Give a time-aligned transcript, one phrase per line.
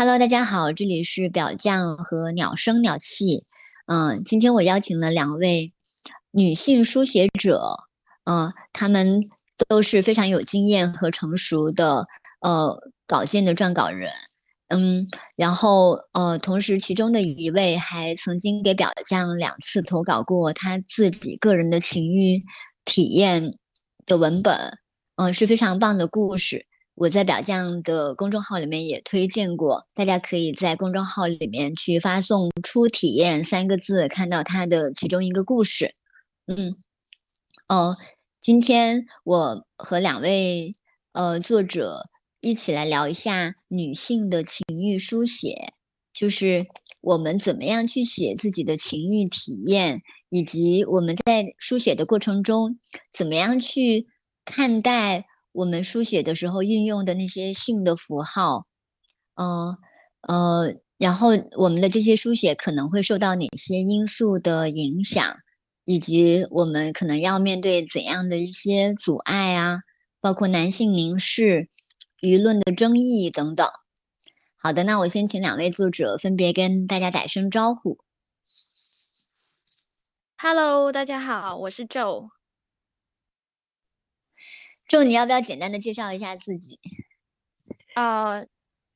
[0.00, 3.42] Hello，大家好，这里是表匠和鸟声鸟气。
[3.86, 5.72] 嗯，今天我邀请了两位
[6.30, 7.80] 女性书写者，
[8.22, 9.28] 嗯，她们
[9.66, 12.06] 都是非常有经验和成熟的
[12.40, 14.12] 呃稿件的撰稿人。
[14.68, 22.44] 嗯，然后呃，同时其中的一位还曾经给表匠两次投稿过他自己个人的情欲
[22.84, 23.58] 体验
[24.06, 24.78] 的文本，
[25.16, 26.67] 嗯，是非常棒的故事。
[26.98, 35.94] 我在表匠的公众号里面也推荐过，大家可以在公众号里面去发送“初体验”三个字，看到他的其中一个故事。
[36.46, 36.76] 嗯，
[37.68, 37.96] 哦，
[38.40, 40.72] 今天我和两位
[41.12, 42.08] 呃作者。
[42.40, 45.74] 一起来聊一下女性的情欲书写，
[46.12, 46.68] 就是
[47.00, 52.78] 我们怎么样去写自己的情欲体验，以及我们在书写的过程中
[53.12, 54.06] 怎么样去
[54.44, 58.66] 看待我们书写的时候运用的那些性的符号，
[59.34, 59.76] 嗯
[60.22, 65.36] 呃，然后我们的这些书写可能会受到哪些因素的影响，
[65.84, 69.80] 以及我们可能要面对怎样的一些阻碍啊，
[70.20, 71.68] 包括男性凝视。
[72.20, 73.64] 舆论的争议等等。
[74.56, 77.98] 好的，那我先请两位作者分别跟大家打声招呼。
[80.36, 82.37] Hello，大家好，我是 Joe。
[84.88, 86.80] 就你要不要简单的介绍一下自己？
[87.94, 88.42] 啊，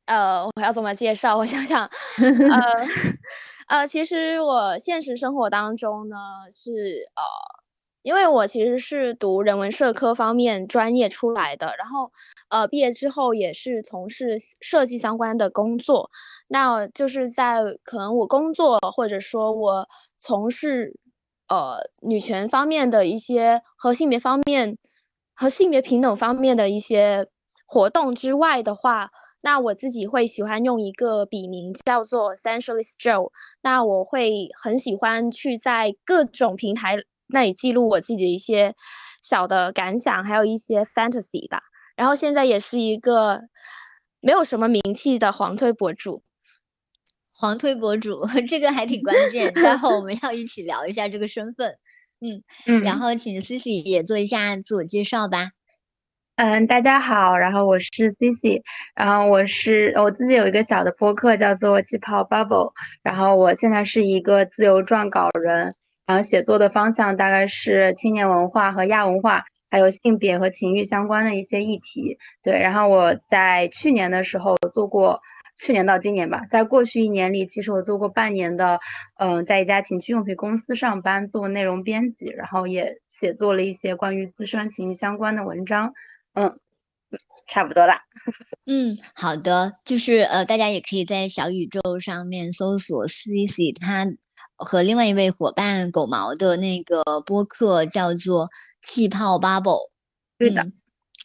[0.06, 1.36] 呃，我要怎么介绍？
[1.36, 2.86] 我想想，呃，
[3.68, 6.16] 呃，其实我现实生活当中呢
[6.50, 6.70] 是
[7.14, 7.22] 呃。
[8.04, 12.10] 因为我其实是读人文社科方面专业出来的，然后，
[12.48, 16.10] 呃，毕业之后也是从事设计相关的工作。
[16.48, 19.86] 那就是在可能我工作或者说我
[20.18, 20.98] 从事，
[21.46, 24.76] 呃，女权方面的一些和性别方面
[25.42, 27.26] 和性别平等方面的一些
[27.66, 33.32] 活动之外的话，那我自己会喜欢用一个笔名叫做 Sensualist Joe。
[33.60, 36.96] 那我会很喜欢去在各种平台。
[37.26, 38.72] 那里记录我自己的一些
[39.20, 41.60] 小的感想，还有一些 fantasy 吧。
[41.96, 43.40] 然后现在也是一个
[44.20, 46.22] 没有什么名气的黄推博主。
[47.34, 51.76] 黄推博主 这个还挺关键，待会我们要一起聊一下这个身份。
[52.22, 55.50] 嗯嗯，然后请 Cici 也做一下自我介绍吧。
[56.36, 58.62] 嗯，大家好，然后我是 Cici，
[58.94, 62.72] 然后我是我自己有一个小的播客叫做气泡 Bubble，
[63.02, 65.74] 然后我现在是一个自由撰稿人。
[66.04, 72.18] 然后写作的方向大概是青年文化和亚文化，还有性别和情欲相关的一些议题。
[72.42, 75.20] 对，然后我在去年的时候做过，
[75.64, 78.80] 去年到今年吧，在过去一年里，其实我做过半年的，
[79.18, 85.92] 嗯，在一家情趣用品公司上班做内容编辑，然后也写作了一些关于自身情绪相关的文章。
[86.34, 86.58] 嗯，
[87.46, 87.94] 差不多了。
[88.66, 94.06] 嗯，好的，就是呃，大家也可以在小宇宙上面搜索 CC 他。
[94.64, 98.48] 和另外一位伙伴狗毛的那个播客叫做
[98.80, 99.90] 气泡 Bubble，
[100.38, 100.68] 对的。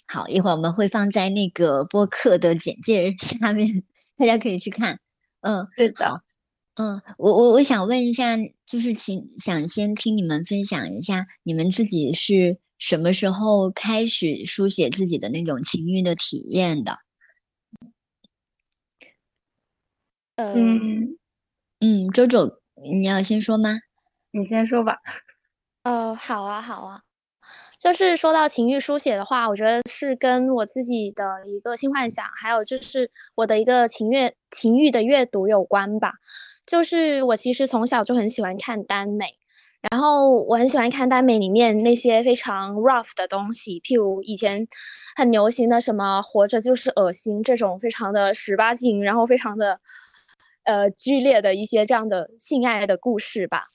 [0.07, 3.83] 好，一会儿我们会放在那个播客的简介 下面，
[4.17, 4.99] 大家可以去看。
[5.41, 6.23] 嗯，对的。
[6.75, 16.99] 嗯，我我我想问一下，就是请想先听你们分享一下，你们自己是什么时候开始书写自己的那种情欲的体验的？
[20.35, 21.17] 嗯
[21.79, 22.61] 嗯，周周。
[22.75, 23.79] 你要先说吗？
[24.31, 24.97] 你先说吧。
[25.81, 27.01] 呃，好啊，好啊。
[27.77, 36.13] 就是说到情欲书写的话，我觉得是跟我自己的一个性幻想，还有就是我的一个情乐情欲的阅读有关吧。
[36.65, 39.37] 就是我其实从小就很喜欢看耽美，
[39.91, 44.67] 然后我很喜欢看耽美里面那些非常 rough 的东西，譬如以前
[45.15, 49.79] 很流行的什么“活着就是恶心”这种非常的十八禁，然后非常的。
[50.69, 53.67] 呃，剧烈的一些这样的性爱的故事吧。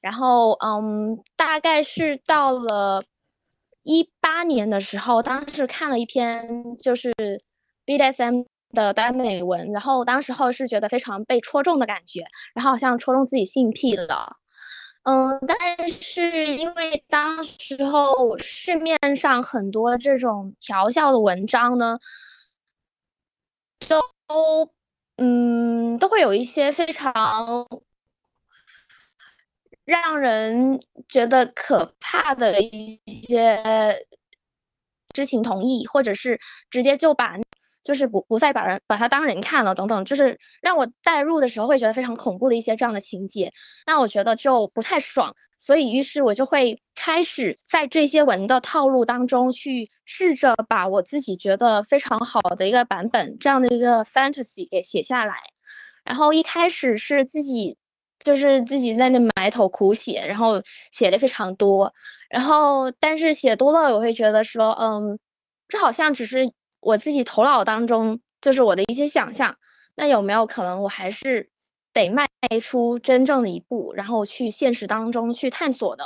[0.00, 3.04] 然后，嗯，大概是到了
[3.82, 7.12] 一八年的时候，当时看了一篇就是
[7.86, 14.36] BDSM 的耽美文，然后当时候是觉得非常被戳中的感觉，然后好像戳中自己性癖了。
[15.04, 21.98] 嗯，但是因为当时候市面上很多这种调教的文章呢，
[23.88, 24.00] 都。
[25.22, 27.68] 嗯，都会有一些非常
[29.90, 30.78] 让人
[31.08, 33.60] 觉得可怕的一些
[35.12, 36.38] 知情同意，或者是
[36.70, 37.36] 直接就把
[37.82, 43.52] 就是不不再把人把他当人看了等等，就是让我代入的时候会觉得非常恐怖的一些这样的情节，
[43.84, 55.34] 那我觉得就不太爽，所以于是我就会开始在这些文的套路当中去试着把我自己觉得非常好的一个版本这样的一个 fantasy 给写下来，
[56.04, 57.79] 然后一开始是自己。
[58.24, 60.60] 就是自己在那埋头苦写，然后
[60.92, 61.92] 写的非常多，
[62.28, 65.18] 然后但是写多了，我会觉得说，嗯，
[65.68, 69.56] 这好像只是我自己头脑当中，就是我的一些想象。
[69.96, 71.50] 那有没有可能，我还是
[71.92, 72.26] 得迈
[72.62, 76.04] 出真正的一步，然后去现实当中去探索的？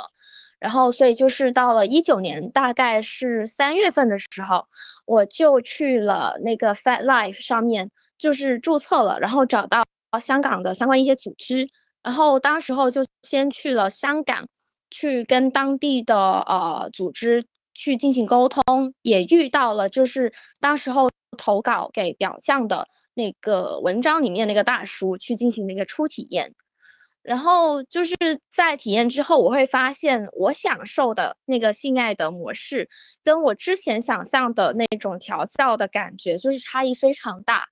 [0.59, 4.65] 然后，所以就是到了一九年，大概是三月份的时候，
[5.05, 9.85] 我就去了那个 Fat Life 上面，就是注册了，然后找到
[10.19, 11.67] 香港的相关一些组织。
[12.05, 14.47] 然后当时候就先去了香港，
[14.91, 17.43] 去跟当地的呃组织
[17.73, 26.53] 去进行沟通，也遇到了就是当时候投稿给表象的那个文章里面那个大叔去进行那个初体验。
[27.23, 28.15] 然后就是
[28.51, 32.87] 在体验之后，我会发现我享受的那个性爱的模式，
[33.23, 37.65] 跟我之前想象的那种调教的感觉，就是差异非常大。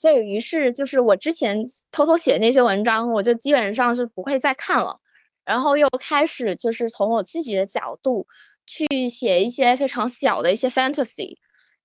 [0.00, 1.62] 所以，于是就是我之前
[1.92, 4.98] 偷偷写那些文章，我就基本上是不会再看了。
[5.44, 8.26] 然后又开始就是从我自己的角度
[8.64, 11.36] 去写一些非常小的一些 fantasy。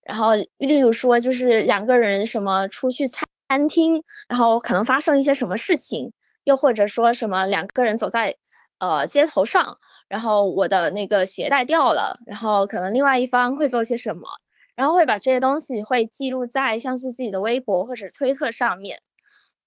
[0.01, 6.13] 然后，例如说，就是两个人什么出去餐餐厅，然后可能发生一些什么事情，
[6.45, 8.33] 又或者说什么两个人走在
[8.79, 9.77] 呃街头上，
[10.07, 14.25] 然后我的那个鞋带掉了，然后可能另外一方会做些什么。
[14.75, 18.99] 然后会把这些东西会记录在像是自己的微博或者推特上面，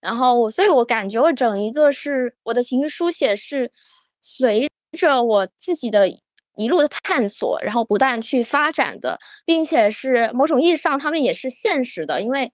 [0.00, 3.70] 然后我，所以我感觉我整一个是我的情绪书写是
[4.20, 6.08] 随着我自己的
[6.56, 12.52] 一路的探索，然后不断去发展的，并且是某种意义上他们也是现实的，因为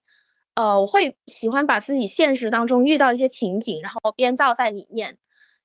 [0.53, 5.17] 呃我会喜欢把自己现实当中遇到一些情景，然后编造在里面，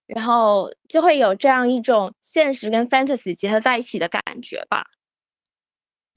[0.07, 4.85] 然后就会有这样一种现实跟 fantasy 结合在一起的感觉吧。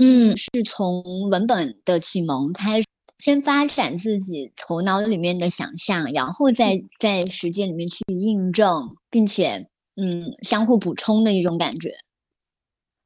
[0.05, 2.87] 嗯，是从文本的启蒙开始，
[3.19, 11.91] 先发展自己头脑里面的想象，然后再在实践里面去印证，并且嗯，相互补充的一种感觉。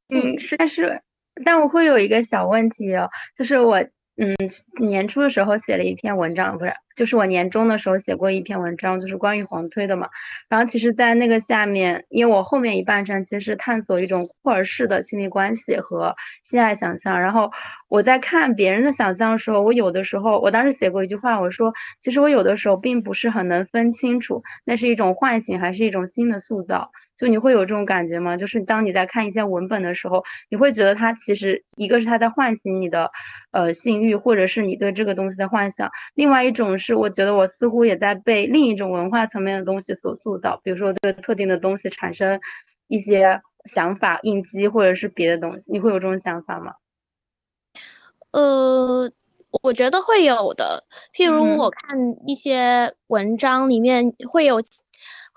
[0.08, 1.00] 嗯，但是，
[1.44, 3.80] 但我会有一个小问题哦，就是我。
[4.20, 4.34] 嗯，
[4.80, 10.08] 年初的时候写了一篇文章，不是，就是我年终的时候写过一篇文章，就是关于黄推的嘛。
[10.48, 17.20] 然后其实，在那个下面，因为我后面一半章其实探索一种库尔式的亲密关系和性爱想象。
[17.20, 17.52] 然后
[17.88, 26.90] 我在看别人的想象的时候，我有的时候，我当时写过一句话，我说，其实我有的时候并不是很能分清楚，那是一种唤醒还是一种新的塑造。
[27.18, 28.36] 就你会有这种感觉吗？
[28.36, 33.10] 就是当你在看一些文本的时候，你会觉得它其实一个是它在唤醒你的
[33.50, 42.38] 呃性欲，或者是你对这个东西的幻想；另外一种是我觉得我似乎也在被另一种文化层面的东西所塑造，比如说对特定的东西产生
[42.86, 45.72] 一些想法、应激，或者是别的东西。
[45.72, 46.74] 你会有这种想法吗？
[48.30, 49.10] 呃，
[49.62, 50.84] 我觉得会有的。
[51.12, 51.98] 譬如我看
[52.28, 54.60] 一些文章里面会有。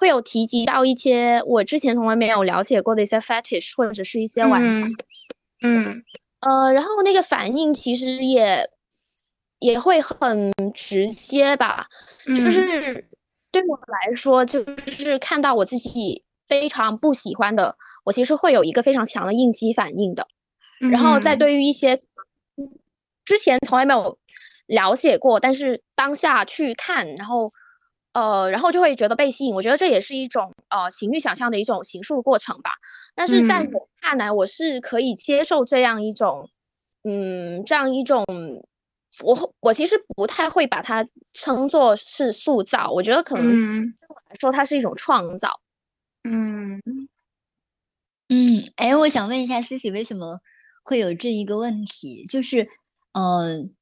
[0.01, 4.87] 会有提及到一些我之前从来没有了解过的一些 fetish 或者是一些玩法，
[5.61, 6.03] 嗯，
[6.39, 8.67] 呃，然后那个反应其实也
[9.59, 11.85] 也会很直接吧，
[12.35, 13.07] 就是
[13.51, 20.25] 对我来说，就是看到我自己非常不喜欢的，我其实会有一个非常强的应激反应的，
[20.91, 21.95] 然后再对于一些
[23.23, 24.17] 之前从来没有
[24.65, 27.53] 了解过，但是当下去看，然后。
[28.13, 32.71] 呃，然后就会觉得被吸引，我觉得这也是一种呃情欲想象的一种形塑过程吧。
[33.15, 36.49] 但是在我看来，我是可以接受这样一种，
[37.03, 38.25] 嗯，这样一种，
[39.23, 45.61] 我我其实不太会把它称作是塑造，我觉得可能对我来说，它是一种创造。
[46.23, 46.81] 嗯
[48.29, 50.39] 嗯，哎，我想问一下 Cici，为什么
[50.83, 52.25] 会有这一个问题？
[52.25, 52.67] 就是，
[53.13, 53.73] 嗯。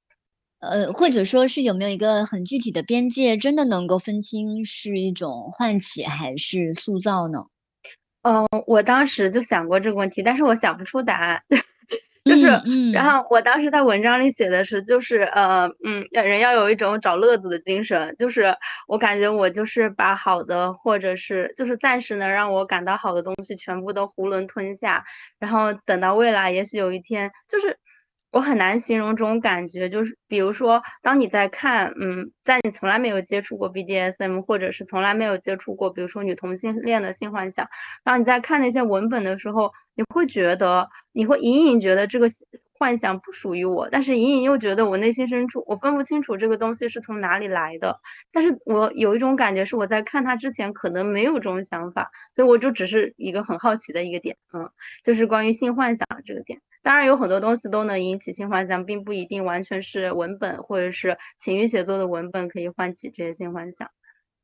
[0.59, 7.45] 呃，或者说是有没有一个很具体的边界，真的能够分清是一种唤起还是塑造呢？
[8.23, 11.41] 嗯，我当时就想过这个问题，但是我想不出答案。
[12.25, 12.47] 就是，
[12.91, 18.13] 然后我当时在文章里写的是，就是呃，嗯，人要有一种找乐子的精神。
[18.19, 18.53] 就是
[18.87, 25.05] 我感觉我就是把好的，或者是就是暂时能让我感到好的东西全部都囫囵吞下，
[25.39, 27.77] 然后等到未来，也许有一天，就是。
[28.31, 37.67] 我很难形容这种感觉，就是比如说，当你在看，嗯，在你从来没有接触过 BDSM，或者是从来没有接触过，比如说女同性恋的性幻想，
[38.03, 42.27] 然后你在看那些文本的时候，你会觉得，你会隐隐觉得这个
[42.77, 47.99] 幻想不属于我，但是隐隐又觉得我内心深处我分不清楚这个东西是从哪里来的。
[48.31, 54.69] 但是我有一种感觉是我在看它之前可能没有这种想法，所以我就只是一个很好奇的一个点，嗯，
[55.03, 56.61] 就是关于性幻想这个点。
[56.81, 63.89] 当然有很多东西都能引起性幻想，并不一定完全是文本或者是情欲写作的文本可以唤起这些性幻想。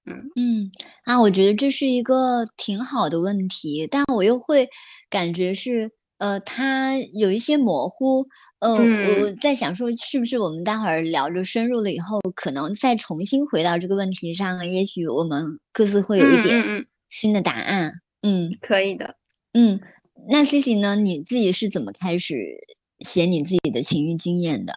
[0.06, 0.72] 嗯嗯
[1.06, 4.70] 啊，我觉得这是一个挺好的问题，但我又会
[5.10, 8.28] 感觉是呃，它有一些模糊。
[8.60, 8.78] 呃，
[9.22, 17.94] 我在想说，是不是我们待会儿聊着深入了以后，可能再重新回到这个问题上，也许我们各自会有一点新的答案。
[18.22, 19.16] 嗯，可以的。
[19.54, 19.80] 嗯。
[20.30, 20.96] 那 C C 呢？
[20.96, 22.58] 你自己是怎么开始
[23.00, 24.74] 写你自己的情欲经验的？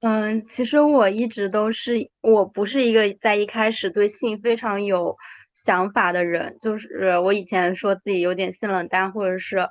[0.00, 5.16] 嗯，其实我一直都是，我不是一个在一开始对性非常有
[5.64, 9.68] 想法的人，就是我以前说自己有点性冷淡，或者是，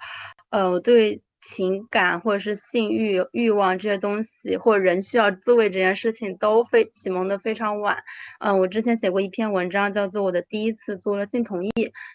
[0.49, 1.21] 呃，对。
[1.41, 7.97] 情感或者是性欲欲望这些东西，或者人需要自慰这件事情，都非启蒙的非常晚。
[8.39, 11.69] 嗯，我之前写过一篇文章，叫做《我的第一次做了性同意》。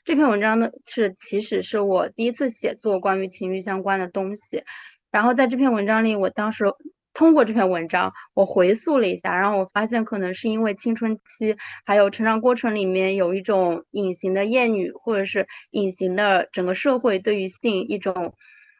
[0.04, 4.62] 这篇文章呢，是其实是我第一次写作关于情欲相关的东西。
[5.11, 6.64] 然后在这篇文章里，我当时
[7.14, 18.35] 通过这篇文章，我回溯了一下，然后我发现可能是因为青春期还有成长过程里面有一种隐形的厌女，或者是隐形的整个社会对于性一种。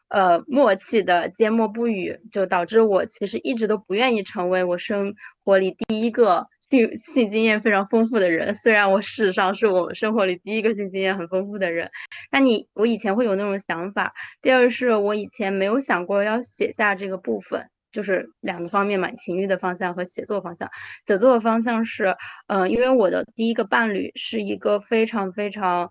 [0.08, 8.54] 呃，默契的缄默不语，就导致我其实一直都不愿意成为我生活里第一个性性经验非常丰富的人。
[8.56, 11.90] 虽然我事实上是我生活里第一个性经验很丰富的人，
[12.30, 14.12] 那你我以前会有那种想法。
[14.40, 20.70] 第二是我以前没有想过要写下这个部分，就是两个方面嘛，情欲的方向和写作方向。
[21.06, 22.14] 写作的方向是，
[22.46, 25.90] 嗯，因为我的第一个伴侣是一个非常非常。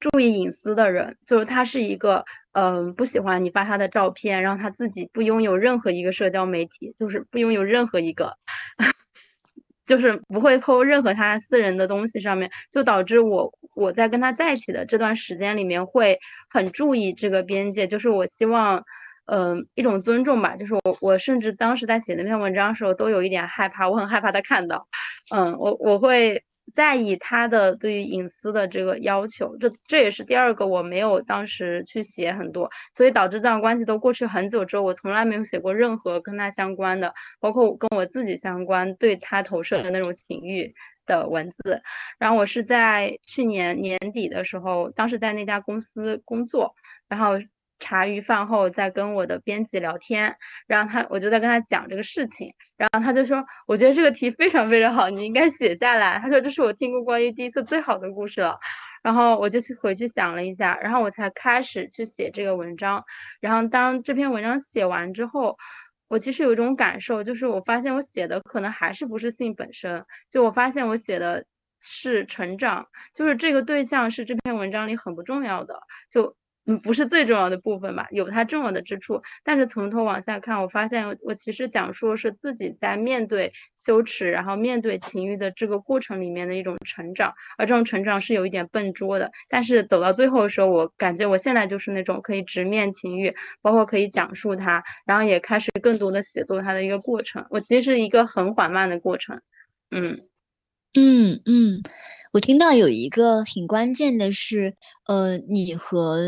[0.00, 8.34] 注意隐私的人，就是他是一个，嗯，不喜欢你发他的照片，让他自己不拥有任何一个社交媒体，就是不拥有任何一个，
[9.86, 16.18] 就是不会 po 任何他私人的东西上面，就导致我我在跟他在一起的这段时间里面会
[16.50, 18.84] 很注意这个边界，就是我希望，
[19.26, 24.86] 嗯，一种尊重吧，就是我我甚至当时在写那篇文章的时候都有一点害怕，我很害怕他看到，
[25.34, 26.44] 嗯，我我会。
[26.74, 40.74] 在意他的对于隐私的这个要求，这这也是第二个我没有当时去写很多，所以导致这段关系都过去很久之后，我从来没有写过任何跟他相关的，包括跟我自己相关对他投射的那种情欲
[41.06, 41.82] 的文字。
[42.18, 46.74] 然后我是在去年年底的时候，当时在那家公司工作，
[47.08, 47.34] 然后。
[47.80, 56.18] 茶余饭后在跟我的编辑聊天，然后他我就在跟他讲这个事情，然后他就说，我觉得这个题非常非常好，你应该写下来。
[56.18, 58.58] 他说这是我听过关于第一次最好的故事了。
[59.02, 63.04] 然后我就去回去想了一下，然后我才开始去写这个文章。
[63.38, 65.58] 然后当这篇文章写完之后，
[66.08, 71.44] 我其实有一种感受，就是我发现我写的可能还是不是性本身，就我发现我写的
[71.82, 76.34] 是成长，就是这个对象是这篇文章里很不重要的，就。
[76.66, 99.42] 嗯，不是最重要的部分吧，有它重要的之处，但是从头往下看，我发现我其实讲述是自己在面对羞耻，然后面对情欲的这个过程里面的一种成长，而这种成长是有一点笨拙的，但是走到最后的时候，我感觉我现在就是那种可以直面情欲，包括可以讲述它，然后也开始更多的写作它的一个过程，我其实是一个很缓慢的过程，
[99.90, 100.22] 嗯。
[100.96, 101.82] 嗯嗯，
[102.32, 104.76] 我听到有一个挺关键的是，
[105.08, 106.20] 呃，你和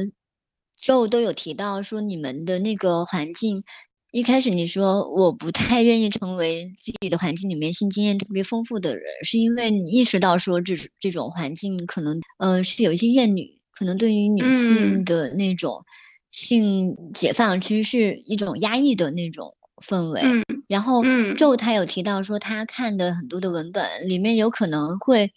[0.80, 3.64] 就都有提到说你们的那个环境，
[4.12, 15.85] 一开始你说我不太愿意成为自己的环境里面性经验特别丰富的人，是因为你意识到说这这种环境可能呃是有一些厌女，可能对于女性的那种
[16.30, 19.54] 性解放其实是一种压抑的那种
[19.85, 20.23] 氛围。
[20.68, 21.02] 然后
[21.37, 25.33] 就他有提到说他看的很多的文本里面有可能会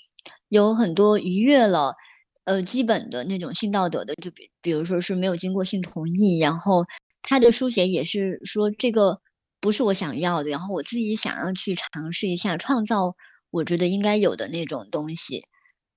[0.48, 1.96] 有很多逾越了。
[2.50, 6.84] 呃，基本的那种性道德的，就比比如说是没有经过性同意，然后
[7.22, 9.22] 他的书写也是说这个
[9.62, 13.16] 不是我想要的，然后我自己想要去尝试一下创造
[13.52, 15.44] 我觉得应该有的那种东西。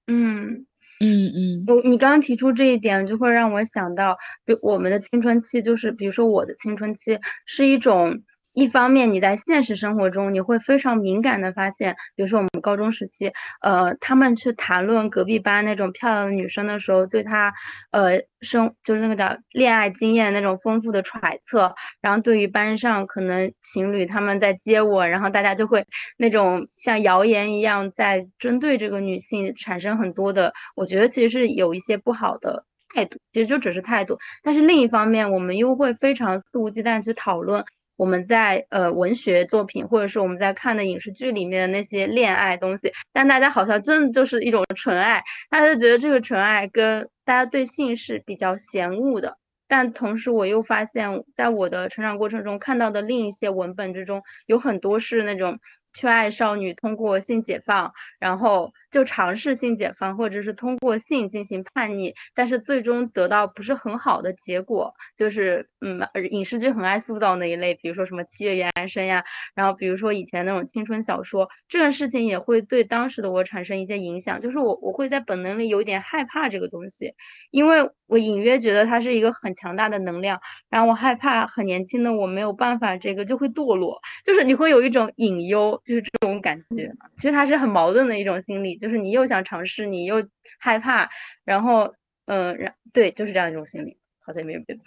[0.07, 0.67] 嗯
[1.01, 8.23] 嗯嗯，我你刚刚提出这一点，就会让我想到，比我们的青春期，就是比如说我的青春期是一种。
[8.55, 13.33] 一方面，你在现实生活中，你会非常敏感的发现，比如说我们高中时期，
[13.63, 17.53] 呃，他们去谈论隔壁班那种漂亮的女生的时候，对她，
[17.91, 25.87] 呃，生就是那个叫恋爱经验那种丰富的揣测，然后对于班上可能情侣他们在接吻，然后大家就会
[26.19, 32.65] 那种像谣言一样在针对这个女性产生很多的，我觉得其实是有一些不好的。
[32.95, 34.19] 态度，其实就只是态度。
[34.43, 37.65] 但是另一方面，我们又会非常肆无忌惮去讨论
[37.97, 49.37] 我们在呃文学作品或者是我们在看的影视剧里面的那些恋爱东西，但大家好像真的就是一种纯爱，大家觉得这个纯爱跟大家对性是比较嫌恶的。
[49.69, 55.59] 但同时，我又发现，在我的成长过程中看到的另一些文本之中，有很多是那种。
[55.95, 64.95] 缺爱少女通过性解放，然后就尝试性解放，或者是通过性进行叛逆，但是最终得到不是很好的结果。
[65.17, 74.41] 就是嗯，影视剧很爱塑造那一类，比如说什么七月与安生呀，然后比如说以前那种青春小说，这个事情也会对当时的我产生一些影响。
[74.41, 77.15] 就是我我会在本能里有点害怕这个东西，
[77.51, 85.81] 因为我隐约觉得它是一个很强大的能量，然后我害怕很年轻的我没有办法，这个就会堕落，就是你会有一种隐忧。
[85.85, 91.09] 就是这种感觉，其实它是很矛盾的一种心理，就是你又想尝试，你又害怕，
[91.45, 91.95] 然后，
[92.27, 93.97] 嗯，然对，就是这样一种心理，
[94.27, 94.83] 好像也没有别的。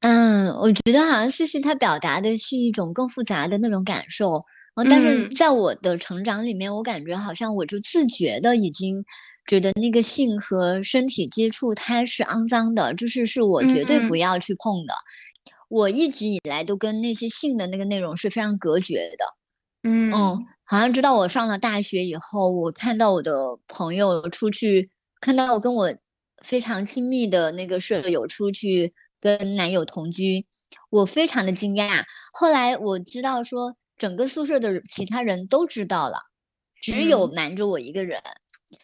[0.00, 4.44] 嗯，我觉得好像思思她表达的是一种更复杂的那种感受，
[4.76, 9.04] 嗯，但是在我的成长里面，我感觉好像我就自觉的已经
[9.46, 14.94] 觉得那个性和身体接触它是肮脏的，就是是我绝对不要去碰的，
[15.68, 19.24] 我一直以来都跟那些性的那个内容是非常隔绝的。
[19.86, 25.94] 嗯嗯，好像直到我上了大学以后，我看到我的朋友出去，看到我跟我
[26.42, 30.46] 非常亲密的那个舍友出去跟男友同居，
[30.88, 32.04] 我非常的惊讶。
[32.32, 36.20] 后来我知道说，整个宿舍的其他人都知道了，
[36.80, 38.22] 只有瞒着我一个人，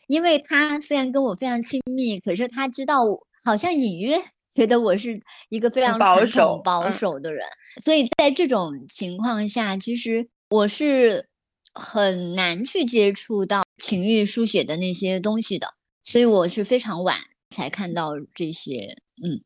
[0.07, 3.05] 因为他虽然跟我非常亲密，可是他知道，
[3.43, 4.23] 好像隐约
[4.55, 7.47] 觉得我是一个非常保守保守的人，
[7.83, 10.29] 所以在这种情况下，其实。
[10.51, 11.29] 我是
[11.73, 15.69] 很难去接触到情欲书写的那些东西的，
[16.05, 17.19] 所以我是非常晚
[17.51, 18.97] 才看到这些。
[19.23, 19.43] 嗯，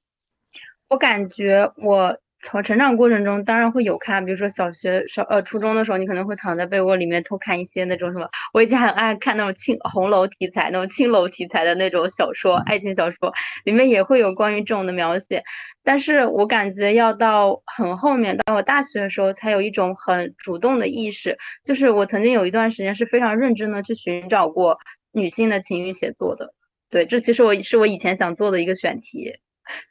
[0.88, 2.18] 我感觉我。
[2.44, 8.28] 从成长过程中，当然会有看，比如说小学、小呃初中的时候，你可能会躺在被窝里面偷看一些那种什么。
[8.52, 13.32] 我以前很爱看那种青红楼题材、那种青楼题材的那种小说，爱情小说
[13.64, 15.42] 里面也会有关于这种的描写。
[15.82, 24.78] 但是我感觉要到很后面，到我大学的时候，才有一种很主动的意识，就是我曾经有一段时间是非常认真的去寻找过
[25.12, 26.52] 女性的情欲写作的。
[26.90, 29.32] 对，这其实我是我以前想做的一个选题。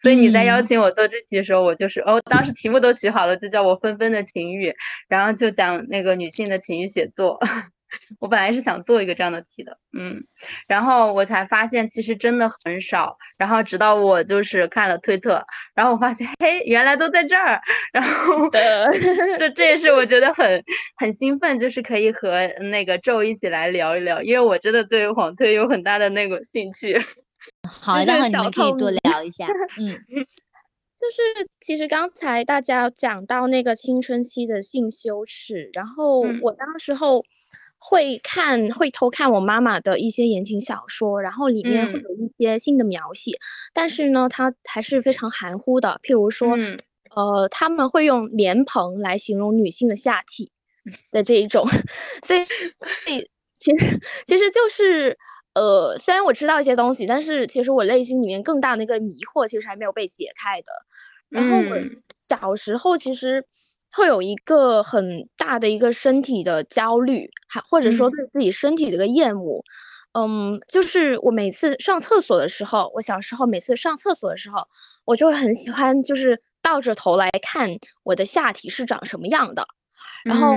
[0.01, 4.73] 所以你在邀请我做这题的时候，我就是哦，当时题目都取好了，就叫我纷纷的情欲，
[5.07, 7.39] 然后就讲那个女性的情欲写作。
[8.19, 10.23] 我本来是想做一个这样的题的，嗯，
[10.67, 13.17] 然后我才发现其实真的很少。
[13.37, 17.61] 然后直到我就是看了推特，然后我发现嘿，原来都在这儿。
[17.93, 20.63] 然后这这也是我觉得很
[20.97, 26.99] 很兴奋，就是可以和那个周一起来聊一聊，因为我真的对黄推有很大的那个兴趣。
[27.69, 29.47] 好，待会你们可以多聊一下。
[29.79, 29.87] 嗯，
[30.99, 37.23] 就是其实刚才大家讲到那个青春期的性羞耻，然后我当时候
[37.77, 43.31] 会看，会偷看我妈妈的一些言情小说，然后里面会有一些性的描写，
[43.73, 45.99] 但是呢，它还是非常含糊的。
[46.03, 46.57] 譬如说，
[47.15, 50.51] 呃，他们会用莲蓬来形容女性的下体
[51.11, 51.65] 的这一种，
[52.27, 55.17] 所以，所以其实其实就是。
[55.53, 60.71] 呃，虽然我知道一些东西，但是其实我内心里面更大的一个迷惑，其实还没有被解开的。
[61.29, 61.77] 然后我
[62.27, 63.45] 小时候其实
[63.95, 69.63] 会有一个很大的一个身体的焦虑，还或者说对自己身体的一个厌恶。
[70.13, 74.57] 嗯，就是我每次上厕所的时候，我小时候每次上厕所的时候，
[75.05, 77.69] 我就会很喜欢，就是倒着头来看
[78.03, 79.67] 我的下体是长什么样的。
[80.23, 80.55] 然后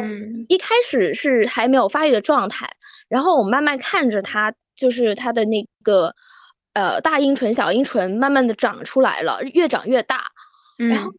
[0.49, 2.69] 一开始是还没有发育的状态，
[3.09, 4.55] 然后我慢慢看着它。
[4.77, 6.15] 就是它的那个，
[6.75, 10.27] 呃，大阴唇、小阴唇慢慢的长出来了，越长越大。
[10.77, 11.11] 然后，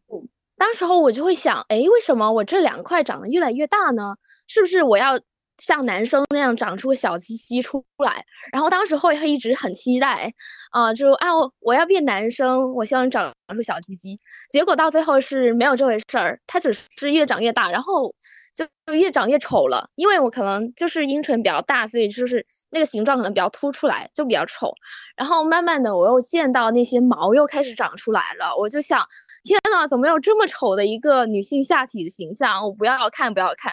[0.56, 4.14] 当时候我就会想，哎，为什么我这两块长得越来越大呢？
[4.46, 5.20] 是不是我要
[5.58, 8.24] 像男生那样长出小鸡鸡出来？
[8.52, 10.32] 然后当时候也一直很期待，
[10.70, 11.26] 啊，就啊，
[11.58, 14.16] 我要变男生，我希望长出小鸡鸡。
[14.48, 18.14] 结果到最后是没有这回事儿，它只是越长越大，然后
[18.54, 19.90] 就就越长越丑了。
[19.96, 22.46] 因为我可能就是阴唇比较大，所以就是。
[22.70, 24.72] 那个形状可能比较凸出来，就比较丑。
[25.16, 29.06] 然后慢慢的，我又见到那些毛又开始长出来了，我就想，
[29.44, 32.64] 天呐，怎么有这么丑的一个女性下体的形象？
[32.64, 33.72] 我不要看，不要看。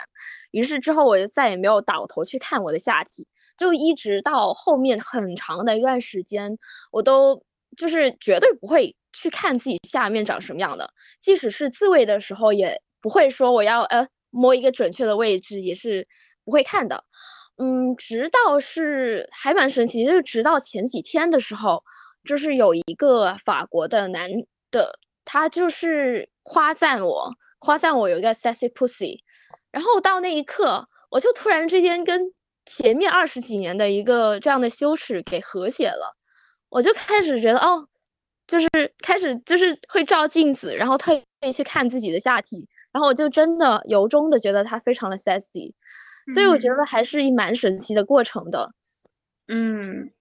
[0.51, 3.27] 于是之后，我就再也没有倒头去看我的下体，
[3.57, 6.57] 就一直到后面很长的一段时间，
[6.91, 7.43] 我都
[7.75, 16.07] 就是绝对不会去看自己下面长什么样的，即使是自慰的时候，也不会说我要呃摸一个准确的位置，也是
[16.45, 17.03] 不会看的。
[17.57, 21.83] 嗯，直到是还蛮神奇，就是直到前几天的时候，
[22.23, 24.29] 就是有一个法国的男
[24.71, 29.19] 的，他就是夸赞我，夸赞我有一个 sexy pussy，
[29.71, 32.33] 然后到那一刻，我就突然之间跟
[32.65, 36.15] 前面二十几年的一个这样的羞耻给和谐了，
[36.69, 37.87] 我就开始觉得哦。
[38.47, 38.67] 就是
[38.99, 45.73] 开始就是会照镜子，然后特意去看自己的下体，然后我就真的由衷的觉得他非常的 sexy，
[46.33, 48.71] 所以我觉得还是一蛮神奇的过程的。
[49.47, 50.11] 嗯，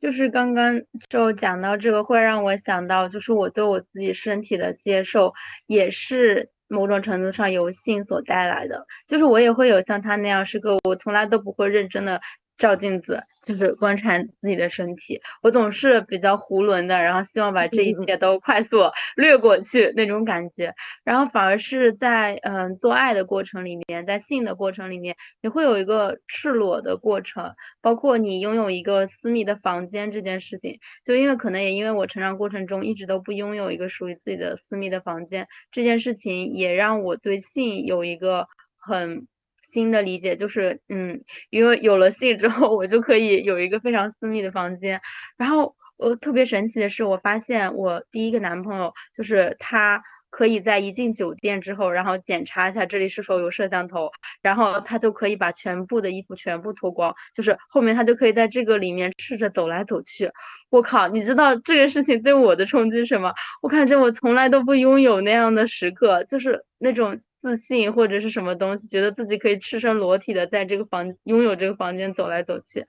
[0.00, 5.32] 就是刚刚就讲到这个，会让我想到，就是我对我自己身体的接受，
[5.66, 8.86] 也是某种程度上由性所带来的。
[9.06, 12.20] 就是我也会有像他那样是个，我从来都不会认真的。
[12.58, 18.78] 照镜子就是观察自己的身体，我总是比较囫囵的，然后希望把这一切都快速
[19.16, 38.46] 掠过去那种感觉，然后反而是在嗯做爱的过程里面，在性的过程里面，也会有一个赤裸的过程，包括你拥有一个私密的房间这件事情，就因为可能也因为我成长过程中一直都不拥有一个属于自己的私密的房间，这件事情也让我对性有一个
[38.78, 39.26] 很。
[39.72, 45.00] 新的理解就是，嗯，因为有了性之后，我就可以有一个非常私密的房间。
[45.38, 54.10] 然后，我特别神奇的是，我发现我第一个男朋友就是他可以在一进酒店之后，然后检查一下这里是否有摄像头，
[54.42, 60.30] 然后他就可以把全部的衣服全部脱光，就是后面他就可以在这个里面试着走来走去。
[60.70, 63.32] 我靠，你知道这个事情对我的冲击是什么？
[63.62, 67.20] 我感觉我从来都不拥有那样的时刻，就是那种。
[67.42, 72.86] 自信或者是什么东西，觉得自己可以赤身裸体的在这个房拥有这个房间走来走去，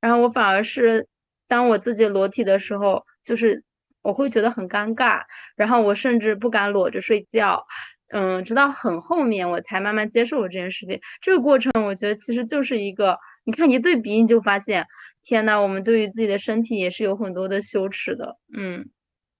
[0.00, 1.08] 然后我反而是
[1.48, 3.64] 当我自己裸体的时候，就是
[4.02, 5.22] 我会觉得很尴尬，
[5.56, 7.66] 然后我甚至不敢裸着睡觉，
[8.10, 11.00] 嗯，直到很后面我才慢慢接受了这件事情。
[11.20, 14.86] 这个过程我觉得其实就是一个，你看一对比你就发现，
[15.24, 18.88] 天呐，我们对于自己的身体也是有很多的羞耻的，嗯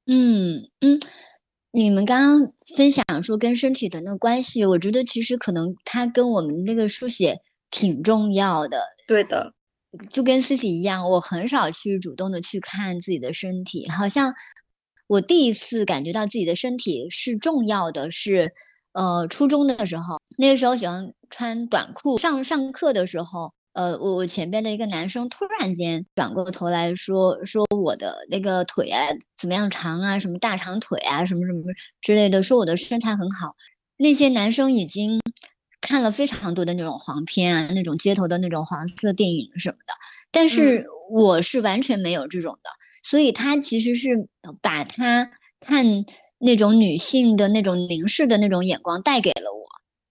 [0.07, 0.99] 嗯嗯。
[1.77, 8.81] 你们刚刚分享说跟身体的那个关系，我觉得其实可能它跟我们那个书写挺重要的。
[9.07, 9.53] 对的，
[10.09, 13.91] 就跟思琪一样，我很少去主动的去看自己的身体。
[13.91, 14.33] 好像
[15.07, 18.55] 我第一次感觉到自己的身体是重要的，是
[18.95, 23.53] 呃初中的时候，那个时候喜欢穿短裤上上课的时候。
[23.77, 31.63] 呃，我我前边的一个男生突然间转过头来说说我的那个腿啊怎么样长啊，什么大长腿啊，什么什么
[32.01, 33.55] 之类的，说我的身材很好。
[33.99, 35.21] 那些男生已经
[35.83, 39.93] 看了非常多的那种黄片啊，那种街头的那种黄色电影什么的，
[40.31, 42.71] 但是我是完全没有这种的，
[43.05, 44.27] 所以他其实是
[44.63, 46.07] 把他看
[46.39, 49.67] 那种女性的那种凝视的那种眼光带给了我。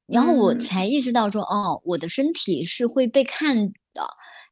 [0.08, 4.08] 然后我才意识到说，哦，我的身体是会被看的，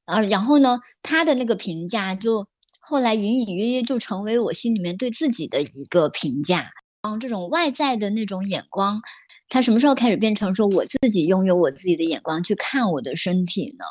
[0.05, 2.47] 啊，然后呢，他的那个评价就
[2.79, 6.71] 后来隐隐约约就成为我心里面对自己的一个评价。
[7.01, 9.01] 嗯，这种外在的那种眼光，
[9.49, 13.85] 他什么时候开始变成说我自己拥有我自己的眼光去看我的身体呢？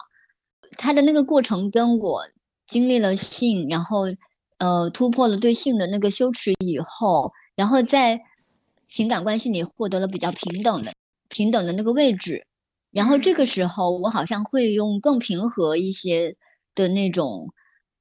[0.79, 2.22] 他的那个过程跟我
[2.66, 4.07] 经历了性，然后
[4.59, 8.22] 呃突破了对性的那个羞耻以后，然后在
[8.88, 10.91] 情感关系里获得了比较平等的。
[11.33, 12.47] 平等的那个位置，
[12.92, 16.37] 然后这个时候我好像会用更平和一些
[16.77, 17.53] 的那种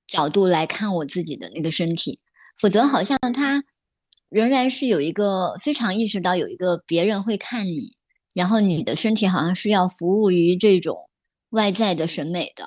[0.06, 2.20] 角度来看我自己的那个身体，
[2.60, 3.64] 否则好像他
[4.30, 7.96] 仍然是有一个非常意识到有一个别人会看你，
[8.36, 11.10] 然后你的身体好像是要服务于这种
[11.50, 12.66] 外在的审美的。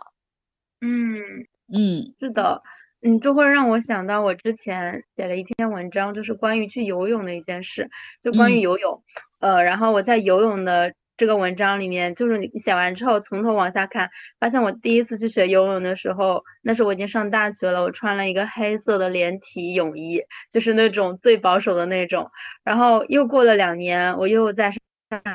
[0.81, 1.47] 嗯。
[1.67, 2.61] 嗯，是的，
[3.01, 7.89] 嗯，就会让我想到我之前写了一篇文章，就是关于去游泳的一件事，
[8.23, 9.03] 就关于游泳。
[9.45, 14.09] 呃，然后我在游泳的这个文章里面，就是你写完之后从头往下看，
[14.41, 22.31] 发现我第一次去学游泳的时候，那时我已经上大学了，我穿了一个黑色的连体泳衣，就是那种最保守的那种。
[22.65, 24.81] 然后又过了两年，我又在上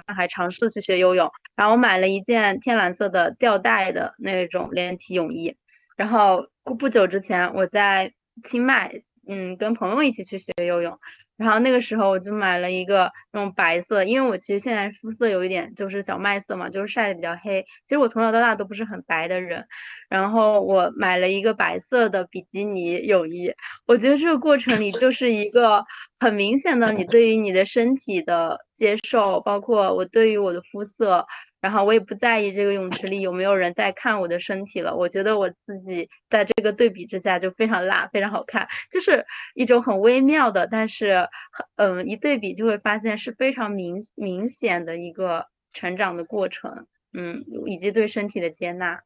[0.07, 5.55] 海尝试去学游泳，然后我买了一件天蓝色的吊带的那种连体泳衣。
[5.95, 6.47] 然后
[6.79, 8.11] 不久之前，我在
[8.43, 10.97] 清迈，嗯，跟朋友一起去学游泳。
[11.39, 17.63] 然后那个时候我就买了一个那种白色，因为我其实现在肤色有一点就是小麦色嘛，就是晒的比较黑。
[17.87, 19.65] 其实我从小到大都不是很白的人。
[20.09, 23.53] 然后我买了一个白色的比基尼泳衣，
[23.87, 25.85] 我觉得这个过程里就是一个
[26.19, 31.25] 很明显的你对于你的身体的接受，包括我对于我的肤色。
[31.61, 41.27] 然后我也不在意这个泳池里有没有人在看我的身体了，我觉得我自己在这个对比之下就非常辣，非常好看，就是一种很微妙的，但是
[41.75, 49.01] 嗯一对比就会发现是非常明明显的一个成长的过程，嗯，以及对身体的接纳。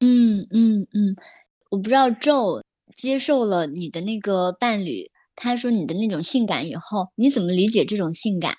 [0.00, 1.14] 嗯嗯嗯，
[1.70, 2.62] 我不知道 Joe
[2.96, 8.56] 接受了你的那个伴侣，他说你的那种性感以后，你怎么理解这种性感？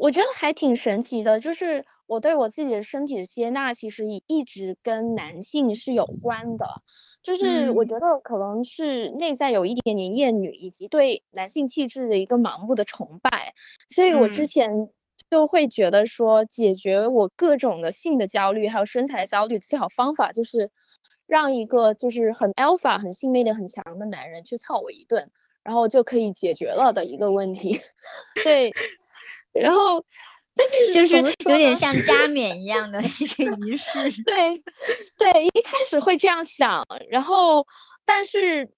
[0.00, 6.66] 我觉得还挺神奇的，就是我对我自己的身体的接纳，其实一直跟男性是有关的。
[7.22, 13.52] 就是我觉得可能是内在有一点点厌女，以及对男性气质的一个盲目的崇拜，
[13.94, 14.88] 所以我之前
[15.30, 20.70] 就会觉得说，解决我各种的性的焦虑，还有身材焦虑的最好方法，就是
[21.26, 25.30] 让一个就是很 alpha、很性魅力很强的男人去操我一顿，
[25.62, 27.78] 然后就可以解决了的一个问题。
[28.42, 28.72] 对。
[29.52, 30.04] 然后，
[30.54, 33.98] 但是就是有点像加冕一样的一个仪式。
[34.22, 34.62] 对，
[35.16, 37.66] 对，一开始会这样想，然后，
[38.04, 38.70] 但是，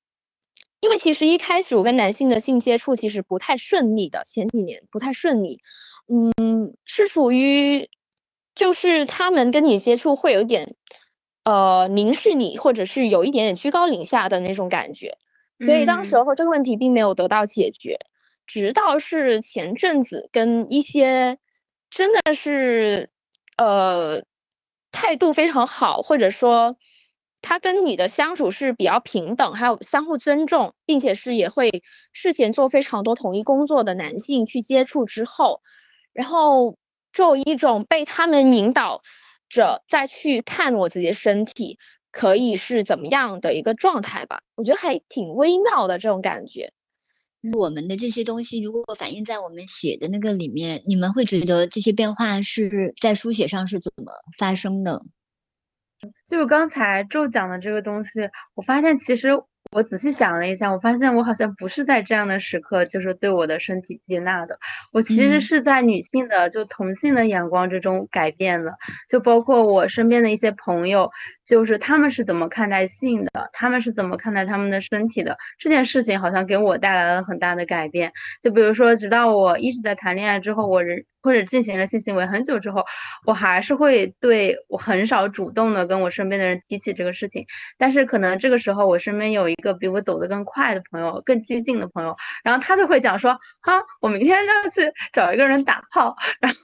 [0.81, 5.59] 因为其实一开始我跟男性的性接触其实不太顺利的，前几年不太顺利，
[6.09, 7.89] 嗯，是属于，
[8.55, 10.75] 就是他们跟你接触会有点，
[11.45, 15.19] 呃，凝视你，或者是有一点点居高临下的那种感觉，
[15.65, 17.99] 所以当时候这个问题并没有得到解决。
[18.53, 21.38] 直到是前阵子跟一些
[21.88, 23.09] 真的是
[23.57, 24.23] 呃
[24.91, 26.77] 态度非常好，或者说
[27.41, 35.62] 他跟你的相处是比较平等，还有相互尊重，并且是也会事前做非常多统一工作的男性去接触之后，
[36.12, 36.77] 然后
[37.11, 39.01] 就一种被他们引导
[39.49, 41.79] 着再去看我自己的身体
[42.11, 46.71] 可以是怎么样的一个状态吧，我觉得还挺微妙的这种感觉。
[47.53, 55.03] 我们的这些东西，如果反映在我们写的那个里面，你们会觉得这些变化是在书写上是怎么发生的？
[56.31, 58.11] 就刚才周讲的这个东西，
[58.55, 59.43] 我发现其实。
[59.71, 64.59] 我仔细想了一下，我发现我好像不是在这样的时刻，就是对我的身体接纳的。
[64.93, 68.75] 我其实是在女性的就同性的眼光之中改变了，
[69.09, 71.11] 就包括我身边的一些朋友，
[71.53, 75.37] 就是他们是怎么看待性的，他们是怎么看待他们的身体的。
[75.59, 78.11] 这件事情好像给我带来了很大的改变。
[78.43, 81.05] 就比如说，直到我一直在谈恋爱之后，我人。
[81.25, 82.85] 或者进行了性行为很久之后，
[83.25, 87.47] 我还是会对我很少主动的跟我身边的人提起这个事情。
[87.79, 96.59] 但是可能这个时候我身边有一个比我走得更快的朋友，更激进的朋友，然后他就会讲说，哈，我明天就要去找一个人打炮， 然后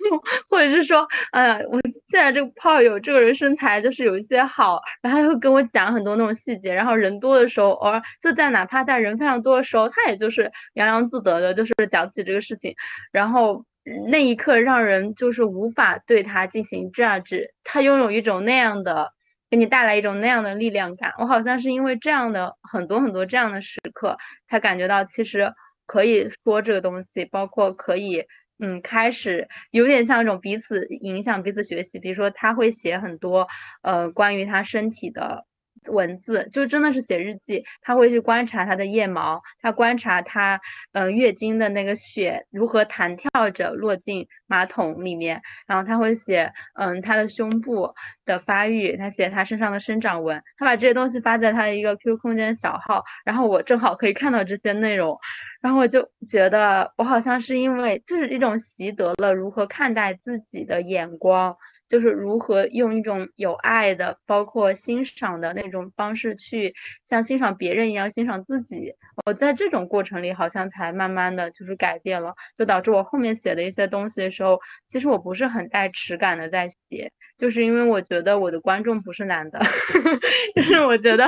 [0.51, 12.75] 或者是说，呃，我现在这个炮友这个人身材就是有一些好，然后他会跟我讲很多那种细节，然后人多的时候，偶尔就在哪怕在人非常多的时候，他也就是洋洋自得的，就是讲起这个事情，
[13.13, 13.65] 然后。
[14.11, 19.15] 那一刻让人就是无法对他进行 judge，他拥有一种那样的，
[19.49, 21.15] 给你带来一种那样的力量感。
[21.17, 25.55] 我好像是因为这样的很多很多这样的时刻，才感觉到其实
[25.87, 28.27] 可以说这个东西，包括可以
[28.59, 31.99] 嗯开始有点像一种彼此影响、彼此学习。
[31.99, 33.49] 比如说他会写很多
[33.83, 35.47] 呃关于他身体的。
[35.87, 40.61] 文字就真的是写日记，他会去观察他的腋毛，他观察他
[40.93, 55.19] 嗯月经的那个血如何弹跳着落进马桶里面，然后他会写嗯他的胸部的发育，他写他身上的生长纹，他把这些东西发在他的一个 QQ 空间小号，然后我正好可以看到这些内容，
[55.61, 61.57] 然后我就觉得我好像是因为就是一种习得了如何看待自己的眼光。
[61.89, 66.75] 就是如何用一种有爱的，包括欣赏的那种方式去
[67.09, 68.95] 像欣赏别人一样欣赏自己。
[69.25, 79.59] 我在这种过程里，好像才慢慢的就是改变了，就导致我后面写的一些东西的时候，其实我不是很带耻感的在写，就是因为我觉得我的观众不是男的，
[80.55, 81.27] 就是我觉得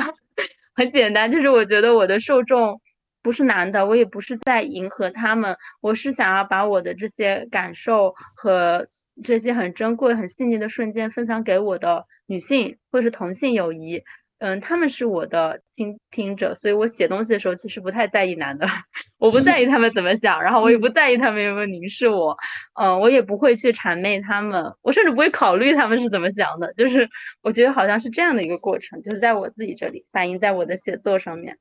[0.75, 2.81] 很简单，就是我觉得我的受众
[3.23, 8.89] 不是男的，我也不是在迎合他们，我是想要把我的这些感受和。
[9.23, 14.03] 这些很珍贵、很细腻的瞬间分享给我的女性或是同性友谊，
[14.39, 18.67] 嗯，他们是我的倾听者，所以我写东西的时候其实不太在意男的，
[19.19, 22.37] 我不在意他们怎么想，然后我也不在意他们有没有凝视我，
[22.81, 27.09] 嗯，我也不会去谄媚他们，我甚至不会考虑他们是怎么想的，就是
[27.43, 31.59] 我觉得好像是这样的一个过程，就是在我自己这里反映在我的写作上面，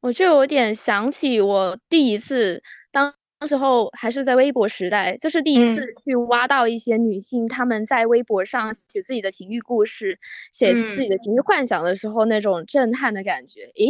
[0.00, 3.14] 我就有点想起我第一次当。
[3.38, 10.18] 那时候还是在微博时代，就是第一次去挖到一些女性，她们在微博上写自己的情欲故事，
[10.52, 13.70] 写自己的情欲幻想的时候，那种震撼的感觉。
[13.76, 13.88] 诶，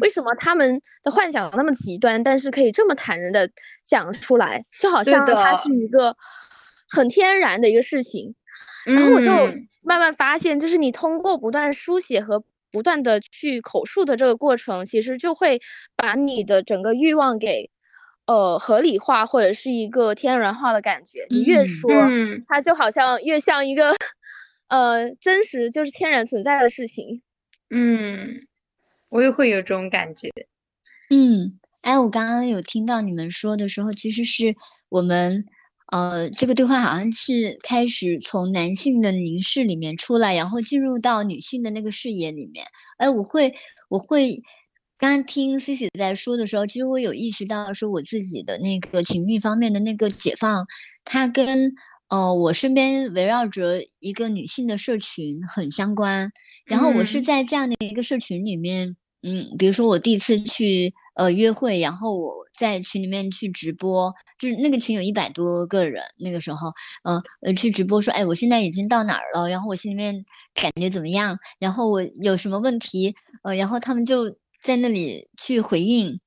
[0.00, 3.48] 为什么她们的幻想那么极端，但是可以这么坦然的
[3.82, 6.14] 讲出来，就好像它是一个
[6.90, 8.34] 很天然的一个事情。
[8.84, 9.30] 然后我就
[9.80, 15.58] 慢慢发现，就是你通过不断书写和不断的去口述的这个过程，其实就会
[15.96, 17.70] 把你的整个欲望给。
[18.26, 21.90] 呃，合理化或者是一个天然化的感觉，你越说，
[22.48, 23.92] 它就好像越像一个，
[24.68, 27.22] 呃，真实就是天然存在的事情。
[27.70, 28.46] 嗯，
[29.08, 30.30] 我也会有这种感觉。
[31.10, 34.54] 嗯，哎，我刚刚有听到你们说的时候，其实是
[34.88, 35.44] 我们。
[35.90, 42.64] 呃，这个对话好像是开始从男性的凝视里面出来，然后进入到女性的那个视野里面。
[42.96, 43.52] 哎，我会，
[43.90, 44.40] 我会，
[45.02, 50.64] 刚刚听 C C 在说的时候，其实我有意识到说我自己的那个情欲方面的那个解放，
[51.04, 51.72] 它跟
[52.08, 56.30] 呃我身边围绕着一个女性的社群很相关。
[56.64, 60.94] 然后我是在这样的一个社群里面，嗯，比如说我第一次去。
[61.14, 66.68] 呃，约会，然后我在群里面去直播，就是那个群有一百多个人，那个时候，
[67.04, 76.20] 呃呃，去直播说，哎，我现在已经到哪儿了，然后我心里面感觉怎么样，然后我有什么问题，呃，然后他们就在那里去回应。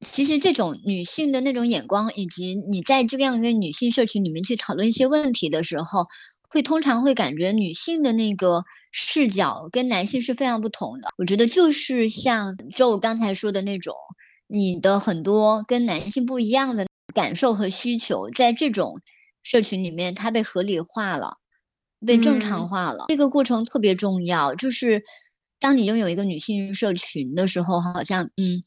[0.00, 6.06] 其实这种女性的那种眼光，以及你在这样一个女性社群里面去讨论一些问题的时候，
[6.48, 8.64] 会通常会感觉女性的那个。
[8.90, 13.94] 视角跟男性是非常不同的，我觉得就是像周刚才说的那种，
[14.46, 19.02] 你的很多跟男性不一样的感受和需求，在这种
[19.42, 21.36] 社群里面，它被合理化了，
[22.04, 23.04] 被正常化了。
[23.08, 25.02] 这个过程特别重要，就是
[25.60, 28.60] 当你拥有一个女性社群的时候，好像，嗯，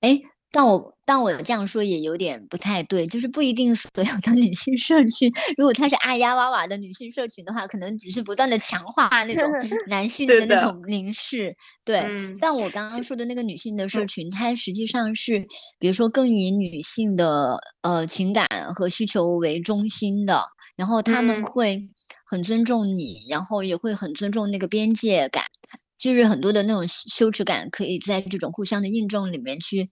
[0.00, 0.20] 哎。
[0.52, 9.50] 但我但我这样说也有点不太对，就是不一定所有的女性社群， 如果它是阿呀哇哇的女性社群的话，可能只是不断的强化那种
[9.88, 11.54] 男性的那种凝视。
[11.84, 12.00] 对，
[12.40, 15.44] 但我刚刚说的那个女性的社群，它实际上是，
[15.78, 20.42] 比如说更以女性的呃情感和需求为中心的，
[20.76, 21.82] 然后他们会
[22.24, 25.44] 很尊重你，然后也会很尊重那个边界感，
[25.98, 29.90] 就是很多的那种羞耻感，可以在这种互相的印证里面去。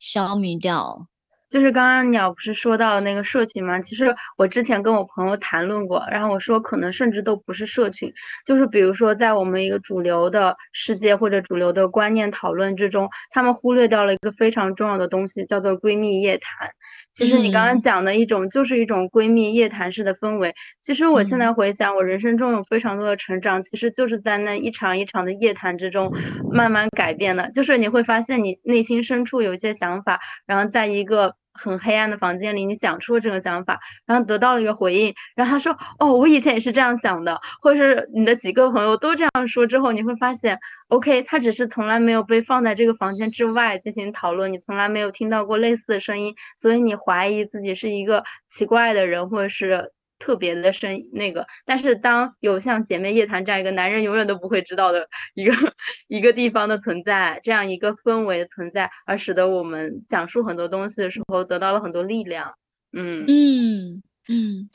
[0.00, 1.08] 消弭掉，
[1.50, 3.80] 就是刚刚鸟不是说到那个社群吗？
[3.80, 8.12] 其实我之前跟我朋友谈论过，然后我说可能甚至都不是社群，
[8.44, 16.70] 就是比如说在我们一个主流的世界或者主流的观念讨论之中，他们忽略掉了一个非常重要的东西，叫做闺蜜夜谈。
[17.12, 20.52] 其实你刚刚讲的一种就是一种闺蜜夜谈式的氛围。
[20.82, 26.12] 其实我现在回想，我人生中有非常多的成长，其实就是在那一场一场的夜谈之中
[26.52, 27.52] 慢慢改变的。
[27.52, 31.36] 就是你会发现你内心深处有一些想法，然后在一个。
[31.54, 49.92] 很黑暗的房间里，你讲出了这个想法，然后得到了一个回应，然后他说，哦，我以前也是这样想的，或者是你的几个朋友都这样说之后，你会发现，OK，他只是从来没有被放在这个房间之外进行讨论，你从来没有听到过类似的声音，所以你怀疑自己是一个奇怪的人，或者是。
[50.24, 55.52] 特别的深那个，但是当有像姐妹夜谈这样一个男人永远都不会知道的一个
[56.08, 62.54] 一个地方的存在，这样一个氛围的存在，而使得我们讲述很多东西的时候得到了很多力量。
[62.94, 64.70] 嗯嗯嗯，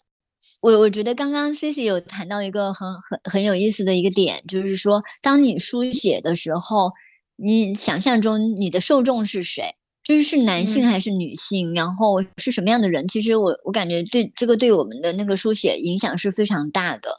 [0.62, 6.91] 我我觉得刚刚 Cici 有谈到一个很很很有意思的一个点，就是说当你书写的时候，
[7.38, 9.63] 你想象中你的受众是谁？
[10.10, 13.08] 就是是男性还是女性，然后是什么样的人？
[13.08, 17.12] 其实我我感觉对这个对我们的那个书写影响是非常大的。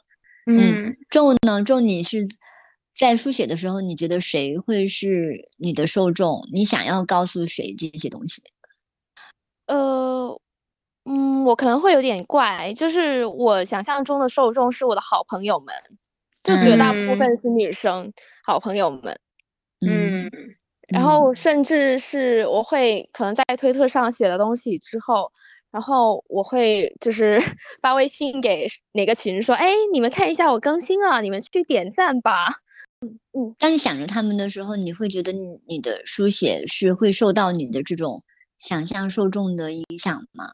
[0.45, 1.63] 嗯，仲呢？
[1.63, 2.27] 仲你是
[2.93, 6.49] 在书写的时候，你觉得谁会是你的受众？
[6.51, 8.41] 你想要告诉谁这些东西？
[9.67, 10.37] 呃，
[11.05, 15.73] 嗯，我可能会有点怪，就是我想象中的受众是我的好朋友们，
[16.43, 18.11] 就绝大部分是女生
[18.43, 19.17] 好朋友们。
[19.79, 20.29] 嗯。
[20.91, 25.31] 然后甚至是我会可能在推特上写的东西之后，
[25.71, 27.39] 然后我会就是
[27.81, 32.47] 发微信给哪个群说，哎，你们看一下我更新了，你们去点赞吧。
[33.01, 33.55] 嗯嗯。
[33.57, 38.23] 当你想着他们的时候，你会觉得你你的书写是会受到你的这种
[38.57, 40.51] 想象受众的影响吗？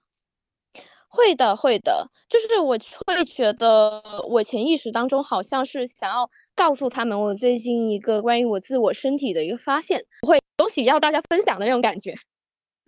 [1.18, 2.78] 会的，会的，就是我
[3.08, 4.00] 会觉得
[4.30, 12.14] 我潜意识当中好像是想要告诉他们我最近一个关于我自我身体的一个发现，会东西要大家分享的那种感觉。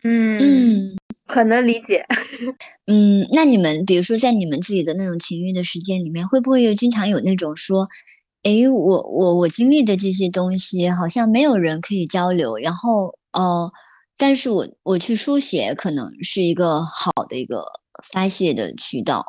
[0.04, 2.06] 嗯嗯，可能理解。
[2.86, 7.88] 嗯，那你们比如说在你们自己的那种情欲的时间里面，会不会有经常有那种说，
[8.44, 13.72] 哎，我我我经历的这些东西好像没有人可以交流，然后呃，
[14.18, 17.66] 但是我我去书写可能是一个好的一个。
[18.02, 19.24] 发泄的渠道，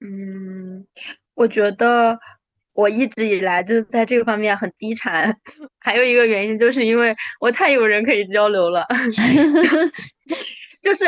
[0.00, 0.86] 嗯，
[1.34, 2.18] 我觉得
[2.72, 5.36] 我一直以来就是在这个方面很低产，
[5.78, 8.86] 还有一个原因就是因为我太有人可以交流了，
[10.82, 11.04] 就是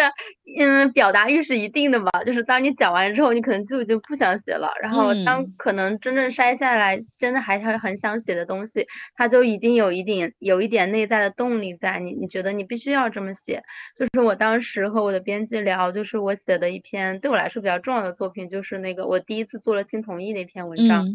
[0.58, 4.70] 嗯，表达欲是一定的嘛，就是当你讲完之后，你可能就已经不想写了。
[4.82, 13.62] 然后当可能真正筛下来，真的还是很想写的东西，它就一定有一点有一点内在的动力在你，你觉得你必须要这么写。
[13.96, 21.06] 就是我当时和我的编辑聊，就是我写的一篇对我来说比较重要的作品，就是那个我第一次做了新同意那篇文章。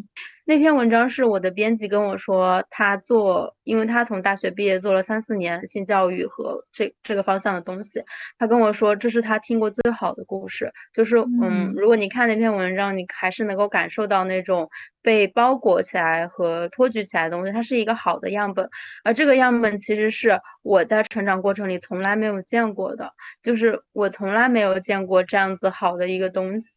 [0.45, 8.01] 那篇文章是我的编辑跟我说，他做，因为他从大学毕业做了三四年性教育和这这个方向的东西，
[8.39, 14.69] 他跟我说这是他听过最好的故事，就是嗯，如果你看那篇文章，你还是能够感受到那种。
[15.01, 18.69] 被包裹起来和托举起来的东西，它是一个好的样本，
[19.05, 26.67] 而这个样本其实是我在成长过程里从来没有见过的，就是我从来没有见过这样子好的一个东西。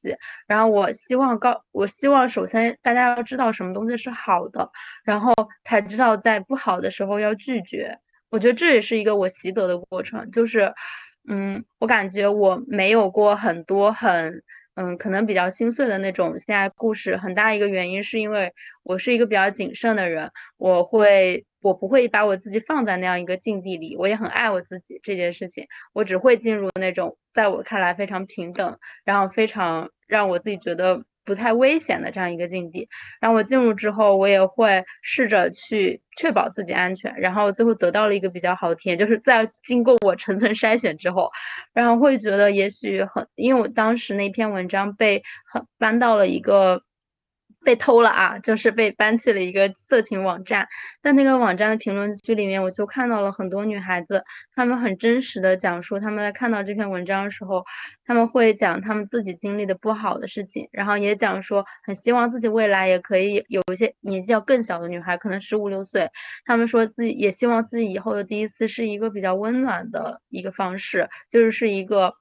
[0.47, 4.71] 然后我希望告，我希望首先大家要知道什么东西是好的，
[5.05, 5.35] 然后
[5.65, 7.99] 才知道在不好的时候要拒绝。
[8.31, 10.73] 我觉得这也是一个我习得的过程，就是，
[11.29, 14.43] 嗯，我感觉我没有过很多很。
[14.75, 31.05] 嗯，可能比较心碎的那种性爱故事，很大一个原因是因为我是一个比较谨慎的人，我会我不会把我自己放在那样一个境地里，我也很爱我自己这件事情，我只会进入那种在我看来非常平等，然后非常让我自己觉得。
[31.25, 32.89] 不太危险的这样一个境地，
[33.21, 41.31] 然后我进入之后，我也会试着去确保自己安全，然后最后得到了一个比较好的体验，就是在经过我层层筛选之后，
[41.73, 46.83] 然后会觉得也许很，因为我当时那篇文章被很搬到了一个。
[47.65, 50.69] 被偷了啊，就是被搬去了一个色情网站，
[51.03, 57.65] 在那个网站的评论区里面，我就看到了很多女孩子，她们很真实的讲述，她们在看到这篇文章的时候，
[58.05, 66.11] 她们会讲她们自己经历的不好的事情，然后也讲说很希望自己未来也可以有一些年纪要更小的女孩，可能十五六岁，
[66.45, 72.15] 她们说自己也希望自己以后的第一次是一个比较温暖的一个方式，就是是一个。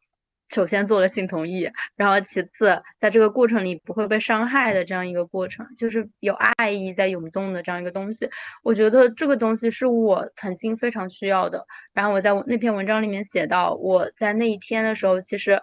[0.54, 8.30] 首先做了性同意，然后其次在这个过程里不会被伤害的这样一个过程，就是有爱意在涌动的这样一个东西。
[8.64, 11.66] 我觉得这个东西是我曾经非常需要的。
[11.94, 15.62] 然后我在那篇文章里面写到，我在那一天的时候，其实。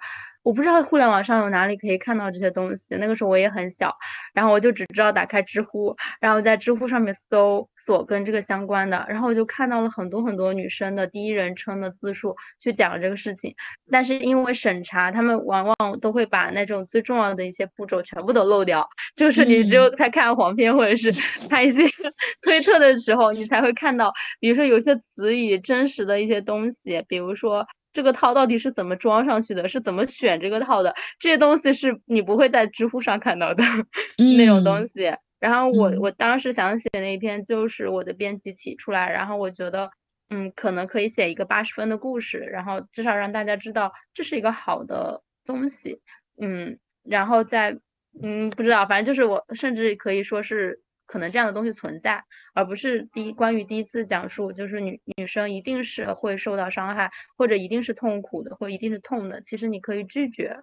[0.49, 2.97] 我不知道互联网上有哪里可以看到这些东西。
[2.97, 3.95] 那个时候我也很小，
[4.33, 13.55] 然后我就只知道打开知乎，然后在知乎上面搜索跟这个相关的，然后我就看到了很多很多女生的第一人称的自述去讲这个事情。
[13.91, 21.11] 但是因为审查，他们往往都会把那种最重要的一些步骤全部都漏掉，就是你只有在看黄片或者是
[21.51, 21.83] 看一些
[22.41, 27.67] 推特的时候，你才会看到，比如说有些词语真实的一些东西，比如说。
[27.99, 29.69] 这个套到底是怎么装上去的？
[29.69, 30.95] 是怎么选这个套的？
[31.19, 33.65] 这些东西是你不会在知乎上看到的
[34.39, 35.17] 那种东西。
[35.41, 39.91] 然后我我当时想写那一篇，就是我的编辑提出来，然后我觉得，
[40.31, 45.99] 嗯，可能可以写一个八十分的故事，然后至少让大家知道这是一个好的东西，
[46.41, 47.77] 嗯，然后再，
[48.23, 50.83] 嗯，不知道，反正就是我甚至可以说是。
[51.09, 52.23] 可能这样的东西存在，
[52.55, 59.41] 而不是第一关于第一次讲述，就是女女生一定是会受到伤害，或者一定是痛苦的，或一定是痛的。
[59.41, 60.61] 其实你可以拒绝，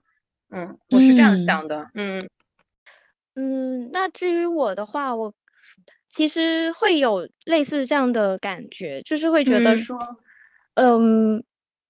[0.49, 2.29] 嗯，我是这样想的，嗯
[3.35, 3.89] 嗯。
[3.91, 5.33] 那至于我的话，我
[6.07, 9.99] 其实会有类似这样的感觉，就是会觉得说，
[10.75, 11.43] 嗯。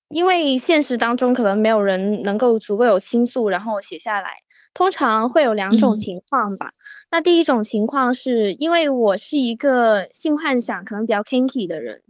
[0.10, 4.38] 因为现实当中可能没有人能够足够有倾诉，然后写下来。
[4.74, 6.72] 通常会有两种情况吧。
[7.10, 12.01] 那第一种情况是因为我是一个性幻想可能比较 kinky 的人，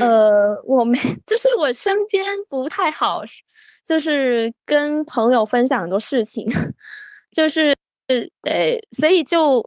[0.00, 3.22] 呃，我没 就是我身边不太好，
[3.86, 6.46] 就是跟朋友分享很多事情，
[7.32, 7.74] 就是
[8.42, 9.66] 呃，所以就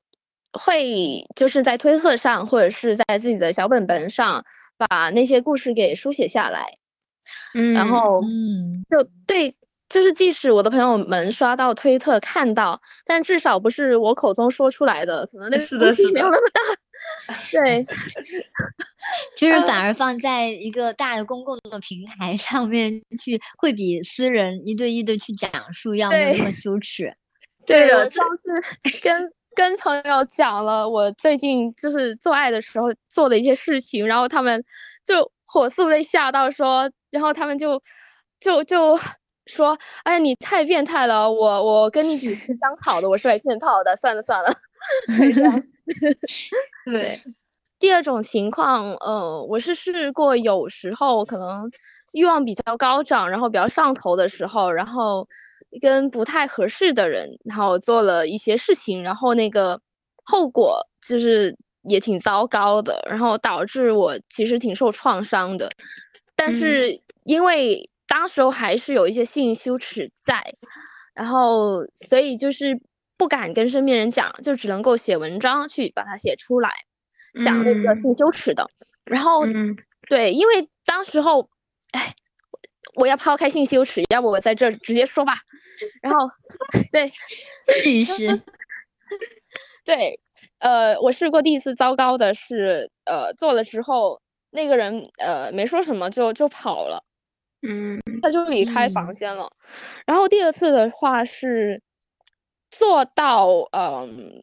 [0.54, 4.44] 会就是在推特上或者是在自己的小本本上
[4.78, 6.72] 把那些故事给书写下来。
[7.74, 9.56] 然后，嗯，就对，
[9.90, 16.62] 就是即使我的朋友们刷到推特看到，但至少不是我口中说出来的，可能那个东西没有那么大。
[17.62, 17.86] 对，
[19.38, 27.14] 就是反而放在一个大的公共的平台上面去，会比私人一对一的去讲述要没有那么羞耻。
[27.66, 28.52] 对，我上次
[29.02, 34.62] 跟跟朋友讲了我最近就是做爱的时候做的一些事情，然后他们
[35.06, 36.92] 就火速被吓到说。
[37.18, 37.82] 然后他们就
[38.40, 38.98] 就就
[39.48, 41.32] 说：“哎，你太变态了！
[41.32, 43.96] 我我跟你只是相好的，我是来骗套的。
[43.96, 44.50] 算了算了。”
[46.86, 47.20] 对，
[47.80, 51.70] 第二种情况，呃，我是试过，有时候可能
[52.12, 55.28] 欲望比较高涨，然后比较上头的时候，然后
[55.82, 59.80] 跟不太合适的人，然后做了一些事情，然后那个
[60.26, 65.70] 后果就是也挺糟糕的，然后导致我其实挺受创伤的。
[66.36, 66.92] 但是
[67.28, 70.42] 因为当时候还是有一些性羞耻在，
[71.14, 72.80] 然后所以就是
[73.18, 76.72] 不敢跟身边人讲，就只能够写文章去把它写出来，
[77.44, 78.70] 讲那个性羞耻的。
[79.04, 79.46] 然后，
[80.08, 81.50] 对，因为当时候，
[81.92, 82.14] 哎，
[82.96, 85.34] 我要抛开性羞耻，要不我在这直接说吧。
[86.02, 86.30] 然后，
[86.94, 87.12] 对，
[87.68, 88.26] 试一试。
[89.84, 90.20] 对，
[90.60, 94.22] 呃，我试过第一次糟糕的是，呃，做了之后，
[94.52, 97.04] 那个人呃没说什么就就跑了，
[97.64, 99.50] 嗯，他就离开房间了。
[100.06, 101.82] 然后第二次的话是
[102.70, 104.42] 做到，嗯，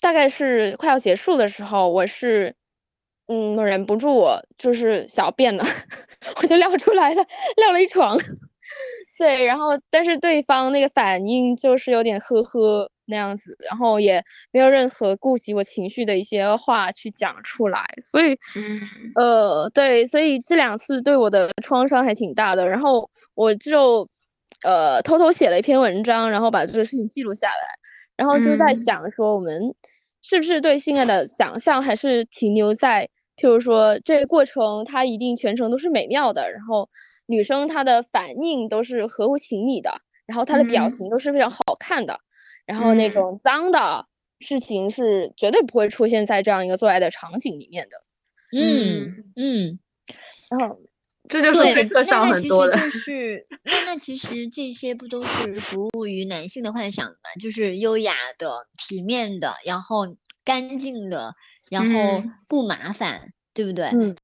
[0.00, 2.54] 大概是快要结束的时候，我是。
[3.28, 5.64] 嗯，忍不住我就是小便了，
[6.40, 8.16] 我就尿出来了，尿了一床。
[9.18, 18.38] 对，然后但是对方那个反应就是有点呵呵那样子，然后也没有任何顾及我情绪的一些话去讲出来，所以，
[19.14, 22.68] 呃，对，所以这两次对我的创伤还挺大的。
[22.68, 24.08] 然后我就
[24.62, 27.78] 呃偷偷写了一篇文章，然后把这个事情记录下来，
[28.16, 29.74] 然后就在想说我们
[30.22, 33.08] 是不是对性爱的想象还是停留在。
[33.36, 36.88] 譬如说，这个过程它一定全程都是美妙的，然后
[37.26, 39.92] 女生她的反应都是合乎情理的，
[40.24, 42.18] 然后她的表情都是非常好看的，
[42.66, 44.06] 然后那种脏的
[44.40, 48.02] 事情是绝对不会出现在这样一个做爱的场景里面的。
[48.52, 49.78] 嗯嗯，
[50.50, 50.78] 然后
[51.28, 57.14] 这就是对，那那其实就 是那那其实这些不都是服务于男性的幻想吗？
[57.40, 61.34] 就是优雅的、体面的，然后干净的。
[61.68, 63.86] 然后不麻烦，对不对？
[63.86, 64.14] 嗯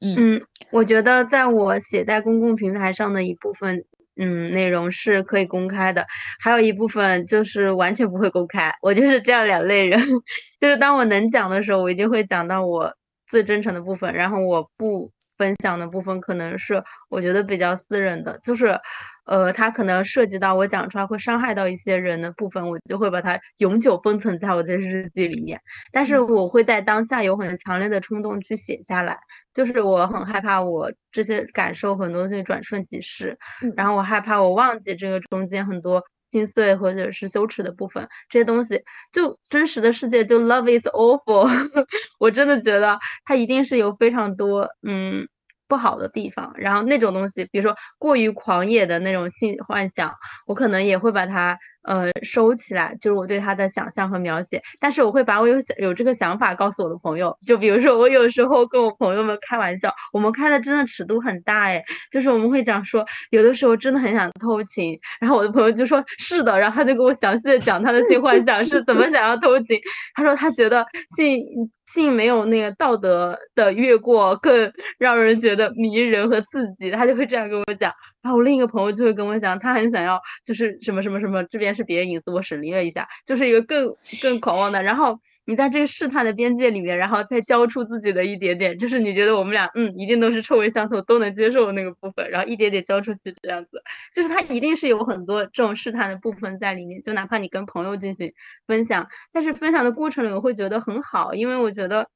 [0.00, 3.84] 嗯我觉得在我写在公共平台上的一部分，
[4.20, 6.06] 嗯，内容是可以公开的，
[6.40, 8.72] 还有一部分就是完全不会公开。
[8.82, 9.98] 我就是这样两类人，
[10.60, 12.94] 就是当我能讲的时候，我一定会讲到我
[13.28, 18.78] 最真诚的部分，然后我不分享的部分，可能是我觉得比较私人的，就是。
[19.26, 25.60] 呃，它可能涉及到我讲出来会伤害到一些人的部分，我就会把它永久封存在我的日记里面。
[25.92, 29.18] 但是我会在当下有很强烈的冲动去写下来，
[29.54, 33.38] 就是我很害怕我这些感受很多东西转瞬即逝，
[33.76, 41.48] 然后我害怕我忘记这个中间很多心碎或者是羞耻的部分，这些东西就真实的世界就 love is awful，
[42.18, 45.28] 我真的觉得它一定是有非常多嗯。
[45.70, 50.12] 不好的地方，然后那种东西，比如说过于狂野的那种性幻想，
[50.46, 51.58] 我可能也会把它。
[51.82, 69.80] 呃，收起来就是我对他的想象和描写，但是我会把我有想有这个想法告诉我的朋友，就比如说我有时候跟我朋友们开玩笑，我们开的真的尺度很大哎，就是我们会讲说有的时候真的很想偷情，然后我的朋友就说是的，然后他就给我详细的讲他的性幻想是怎么想要偷情，
[70.14, 71.40] 他说他觉得性
[71.86, 77.92] 性没有那个道德的越过更让人觉得迷人和刺激，他就会这样跟我讲。
[78.22, 84.82] 然后我另一个朋友就会跟我讲，他很想要，就是什么什么什么，这边是别人隐私，我审理了一下，就是一个更更狂妄的。
[84.82, 93.82] 然后你在这个试探的边界里面，然后再交出自己的一点点，就是你觉得我们俩嗯，一定都是臭味相投，都能接受的那个部分，然后一点点交出去这样子，
[94.14, 97.02] 就是他一定是有很多这种试探的部分在里面。
[97.02, 98.32] 就哪怕你跟朋友进行
[98.66, 102.08] 分享，但是分享的过程里我会觉得很好，因为我觉得。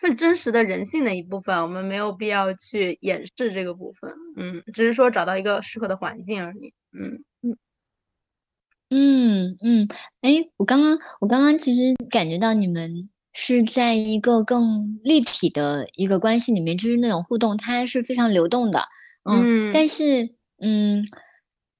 [0.00, 7.56] 是真实的人性的一部分，我们没有必要去掩饰这个部分，嗯，只是说找到一个适合的环境而已，嗯嗯
[8.88, 9.88] 嗯嗯，
[10.22, 18.88] 哎，我刚刚我刚刚其实感觉到你们是在一个更立体的一个关系里面，就是那种互动，它是非常流动的，
[19.30, 21.04] 嗯，但是嗯，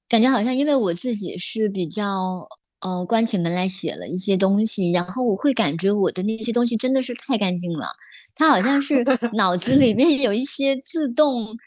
[0.09, 2.49] 感觉好像因为我自己是比较
[2.81, 7.87] 呃关起门来写了一些东西，然后我会感觉我的那些东西真的是太干净了。
[8.41, 9.05] 他好像是
[9.37, 11.59] 脑子里面有一些自动、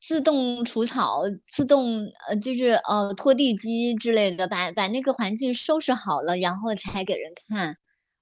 [0.00, 7.76] 自动除草、自动呃，就是呃拖地机之类的，把把那个环境收拾好了，然后才给人看。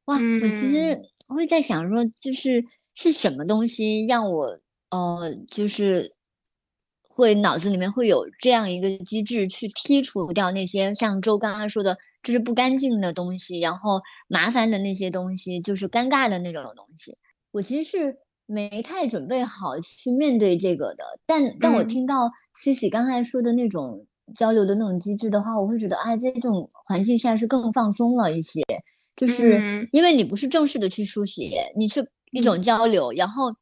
[0.06, 0.98] 哇，我其实
[1.28, 4.58] 会在想说，就是是什么东西让我
[4.90, 6.14] 呃，就是
[7.06, 17.18] 会脑子里面会有这样一个机制去剔除掉那些像周刚刚说的，就是不干净的东西，然后麻烦的那些东西，就是尴尬的那种东西。
[17.52, 22.30] 我其实是没太准备好去面对这个的，但但我听到
[22.62, 28.62] Cici 刚才说的那种交流的那种机制的话，我会觉得，啊，在这种环境下是更放松了一些，
[29.16, 29.60] 就是
[29.92, 33.54] 因为你不是正式的去书写，你是一种交流，然后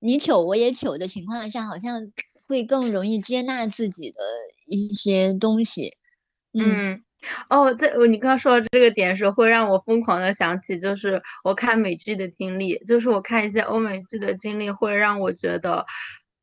[0.00, 2.12] 你糗我也糗的情况下，好像
[2.48, 4.18] 会更容易接纳自己的
[4.66, 5.92] 一些东西，
[6.52, 7.02] 嗯。
[7.48, 15.86] 哦，这我你刚刚说到这个点时候，会让我疯狂的想起，就是我看美剧的经历，就是我看一些欧美剧的经历，会让我觉得，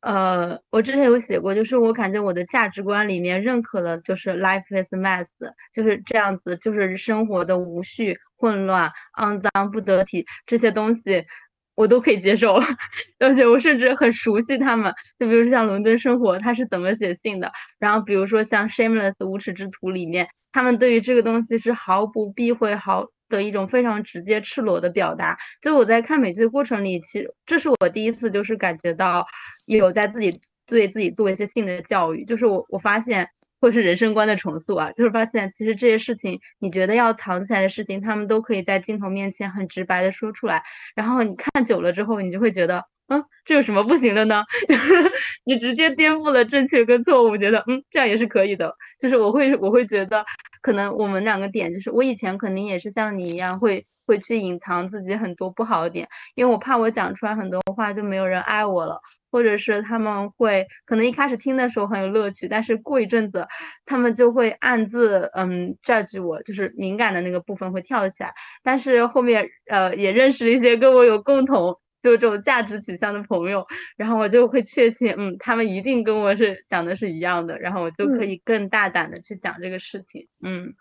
[0.00, 5.26] 呃，我之前有写过，就是我感觉我的价值观里面认可了，就是 life is mess，
[5.74, 11.26] 就是这样子，就是生活的无序、混乱、肮脏、不得体这些东西，
[11.74, 12.54] 我都可以接受，
[13.20, 14.94] 而且我甚至很熟悉他们。
[15.18, 23.06] 就比如说像《伦敦生活》，他是怎么写信的，然后比如说像《Shameless》无耻之徒里面，他们对于这个东西是毫不避讳，毫。
[23.30, 25.38] 的一种非常直接、赤裸的表达。
[25.62, 29.24] 就我在看美剧的过程里，其实这是我第一次就是感觉到
[29.66, 30.32] 有在自己
[30.66, 32.24] 对自己做一些性的教育。
[32.24, 33.28] 就是我我发现，
[33.60, 40.64] 或是人生观的重塑啊，就是发现其实这些事情，你觉得要藏起来的事情，他们都可以在镜头面前很直白的说出来。
[40.96, 42.84] 然后你看久了之后，你就会觉得。
[43.10, 44.44] 嗯，这有什么不行的呢？
[45.44, 48.72] 你直接颠覆了正确跟错误，觉得嗯，这样也是可以的。
[49.00, 50.24] 就是我会我会觉得，
[50.62, 59.00] 可能我们两个点就是，我以前肯定也是像你一样，会会去隐藏自己很多不好的点，因为我怕我讲出来很多话就没有人爱我了，
[59.32, 63.48] 或者是他们会可能一开始听的时候很有乐趣，但是过一阵子
[63.86, 68.32] 他们就会暗自嗯 judge 我，就是敏感的那个部分会跳起来。
[68.62, 71.76] 但是后面呃也认识了一些跟我有共同。
[72.02, 80.74] 就这种价值取向的朋友，然后我就会确信，嗯，他们一定跟我是想的是一样的，然后我就可以更大胆的去讲这个事情，嗯，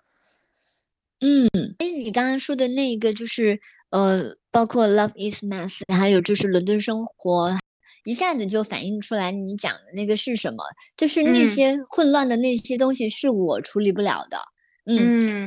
[1.19, 3.59] 嗯，哎，你刚刚说的那个就是，
[3.89, 7.57] 呃，包括 Love is Mass 还有就是伦敦生活，
[8.05, 10.63] 一下子就反映出来你讲的那个是什么，
[10.95, 14.37] 就是那些混乱的那些东西是我处理不了的。
[14.37, 14.58] 嗯，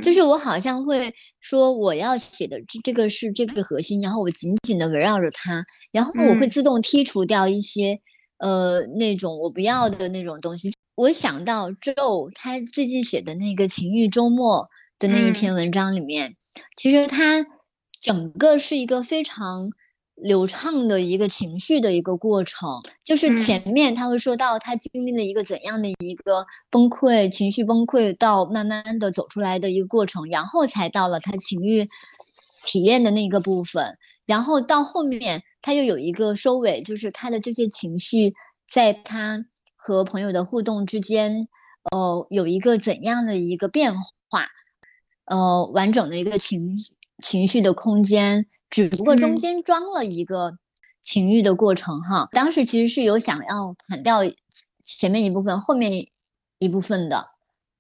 [0.01, 8.01] 就是我好像会说我要写的这这个是这个核心，然后我紧紧的围绕着它，然后我会自动剔除掉一些
[8.39, 10.73] 呃那种我不要的那种东西。
[10.95, 14.69] 我想到 Joe 他最近写的那个情欲周末
[14.99, 16.37] 的那一篇文章里面，
[16.77, 17.47] 其实他
[18.01, 19.71] 整个是一个非常。
[20.23, 31.89] 流畅的一个情绪的一个过程，就是前面他会说到他经历了一个怎样的一个崩溃，情绪崩溃到慢慢的走出来的一个过程，然后才到了他情欲
[32.65, 38.35] 体验的那个部分，然后到后面他又有一个收尾，就是他的这些情绪
[38.69, 39.45] 在他
[39.75, 41.49] 和朋友的互动之间，
[41.91, 44.47] 呃，有一个怎样的一个变化，
[45.25, 46.77] 呃，完整的一个情
[47.21, 48.47] 情绪的空间。
[48.73, 50.57] 只不过中间装了一个
[51.03, 54.21] 情欲的过程哈，当时其实是有想要砍掉
[54.83, 56.09] 前面一部分，后面
[56.59, 57.27] 一部分的，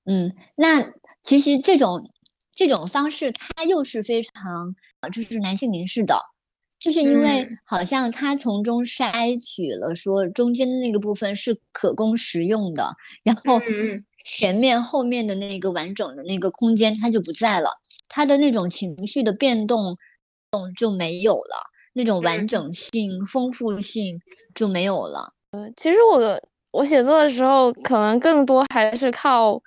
[0.04, 2.10] 嗯，那其实这种
[2.54, 6.20] 这种方式它又是非常啊，就是男性凝视的，
[6.78, 13.58] 就是因为好像他从中筛取了说中间的那个部分是可供食用的，然后
[14.24, 17.80] 前面后面的那个完整的那个空间它就不在了，
[18.10, 19.96] 他的那种情绪的变动。
[20.76, 24.20] 就没有了，那种完整性、丰富性
[24.54, 25.32] 就没有了。
[25.52, 26.40] 呃，其实我
[26.72, 29.60] 我写作的时候，可能更多还是靠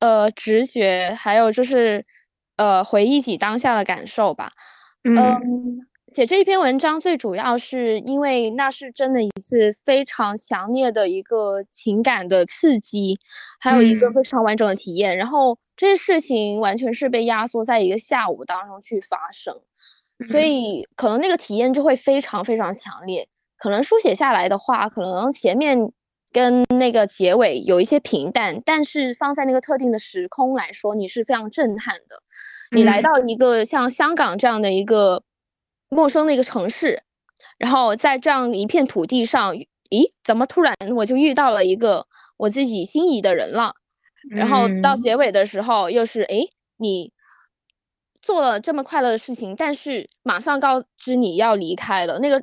[0.00, 2.04] 呃直觉，还有就是
[2.56, 4.52] 呃回忆起当下的感受吧。
[5.04, 13.18] 嗯，写这一篇文章最主要是因为那是真的一次非常强烈的一个情感的刺激，
[13.58, 15.16] 还有一个非常完整的体验。
[15.16, 19.60] 然后这些事情完全是被压缩在一个下午当中去发生。
[20.28, 23.28] 所以可能那个体验就会非常非常强烈。
[23.56, 25.92] 可能书写下来的话，可能前面
[26.32, 32.22] 跟那个结尾有一些平淡，但是放在那个特定的时空来说，你是非常震撼的。
[32.72, 35.22] 你来到一个像香港这样的一个
[35.88, 37.02] 陌生的一个城市，
[37.58, 39.54] 然后在这样一片土地上，
[39.90, 42.06] 咦，怎么突然我就遇到了一个
[42.36, 43.74] 我自己心仪的人了？
[44.30, 46.36] 然后到结尾的时候，又是哎
[46.78, 47.12] 你。
[48.22, 52.42] 做了这么快乐的事情，但是马上告知你要离开了，那个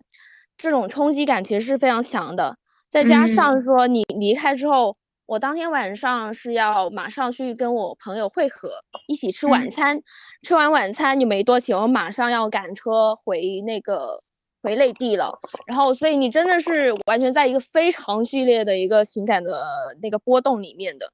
[0.58, 2.58] 这种冲击感其实是非常强的。
[2.90, 8.70] 再加上说你离开之后，我当天晚上是要马上去跟我朋友会合，
[9.08, 10.02] 一起吃晚餐。
[10.44, 14.22] 吃完晚餐你没多久，我马上要赶车回那个
[14.62, 15.40] 回内地了。
[15.66, 19.64] 然后，所以你真的是完全在一个非常剧烈的一个情感的
[20.02, 21.14] 那个波动里面的。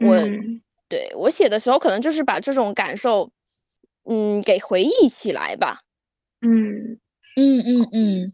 [0.00, 0.16] 我
[0.88, 3.30] 对我写的时候，可能就是把这种感受。
[4.08, 5.80] 嗯，给回忆起来吧。
[6.40, 6.98] 嗯
[7.36, 8.32] 嗯嗯嗯，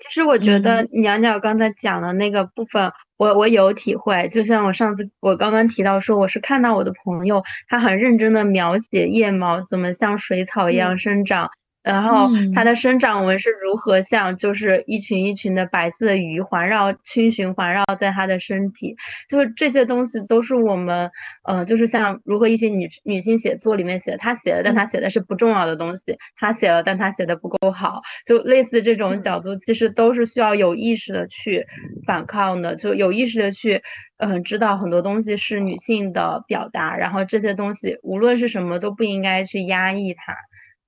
[0.00, 4.28] 其实我觉得鸟鸟刚才讲的那个部分，我我有体会。
[4.30, 11.50] 就像我上次我刚刚提到说，我是看到我的朋友他很认真的描写腋毛怎么像水草一样生长，
[11.82, 18.94] 然后它的生长纹是如何像就是一群一群的白色的鱼环绕群群环绕在它的身体，
[19.28, 21.10] 就是这些东西都是我们
[21.44, 31.66] 呃就是像如何一些女女性写作里面写，她写了但她写的是不重要的东西，她写了但她写的不够好，就类似这种角度，其实都是需要有意识的去
[32.06, 33.82] 反抗的，就有意识的去
[34.18, 40.36] 嗯知道很多东西是女性的表达，然后这些东西无论是什么都不应该去压抑它。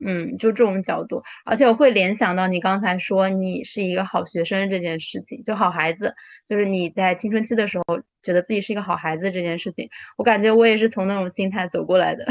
[0.04, 6.14] 嗯，就这种角度，而且我会联想到你刚才说你是一个好学生这件事情，就好孩子，
[6.48, 7.84] 就是你在青春期的时候
[8.22, 12.24] 觉得自己是一个好孩子这件事情，我感觉我也是从那种心态走过来的，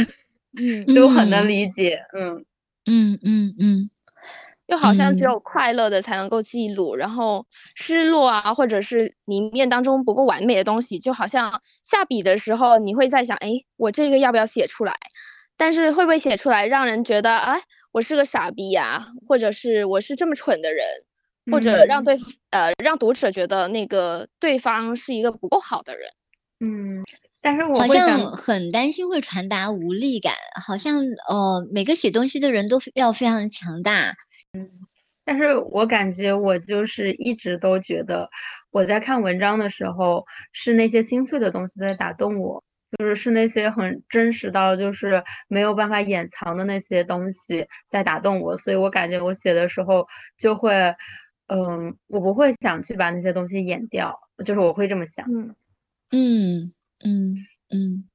[0.57, 2.45] 嗯，就很能理解，嗯。
[2.86, 3.89] 嗯嗯嗯，
[4.67, 7.45] 就好像只有快乐的才能够记录，然后
[7.78, 14.93] 失落啊，或者是里面当中不够完美的东西，就好像下笔的时候你会在想，哎，我这个要不要写出来？
[15.58, 20.86] 但是会不会写出来让人觉得哎，我是个傻逼呀，或者是我是这么蠢的人，
[21.51, 22.18] 或者让对
[22.49, 26.10] 呃让读者觉得那个对方是一个不够好的人。
[26.60, 27.04] 嗯，
[27.41, 30.34] 但是我好像很担心会传达无力感，
[30.66, 34.16] 好像呃每个写东西的人都要非常强大。
[34.54, 34.70] 嗯，
[35.24, 38.30] 但是我感觉我就是一直都觉得
[38.72, 42.64] 我在看文章的时候是那些心碎的东西在打动我。
[42.98, 50.96] 就是是那些很真实到就是没有办法掩藏的那些东西在打动我，所以我感觉我写的时候就会，
[51.48, 55.26] 嗯，我不会想去把那些东西掩掉，就是我会这么想。
[55.32, 55.56] 嗯
[56.12, 56.74] 嗯
[57.04, 57.36] 嗯
[57.70, 58.10] 嗯。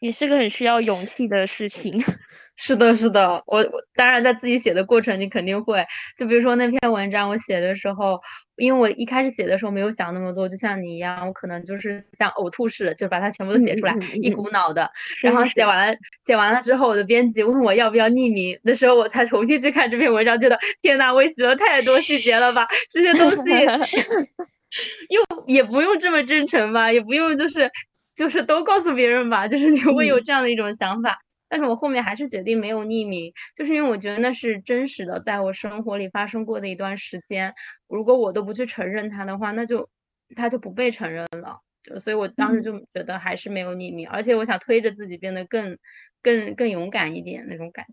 [0.00, 1.92] 也是个很需要勇气的事情。
[2.56, 5.84] 是的，是的，我我当然在自己写的过程，你肯定会，
[6.18, 8.20] 就比如说那篇文章我写的时候，
[8.56, 14.90] 因为我一开始写的时候没有想那么多，就像你一样，我可能就是像呕吐似的，就把它全部都写出来，一股脑的。
[15.22, 15.96] 然后写完了，
[16.26, 23.36] 写完了之后，我的编辑问我要不要匿名的时候，我才重新去看这篇文章，觉得天呐，我写了太多细节了吧，这些东西
[25.10, 27.70] 又也不用这么真诚吧，也不用就是。
[28.16, 31.18] 就是都告诉别人吧，就是你会有这样的一种想法，
[31.54, 37.54] 但是我后面还是决定没有匿名，就是因为我觉得那是真实的，在我生活里发生过的一段时间，
[37.88, 39.88] 如果我都不去承认它的话，那就
[40.34, 41.60] 它就不被承认了，
[42.00, 45.78] 所以我当时就觉得还是没有匿名，而且我想推着自己变得更
[46.22, 47.92] 更更勇敢一点那种感觉。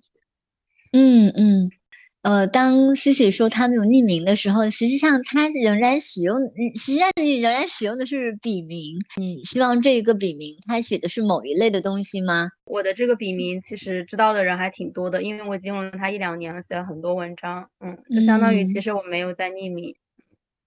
[0.94, 1.72] 嗯嗯。
[2.24, 6.38] 呃，当 Cici 说他没有匿名的时候，实际上他仍然使用，
[6.76, 9.00] 实际上你仍然使用的是笔名。
[9.18, 12.50] 你希望这一个笔名他写的是某一类的东西吗？
[12.66, 17.68] 我的这个笔名其实知道的人还挺多的，因为我已经用了它一两年了，写了很多文章。
[17.80, 19.96] 嗯，就相当于其实我没有在匿名。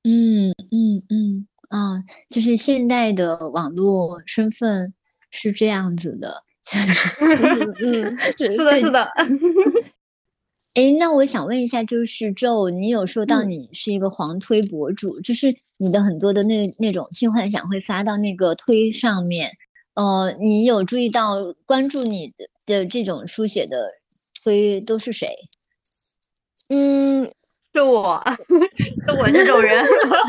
[0.02, 4.92] 嗯嗯嗯啊，就是现代的网络身份
[5.30, 6.42] 是这样子的。
[7.80, 9.08] 嗯，是的，是的。
[10.74, 19.52] 哎，那我想问一下，就是周，你有说到你是一个黄推博主，就是你的很多的那那种性幻想会发到那个推上面，
[19.94, 23.88] 呃，你有注意到关注你的的这种书写的
[24.42, 25.28] 推都是谁？
[26.70, 27.32] 嗯，
[27.72, 28.20] 是我，
[29.06, 29.84] 是我这种人，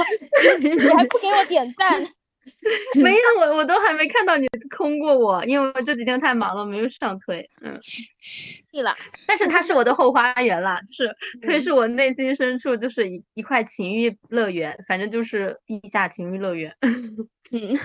[0.61, 2.05] 你还不给我点赞？
[3.03, 7.47] 没有， 我我都还没看到你空过我，因为我这几天太忙了，没有上推。
[7.61, 7.79] 嗯，
[8.71, 8.95] 对了，
[9.27, 16.75] 但是它是我的后花园啦，就是推是我内心深处就是一一块情欲乐园，反正就是地下情欲乐园。
[16.81, 17.75] 嗯，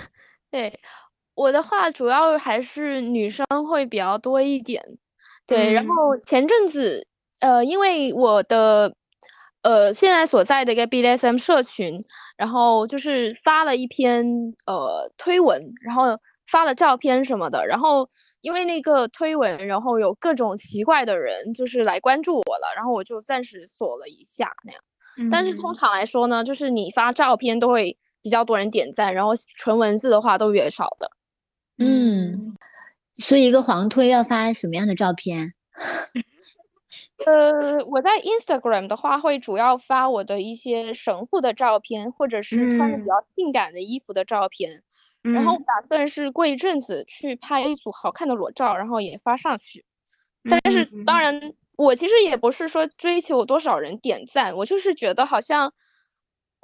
[0.50, 0.78] 对，
[1.34, 4.82] 我的话主要还是女生会比较多一点。
[5.46, 7.06] 对，然后前阵子，
[7.40, 8.94] 呃，因为我的。
[9.62, 12.02] 呃，现在所在的一个 BDSM 社群，
[12.36, 14.24] 然后就是发了一篇
[14.66, 16.18] 呃推文，然后
[16.50, 18.08] 发了照片什么的，然后
[18.40, 24.82] 因为那个推文，然后有各种奇怪的人就是来关注我了，然后我就暂时锁了一下那样。
[25.30, 31.10] 但是通常来说呢，就是你发照片都会比较多人点赞，然后纯文字的话都越少的。
[31.78, 32.56] 嗯，
[33.14, 35.52] 所以一个黄推要发什么样的照片？
[37.26, 44.82] 呃，我在 Instagram 的话，会主要发我的一些神父的照片，或者是穿着比较性感的衣服的照片。
[45.22, 49.84] 然后打算是过一阵子去拍一组好看的裸照，然后也发上去。
[50.48, 55.70] 但是当然，我其实也不是说追求多少人点赞，我就是觉得好像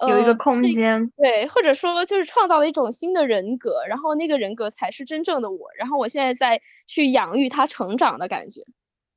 [0.08, 5.68] 有一个空间，对，或者说就是创造了一种新的人格，然后那个人格才是真正的我。
[5.78, 8.62] 然后我现在在去养育他成长的感觉。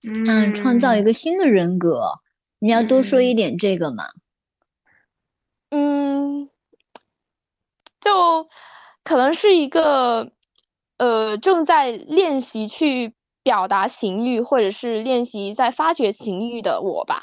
[0.08, 2.20] 嗯，创造一个新的人格，
[2.60, 4.06] 你要多说一点这个吗？
[5.72, 6.50] 嗯，
[8.00, 8.48] 就
[9.04, 10.32] 可能是一个
[10.98, 17.22] 呃正在练习去表达情欲，或者是练习在发掘情欲的我吧。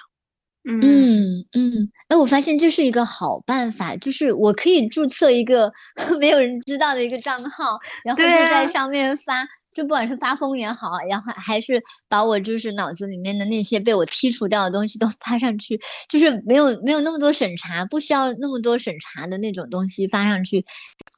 [0.68, 5.72] 嗯嗯，哎，我发现这是一个好办法，就是我可以注册一个
[6.18, 9.44] 没有人知道的一个账号，然后就在上面发，
[9.76, 20.64] 就不管是发疯也好，然后还是把我就是脑子里面的那些被我剔除掉的东西都 发上去，就是没有没有那么多审查，不需要那么多审查的那种东西发上去，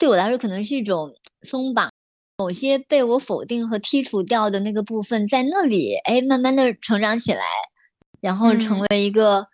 [0.01, 1.93] 对我来说可能是一种松绑，
[2.39, 7.45] 某些被我否定和剔除掉的那个部分在那里，哎，慢慢的成长起来。
[8.21, 9.47] 然后成为一个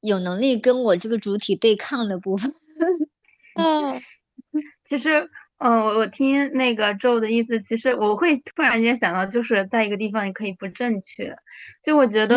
[0.00, 2.52] 有能力跟我这个主体对抗的部分。
[3.54, 4.02] 嗯，
[4.90, 11.34] 其实，嗯，我我听那个 Joe 的意思，其实我会突然间想到，就是在一个地方你可以不正确。
[11.82, 12.36] 就我觉得，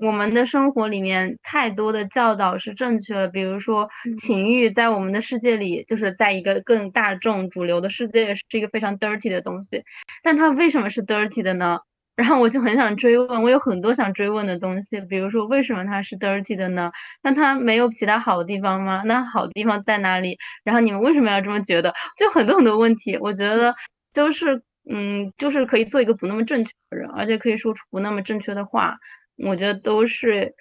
[0.00, 9.84] 我我们的生活里面太多的教导是正确的，比如说情欲在我们的世界里，就是在一个更大众主流的世界是一个非常 dirty 的东西，
[10.24, 11.78] 但它为什么是 dirty 的呢？
[12.16, 16.90] 然后我就很想追问，我有很多想追问的东西，比如说为什么它是 dirty 的呢？
[17.22, 19.02] 那它没有其他好的地方吗？
[19.06, 20.38] 那好的地方在哪里？
[20.64, 21.92] 然后你们为什么要这么觉得？
[22.18, 23.74] 就很多很多问题，我觉得
[24.12, 28.96] 都是，嗯，就是可以做一个不那么正确的人，而且可以说出不那么正确的话。
[29.44, 30.54] 我觉得都是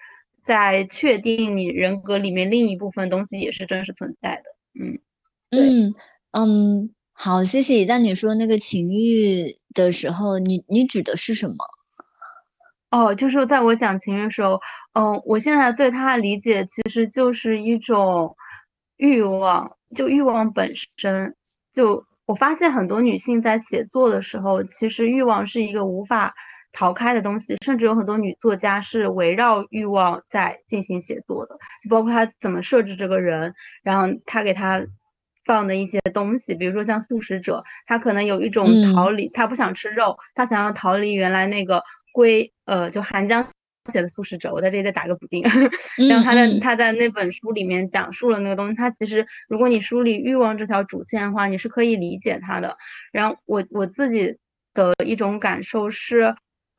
[0.43, 4.43] 在确定你人格里面另一部分东西也是真实存在的。
[4.83, 4.99] 嗯，
[5.51, 5.95] 嗯
[6.31, 6.95] 嗯。
[7.15, 7.85] 好，谢谢。
[7.85, 11.55] 当你说那个情欲的时候，你你指的是什么？
[12.89, 14.59] 哦，就是在我讲情欲的时候，
[14.93, 18.35] 嗯，我现在对他的理解其实就是一种
[18.97, 21.35] 欲望，就欲望本身。
[21.73, 26.33] 就我发现很多女性在写作的时候，其实欲望是一个无法
[26.73, 33.53] 逃开的东西，甚至有很多女作家是围绕欲望在进行写作的，就包括她怎么设置这个人，
[33.83, 34.83] 然后她给他。
[35.45, 41.83] 放的一些东西，比如说像素食者，他可能有一种逃离，他不想吃肉，他想要逃离原来那个
[42.13, 43.47] 归，呃，就韩江
[43.91, 45.43] 写的素食者，我在这里再打个补丁。
[46.09, 52.77] 然后他在他在那本书里面讲述了那个东西，他其实如果你梳理欲望这条主线的话，你是可以理解他的。
[53.11, 54.37] 然后我我自己
[54.73, 56.35] 的一种感受是。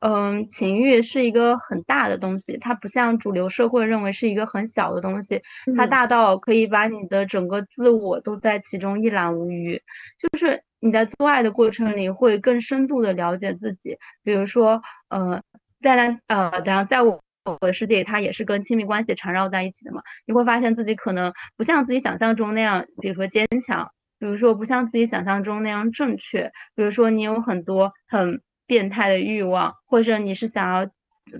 [0.07, 5.41] 嗯，情欲是一个很大的东西，它不像主流社会认为是一个很小的东西，
[5.75, 9.81] 它大到可以把你的整个自我都在其中一览无余。
[10.19, 14.79] 就是你在做爱的过程里会更深度的了解自己，比如说，
[15.09, 15.41] 呃，
[15.81, 20.03] 在那呃，然后在我我的世界里，它也是跟亲密关系缠绕在一起的嘛。
[20.27, 23.89] 你会发现自己可能不像自己想象中那样，比如说坚强，
[24.19, 28.39] 比如说不像自己想象中那样正确，比如说你有很多很。
[28.67, 30.89] 变态的欲望，或者你是想要，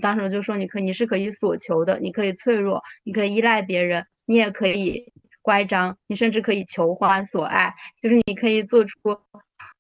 [0.02, 5.12] 当时就说你可你是可以索求的，你可以脆弱，你可以依赖别人，你也可以
[5.42, 8.96] 乖张，你甚至可以求欢所爱，就是你可以做出，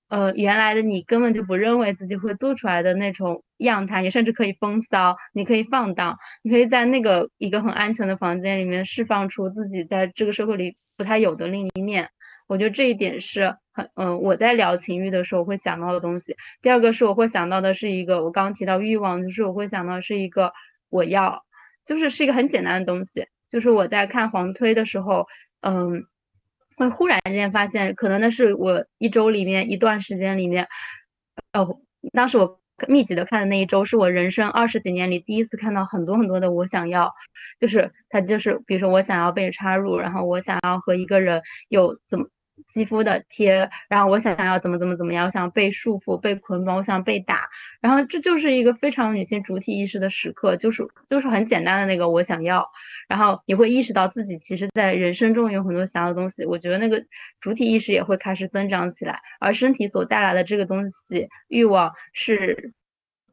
[0.08, 12.10] 呃，原来的你根本就不认为自己会做出来的那种样态，你甚至可以风骚，你可以放荡，你可以在那个一个很安全的房间里面释放出自己在这个社会里不太有的另一面。
[12.48, 13.56] 我觉得这一点是
[13.96, 16.36] 嗯，我在聊情欲的时候会想到的东西。
[16.62, 20.54] 第二个是我会想到的是一个，我刚刚提到欲望，就是我会想到是一个
[20.90, 21.44] 我要，
[21.86, 23.28] 就是是一个很简单的东西。
[23.50, 25.28] 就是我在看黄推的时候，
[25.62, 26.06] 嗯，
[26.78, 30.68] 会忽然间发现，可能那是我一周里面一段时间里面，
[31.54, 31.80] 哦，
[32.14, 37.14] 当时我密集的看的那一周，是我人生二十几年里第一次看到很多很多的我想要，
[37.60, 42.28] 就是他就是，比如说我想要被插入，然后我想要和一个人有怎么。
[42.74, 47.50] 肌肤的贴，然后我想要怎么怎么怎么样，我想被束缚、被捆绑，我想被打，
[47.82, 52.70] 然后这就是一个非常女性主体意识的时刻，就是就是很简单的那个我想要，
[53.08, 57.04] 然后你会意识到自己其实在人生中有很多想要的东西，我觉得那个
[57.40, 62.74] 主体意识也会开始增长起来，而身体所带来的这个东西欲望是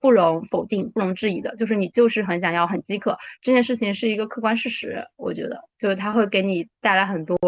[0.00, 7.38] 不容否定、不容置疑的，就是你就是很想要、很饥渴，这件事情是一个客观事实，我觉得就是它会给你带来很多。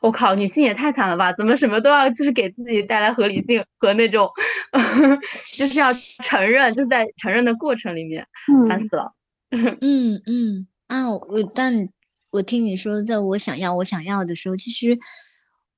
[0.00, 1.32] 我靠，女性也太惨了吧？
[1.32, 4.28] 怎么什么都要就是给自己带来合理性和那种，
[5.56, 8.26] 就是要承认，就在承认的过程里面，
[8.68, 9.12] 烦死了。
[9.80, 11.88] 嗯嗯啊，我但
[12.30, 14.98] 我听你说，在我想要我想要的时候，其实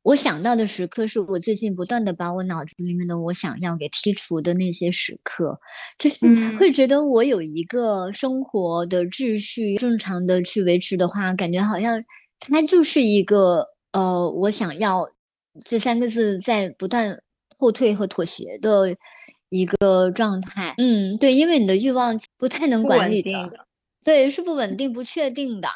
[0.02, 5.58] 我想到的时刻是我最近不断的把我脑子里面的我想要给剔除的那些时刻，
[5.98, 12.02] 就是会觉得我有一个生活的秩序正常的去维持的话，感觉好像
[12.40, 13.75] 它就是一个。
[13.96, 15.08] 呃，我想要
[15.64, 17.22] 这三个字在不断
[17.58, 18.94] 后退和妥协的
[19.48, 20.74] 一个状态。
[20.76, 23.66] 嗯，对，因为你的欲望不太能管理的，
[24.04, 25.70] 对，是不稳定、不确定的。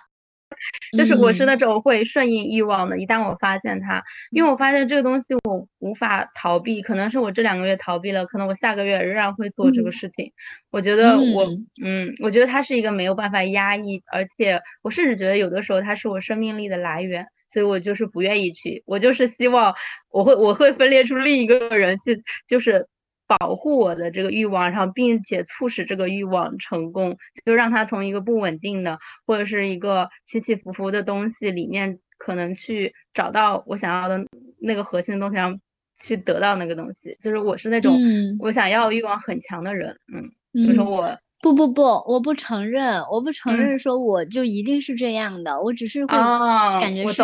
[0.99, 2.99] 就是我是那种会顺应欲望的。
[2.99, 10.33] 一旦我发现它，因为我发现这个东西我无法逃避，可能是我这两个月逃避了，可能我下个月仍然会做这个事情。
[10.71, 11.47] 我觉得我，
[11.83, 19.75] 嗯，我觉得它是一个没有办法压抑，而且我甚至觉得有的时候它是我生命力的来源，所以我就是不愿意去，我就是希望
[20.11, 22.87] 我会我会分裂出另一个人去，就是。
[23.39, 34.27] 保护我的这个欲望，然后并且促使这个欲望成功，就让它从一个不稳定的或者是一个起起伏伏的东西里面，可能去找到我想要的
[34.61, 35.61] 那个核心的东西，然后
[36.01, 37.17] 去得到那个东西。
[37.23, 37.97] 就是我是那种
[38.41, 41.17] 我想要欲望很强的人，嗯，比如说我。
[41.43, 46.13] 不不不，我不承认，我不承认说我就一定是这样的，我只是会
[46.79, 47.23] 感觉是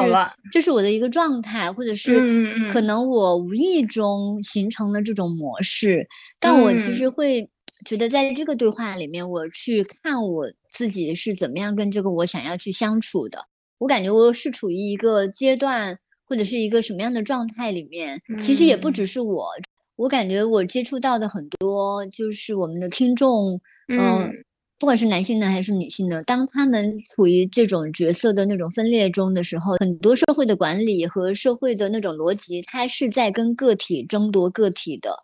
[0.51, 6.09] 这是我的一个状态，或者是可能我无意中形成的这种模式，
[6.41, 7.51] 但我其实会
[7.85, 13.41] 觉得在这个对话里面，我去看我自己是怎么样跟这个我想要去相处的，
[13.77, 19.49] 我感觉我是处于一个阶段或者是一个什么样的状态里面，其实也不只是我，
[19.97, 23.61] 我感觉我接触到的很多就是我们的听众。
[23.89, 24.45] 嗯，
[24.79, 35.17] 不管是男性的还是女性的，当他们处于这种角色的那种分裂中的时候，很多社会的管理和社会的那种逻辑，它是在跟个体争夺个体的。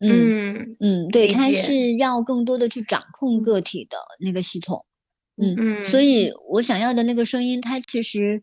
[0.00, 4.84] 嗯嗯，对，它是要更多的去掌控个体的那个系统。
[5.36, 8.42] 嗯嗯，所以我想要的那个声音，它其实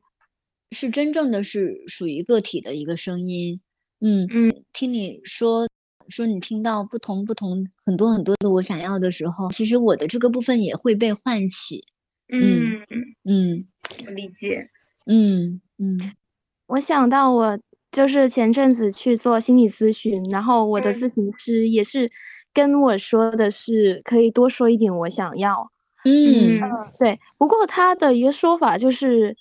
[0.72, 3.60] 是真正的是属于个体的一个声音。
[4.00, 5.68] 嗯嗯，听你说。
[6.10, 11.86] 说你听到不同不同很多很多的我想要的时候，其实我的这个部分也会被唤起。
[12.32, 12.86] 嗯
[13.24, 13.66] 嗯，
[14.06, 14.70] 我理解。
[15.06, 16.00] 嗯嗯，
[16.68, 17.60] 我想到我
[17.92, 22.10] 就是前阵子去做心理咨询，然后我的咨询师也是
[22.54, 25.72] 跟我说的是可以多说一点我想要。
[26.06, 26.60] 嗯，
[27.00, 27.20] 对。
[27.38, 29.36] 不过他的一个说法就是，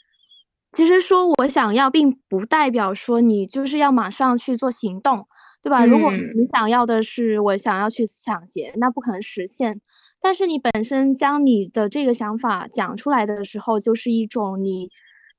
[0.72, 5.28] 其实说我想要，并不代表说你就是要马上去做行动。
[5.68, 5.84] 对吧？
[5.84, 9.80] 如果你想要的是我想要去抢劫，那不可能实现。
[10.20, 14.90] 但是你本身将你的这个想法讲出来的时候，就是一种你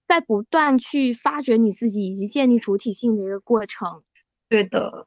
[0.08, 4.04] 在不断去发掘你自己以及建立主体性的一个过程。
[4.48, 5.06] 对的，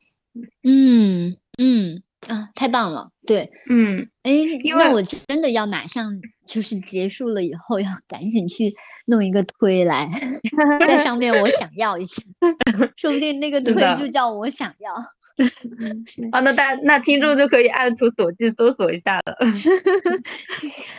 [0.63, 2.03] 嗯嗯。
[2.29, 3.11] 啊，太棒了！
[3.27, 4.33] 对，嗯，哎，
[4.77, 8.75] 那我真的要马上就是结束了以后，要赶紧去
[9.07, 10.09] 弄一个推来，
[10.87, 12.23] 在上面我想要一下，
[12.97, 14.93] 说不定那个推就叫我想要。
[16.33, 19.37] 啊，那大那听众就可以按图索骥搜索一下了，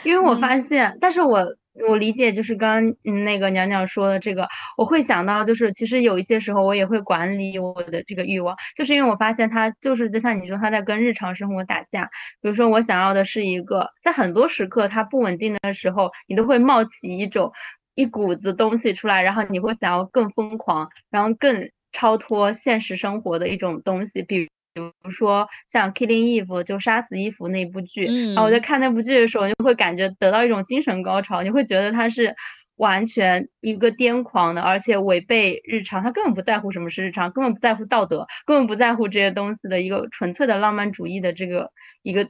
[0.03, 1.55] 因为我发现，但是我。
[1.89, 4.47] 我理解，就是刚嗯那个鸟鸟说的这个，
[4.77, 12.09] 我会想到，就是其实有一些时候我也会管理我的这个欲望，就是因为我发现他就是就像你说他在跟日常生活打架。
[12.41, 17.51] 比如说我想要的是一个，在很多时刻它不稳定的时候，你都会冒起一种
[17.95, 24.49] 一股子东西出来，然后你会想要更疯狂，然后更超脱现实生活的一种东西，比。
[24.73, 31.43] 比如说像《Killing Eve》就杀死伊芙那部剧，然后我在看那部剧的时候，就会感觉得到一种精神高潮。
[31.43, 32.35] 你会觉得它是
[32.77, 41.69] 完全一个癫狂的，而且违背日常，他根本不在乎什么是日常，根本不在乎道德，根本不在乎这些东西的一个纯粹的浪漫主义的这个
[42.01, 42.27] 一个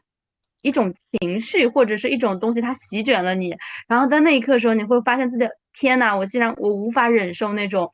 [0.62, 3.56] 一种情绪或者是一种东西，它席卷了你。
[3.88, 7.90] 然后在那一刻的时候，你会发现自己天呐，我竟然我无法忍受那种。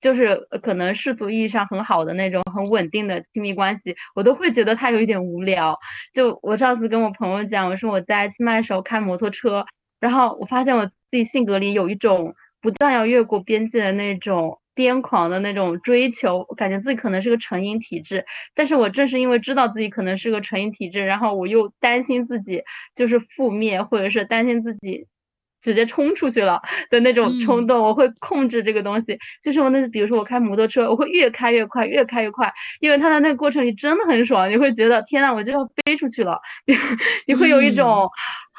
[0.00, 5.78] 就是可能世俗意义上很好的那种很稳定的亲密关系，我都会觉得他有一点无聊。
[6.14, 9.66] 就我上次跟我朋友讲，我说我在清迈的时候开摩托车，
[10.00, 18.24] 然后我发现我自己性格里有一种不断要越过边界的那种癫狂的那种追求，感觉自己可能是个成瘾体质。
[18.54, 22.62] 但是我正是因为知道自己可能是个成瘾体质，然后我又担心自己
[22.96, 25.06] 就是覆灭，或者是担心自己。
[25.62, 29.18] 直接冲出去了的那种冲动，我会控制这个东西。
[29.42, 36.74] 就是我那，比如说我开摩托车，我会越开越快，越开越快，因为它的那个过程你真的很爽，你会觉得天呐，我就要飞出去了，你
[37.26, 38.08] 你会有一种。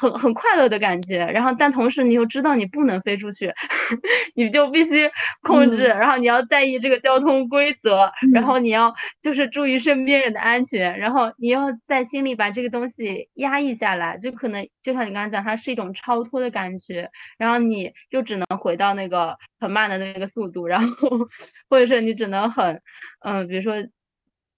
[0.02, 3.52] 很很快乐的感觉，然后但同时你又知道你不能飞出去，
[4.34, 5.08] 你就必须
[5.42, 8.92] 控制，然后你要在意这个交通规则，然后你要
[9.22, 21.08] 就是注意身边人的安全，然后你要在心里把这个东西压抑下来，就可能就像你刚才讲，它是一种超脱的感觉，然后你就只能回到那个很慢的那个速度，然后
[21.70, 22.80] 或者是你只能很
[23.24, 23.74] 嗯，比如说。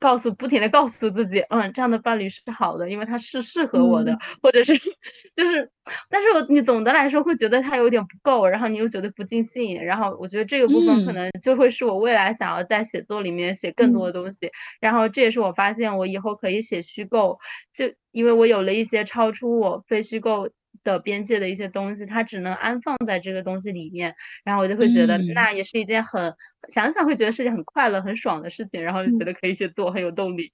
[0.05, 5.71] 告诉不停的告诉自己，嗯，这样的伴侣是好的，因为他是适合我的，或者是就是，
[6.11, 17.39] 但是我你总的来说会觉得他有点不够，然后你又觉得不尽兴，然后我觉得这个部分可能就会是我未来想要在写作里面写更多的东西，然后这也是我发现我以后可以写虚构，
[17.75, 20.51] 就因为我有了一些超出我非虚构
[20.85, 24.15] 的边界的一些东西，它只能安放在这个东西里面，
[24.45, 26.33] 然后我就会觉得那也是一件很
[26.73, 30.53] 想想会觉得是件很快乐、很爽的事情，然后就觉得可以去做，很有动力。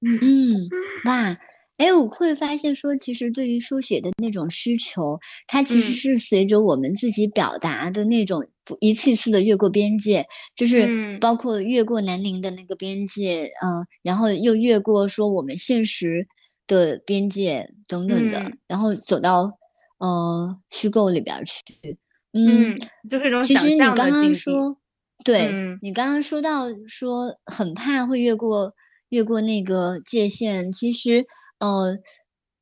[0.00, 0.68] 嗯，
[1.04, 1.36] 哇。
[1.78, 5.18] 哎，我会发现说，其实对于书写的那种需求，
[5.48, 8.46] 它其实是随着我们自己表达的那种
[8.78, 16.28] 一次一次的越过边界，就是包括越过南宁的那个边界，嗯，然后又越过说我们现实
[16.68, 19.58] 的边界等等的，然后走到
[20.02, 21.62] 呃虚构里边去。
[22.32, 22.78] 嗯，
[23.10, 24.76] 就是一种其实你刚刚说，
[25.24, 28.74] 对你刚刚说到说很怕会越过
[29.08, 31.24] 越过那个界限，其实。
[31.60, 31.96] 呃，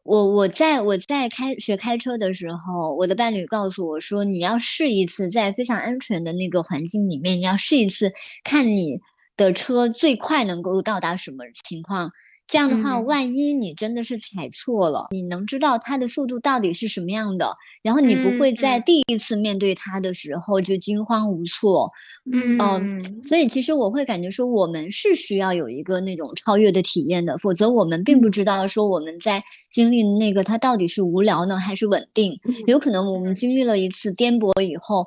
[0.03, 8.13] 我我在我在开学开车的时候，我的伴侣告诉我说，你要试一次，在非常安全的那个环境里面，你要试一次，
[8.45, 9.01] 看你
[9.39, 12.11] 的车最快能够到达什么情况。
[12.51, 21.93] 这样的话，万一你真的是踩错了，你能知道它的速度到底是什么样的，然后你不会在第一次面对它的时候就惊慌无措。
[22.29, 32.41] 嗯，所以其实我会感觉说，我们是需要有一个那种超越的体验的，否则我们并不知道说我们在经历那个它到底是无聊呢还是稳定。
[32.67, 35.07] 有可能我们经历了一次颠簸以后，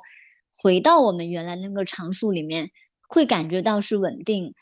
[0.56, 2.70] 回到我们原来那个常数里面，
[3.06, 4.54] 会感觉到是稳定。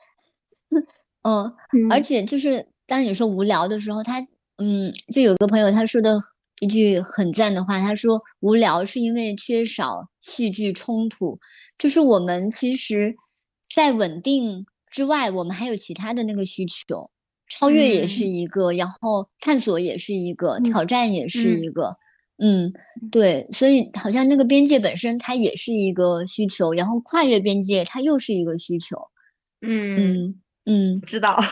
[1.22, 1.54] 嗯，
[1.88, 2.66] 而且就是。
[2.92, 4.20] 当你说无聊的时候，他
[4.58, 6.20] 嗯，就有个朋友他说的
[6.60, 11.40] 一句很赞的话，他说无聊是因为缺少戏剧冲突，
[11.78, 13.16] 就是我们其实，
[13.74, 17.10] 在稳定之外，我们还有其他的那个需求，
[17.48, 21.96] 超越也是一个，然后探索也是一个，挑战也是一个，
[22.36, 22.74] 嗯，
[23.10, 29.08] 对，所以好像那个边界本身它也是一个需求，然后跨越边界它又是一个需求，
[29.62, 29.96] 嗯。
[30.26, 31.42] 嗯嗯，知道。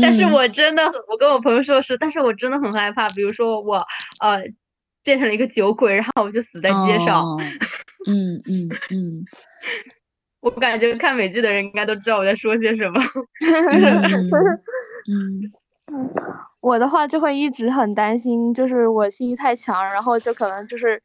[0.00, 3.08] 但是我真的，我跟我朋友说的是，但是我真的很害怕。
[3.10, 3.76] 比如说我，
[4.20, 4.42] 呃，
[5.02, 7.24] 变成了一个酒鬼，然后我就死在街上。
[8.06, 9.24] 嗯嗯嗯，
[10.40, 13.00] 我感觉看美剧的人应该都知道我在说些什么。
[13.72, 14.32] 嗯
[15.10, 15.52] 嗯，
[16.60, 21.02] 我的话就会一直很担心，就是我心太强，然后就可能就是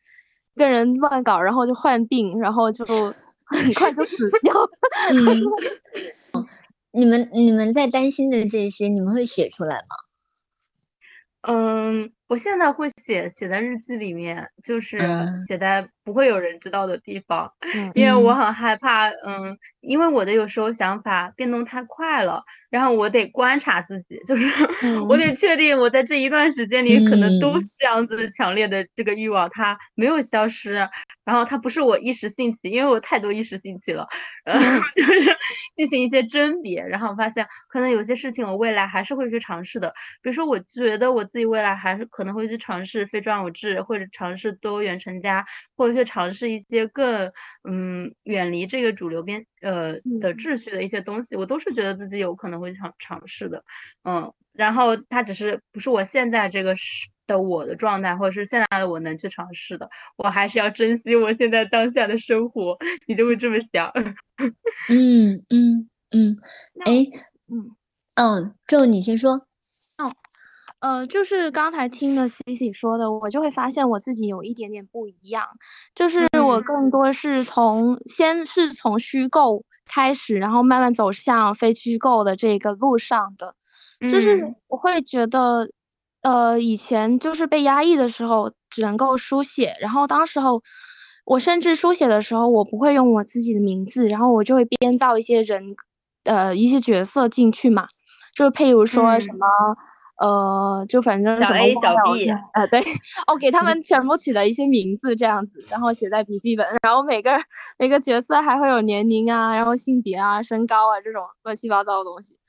[0.55, 4.53] 跟人乱搞，然后就患病，然后就很快就死掉。
[5.11, 5.41] 嗯。
[6.93, 9.95] 你们你们在担心的这些，你们会写出来吗？
[11.41, 14.97] 嗯，我现在会写，写在日记里面，就是
[15.47, 17.51] 写在不会有人知道的地方，
[17.95, 22.43] 因为我很害怕，嗯，因为我的有时候想法变动太快了。
[22.69, 24.43] 然后我得观察自己，就是
[25.07, 25.35] 我得。
[25.35, 30.73] 确定我在这一段时间里可能都是这样子强烈的这个欲望，它没有消失，
[31.23, 34.07] 然后它不是我一时兴起，因为我太多一时兴起了，
[34.43, 35.37] 然后 就是
[35.75, 39.93] 进行一些甄别，然后我发现可能有些事情我未来还是会去尝试的，
[40.23, 45.45] 比如说我觉得我自己未来还是可能会去尝试非专有制，或者尝试多元成家，
[45.77, 47.31] 或者去尝试一些更
[47.63, 52.53] 嗯远离这个主流边呃的秩序的一些东西，我都是觉得自己有可能。
[52.63, 53.65] 会尝尝试的，
[54.05, 63.91] 嗯，然后它只是不是我现在这个是的我的状态，或者是现在的我能去尝试的，我还是要珍惜我现在当下的生活，你就会这么想，
[64.89, 66.37] 嗯嗯嗯，
[66.85, 66.93] 哎，
[67.51, 67.75] 嗯。
[68.15, 69.41] 嗯，就你先说，嗯
[70.83, 75.47] 呃，就是刚才听了 Cici 说的，我就会发现我自己有一点点不一样，
[75.95, 79.63] 就是我更多是从先是从虚构。
[79.85, 83.53] 开始，然后慢慢走向非虚构的这个路上的，
[84.09, 85.69] 就是我会觉得，
[86.21, 90.63] 呃，以前就是被压抑的时候，只能够书写，然后当时候
[91.25, 95.75] 我甚至书写的时候，我不会用我自己的名字，然后我就会编造一些人，
[96.23, 97.85] 呃，一些角色进去嘛，
[98.33, 99.45] 就譬如说什么。
[100.17, 102.79] 呃，就反正什么 A 小 B，呃，对，
[103.27, 107.31] 哦，给他们全部起了一些名字这样子，然后写在笔记本，然后每个
[107.79, 112.39] 每个角色还会有年龄啊，然后性别啊，身高啊这种乱七八糟的东西。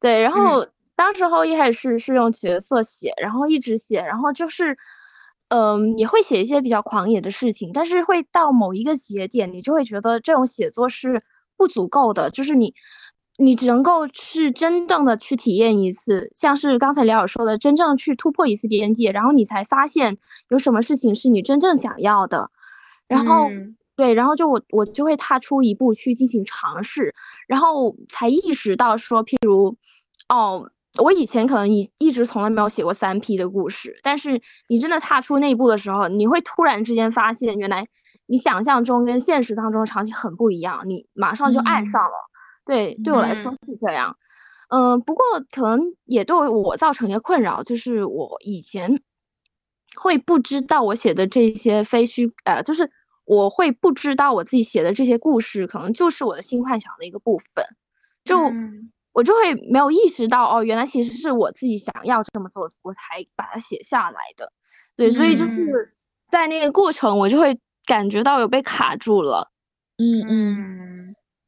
[0.00, 4.76] 对，然后当时候一开始是用角色写，然后一直写，然后就是，
[5.48, 11.22] 嗯，也会写一些比较狂野的事情，但是会到某一个节点，你就会觉得这种写作是
[11.56, 12.74] 不足够的，就是你。
[13.36, 20.16] 你只能够是真正的去体验一次，像是刚才李老师说的，真正去突破一次边界，然后你才发现
[20.50, 22.48] 有什么事情是你真正想要的，
[23.08, 23.48] 然后
[23.96, 27.12] 对，然后就我我就会踏出一步去进行尝试，
[27.48, 29.76] 然后才意识到说，譬如，
[30.28, 30.70] 哦，
[31.02, 37.84] 我以前可能一一直从来没有写过三 P 的故事，但是你真的踏出那一步的时候，你会突然之间发现，原来
[38.26, 42.30] 你想象中跟现实当中的场景很不一样，你马上就爱上了。
[42.64, 44.16] 对，对我来说是这样，
[44.68, 49.02] 嗯，不过可能也对我造成一个困扰，就是我以前
[49.96, 52.90] 会不知道我写的这些非虚，呃，就是
[53.24, 57.64] 我会不知道我自己写的这些故事，可能就是我的新幻想的一个部分，
[58.24, 58.38] 就
[59.12, 63.00] 我就会没有意识到，哦，原来其实是我自己想要这么做，我才
[63.36, 64.52] 把它写下来的。
[64.96, 65.94] 对，所以就是
[66.30, 69.50] 在那个过程，我就会感觉到有被卡住了。
[69.98, 70.83] 嗯嗯。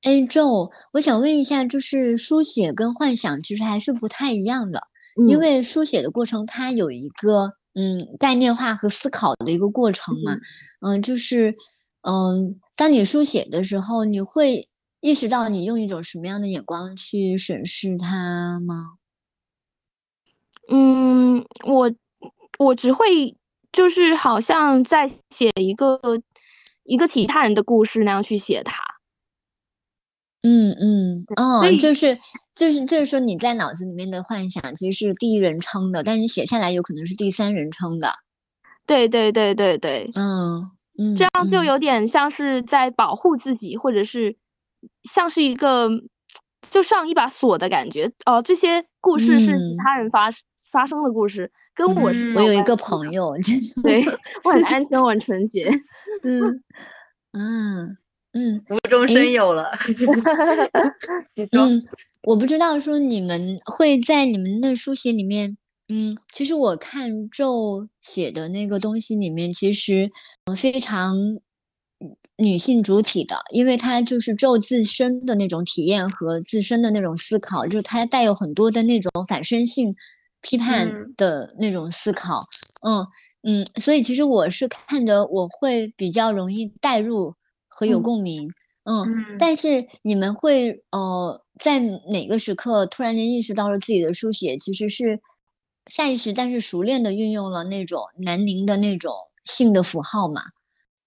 [0.06, 4.86] 哎，周，我想问一下，就是书写跟幻想其实还是不太一样的，
[5.28, 10.38] 因为书写的过程它有一个嗯概念化和思考的一个过程嘛，
[10.80, 11.56] 嗯，就是
[12.02, 14.68] 嗯，当你书写的时候，你会
[15.00, 18.98] 意识到你用一种什么样的眼光去审视它吗？
[20.68, 21.92] 嗯，我
[22.60, 23.36] 我只会
[23.72, 26.00] 就是好像在写一个
[26.84, 28.85] 一个其他人的故事那样去写它。
[30.48, 32.16] 嗯嗯哦，就是
[32.54, 38.12] 就是就是说你在脑子里面的幻想其实是第一人称的，但你写下来有可能是第三人称的。
[38.86, 44.36] 对对对对对，嗯嗯，这样就有点像是在保护自己，或者是
[45.02, 45.90] 像是一个
[46.70, 48.12] 就上一把锁的感觉。
[48.24, 50.30] 哦，这些故事是其他人发
[50.70, 52.32] 发生的故事，跟我是。
[52.34, 53.34] 我有一个朋友，
[53.82, 54.00] 对，
[54.44, 55.68] 我很安全，我很纯洁。
[56.22, 56.62] 嗯
[57.32, 57.98] 嗯。
[58.36, 59.70] 嗯，无中生有了。
[61.52, 61.86] 嗯，
[62.22, 65.56] 我不知道说你们会在你们的书写里面，
[65.88, 70.10] 嗯，其实我看咒写的那个东西里面，其实
[70.54, 71.16] 非常
[72.36, 79.96] 女性主体的，因为它就是咒自身的那种体验和自身的那种思考，就是它带有很多的那种反身性
[80.42, 82.38] 批判的那种思考。
[82.82, 83.06] 嗯
[83.44, 87.34] 嗯，所以其实我是看着我会比较容易带入。
[87.76, 88.48] 和有共鸣，
[88.84, 95.20] 嗯，但是你们会呃，在哪个时刻突然间意识到了自己的书写其实是
[95.86, 99.12] 下意识，但是熟练的运用了那种南宁的那种
[99.44, 100.40] 性的符号嘛？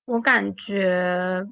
[0.05, 1.47] 我感觉。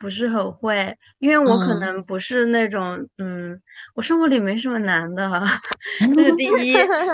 [0.00, 3.60] 不是很会，因为我可能不是那种，嗯，
[3.94, 5.30] 我生活里没什么男的，
[6.16, 6.72] 这是第一。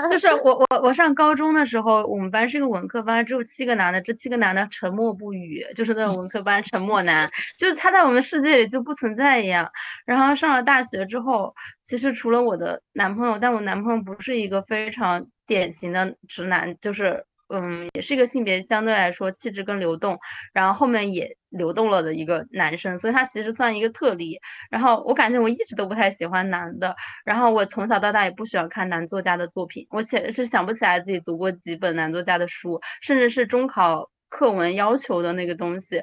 [0.09, 9.69] 就是我 我我上高中的时候，我们班是个文科班，只有七个男的，这七个男的沉默不语，就是那种文科班沉默男，就是他在我们世界里就不存在一样。
[10.07, 17.25] 然后上了大学之后，其实除了我的男朋友，但我男朋友不是一个非常典型的直男，就是。
[17.49, 20.19] 嗯，也是一个性别相对来说气质更流动，
[20.53, 24.39] 然后后面也流动了的一个男生，所以他其实算一个特例。
[24.71, 36.03] 然后我感觉我一直都不太喜欢男的，然后我从小到大也不喜欢看男作家的作品，我且是想不起来自己读过几本男作家的书，甚至是中考课文要求的那个东西。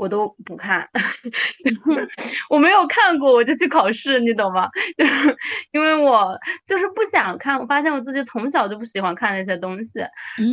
[0.00, 0.88] 我都不看，
[2.48, 4.70] 我没有看过我就去考试，你懂吗？
[4.96, 5.36] 就是
[5.72, 10.00] 因为我就是不想看，我发现我自己从小就不喜欢看那些东西，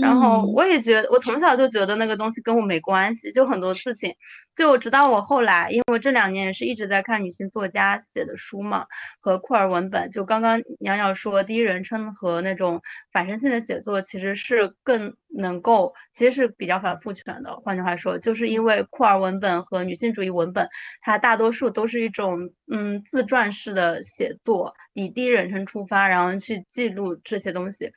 [0.02, 4.15] 然后我也觉得我从小就觉得那个东西跟我没关系，就很多事情。
[4.58, 8.88] 就直到我后来，因为我这两年也是一直在看女性作家写的书嘛，
[9.22, 10.10] 和库尔文本。
[10.10, 12.82] 就刚刚娘娘说，第一人称和那种
[13.14, 17.56] 反身性的写作，其实是更能够，其实是比较反父权的。
[17.58, 20.68] 换句话说，就是因为库尔文本和女性主义文本，
[21.02, 27.92] 它大多数都是一种嗯自传式的写作，以第一人称出发，然后去记录这些东西。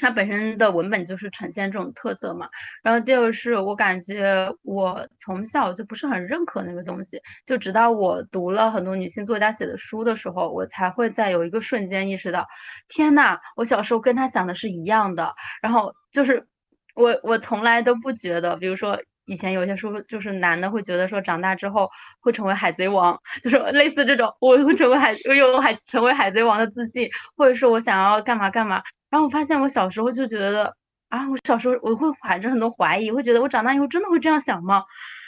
[0.00, 2.48] 它本身的文本就是呈现这种特色嘛，
[2.82, 12.46] 然后第二个是我感觉我从小就不是很认可那个东西，就直到我读了很多女性作家写的书的时候，我才会在有一个瞬间意识到，
[12.88, 15.34] 天呐，我小时候跟他想的是一样的。
[15.60, 16.46] 然后就是
[16.94, 21.90] 我我从来都不觉得，比如说以前有些书就是男的会觉得说长大之后
[22.20, 28.82] 会成为海贼王， 就是类似这种，我会成为海，我有海成为海贼王的自信，或者说我想要干嘛干嘛。
[29.12, 30.74] 然后我发现我小时候就觉得
[31.10, 34.84] 啊，我小时候我会怀着很多怀疑，会觉得我长大以后真的会这样想吗？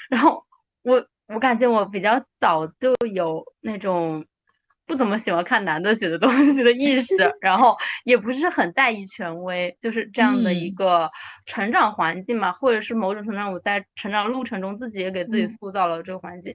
[0.09, 0.43] 然后
[0.82, 4.24] 我我感觉我比较早就有那种
[4.86, 11.11] 不怎么喜欢看男的写的东西的意识，然后也不是很在意权威，就是这样的一个
[11.44, 16.55] 成长环境嘛，或者是某种程度上我在成长路程中自己也给自己塑造了这个环境。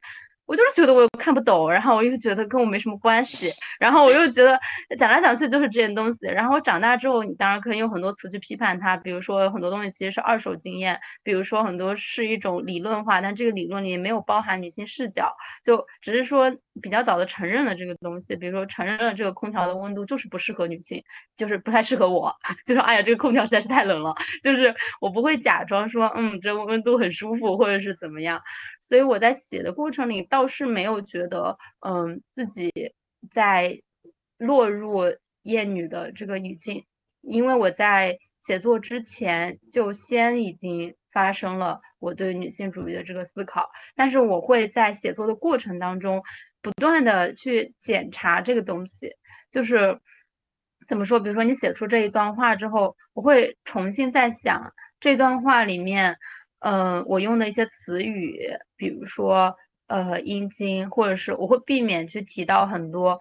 [0.49, 3.49] 我就是觉得我看不懂，然后我又觉得跟我没什么关系，
[3.79, 4.59] 然后我又觉得
[4.97, 6.25] 讲来讲去就是这些东西。
[6.25, 16.51] 然后长大之后，你当然可以用很多词去批判它，比如说很多东西其实是二手经验，比如说很多是一种理论化，但这个理论里没有包含女性视角，就只是说
[16.81, 21.03] 比较早的承认了这个东西，比如说承认了这个空调的温度就是不适合女性，
[21.37, 22.35] 就是不太适合我，
[22.65, 28.41] 就说哎呀这个空调实在是太冷了，就是我不会假装说嗯这温度很舒服或者是怎么样。
[28.89, 32.93] 所以我在写的过程里倒是没有觉得，嗯，自己
[33.31, 33.81] 在
[34.37, 35.03] 落入
[35.43, 36.85] 厌女的这个语境，
[37.21, 46.23] 因为我在写作之前就先已经发生了我对女性主义的这个思考，但是我会在写作的过程当中
[46.61, 49.13] 不断的去检查这个东西，
[49.51, 49.99] 就是
[50.87, 51.19] 怎么说？
[51.19, 56.17] 比如说你写出这一段话之后，我会重新再想这段话里面，
[56.59, 58.39] 嗯，我用的一些词语，
[58.75, 59.55] 比如说
[59.87, 63.19] 呃阴茎，或者是我会避免去提到很多。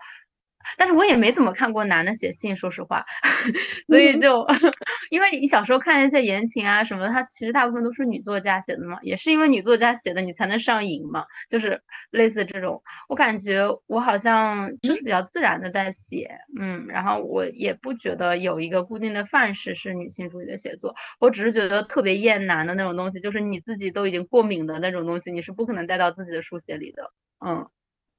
[0.77, 3.05] 但是我也没怎么看过男的写信，说实话，
[3.89, 4.47] 所以就
[5.11, 11.81] 因为你小时候看一些言情啊什么的，它其实大部分都是女作家写的嘛，也是因为女作家写的你才能上瘾嘛，就是
[12.11, 12.83] 类似这种。
[13.09, 27.13] 我感觉我好像就是比较自然的在写，嗯，然后我也不觉得有一个固定的范式是女性主义的写作，我只是觉得特别厌男的那种东西，就是你自己都已经过敏的那种东西，你是不可能带到自己的书写里的，
[27.45, 27.69] 嗯，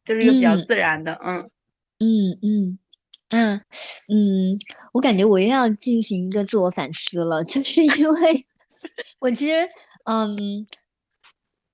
[0.06, 1.38] 就是一个比较自然的，嗯。
[1.42, 1.50] 嗯
[2.02, 2.80] 嗯嗯
[3.30, 3.62] 嗯
[4.10, 4.52] 嗯，
[4.94, 8.46] 我感觉我又要进行一个自我反思了，就是因为
[9.20, 9.70] 我其实
[10.06, 10.66] 嗯，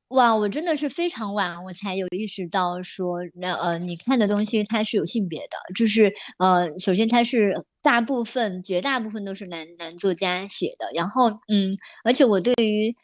[0.10, 11.72] 哇，我真的是非常晚我才有意识到说，那呃，你看的东西它是有性别的，就是呃，首先它是大部分绝大部分都是男男作家写的，然后嗯，
[12.04, 12.96] 而且我对于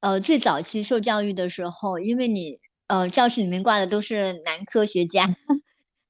[0.00, 5.24] 呃最早期受教育的时候，因为你呃教室里面挂的都是男科学家。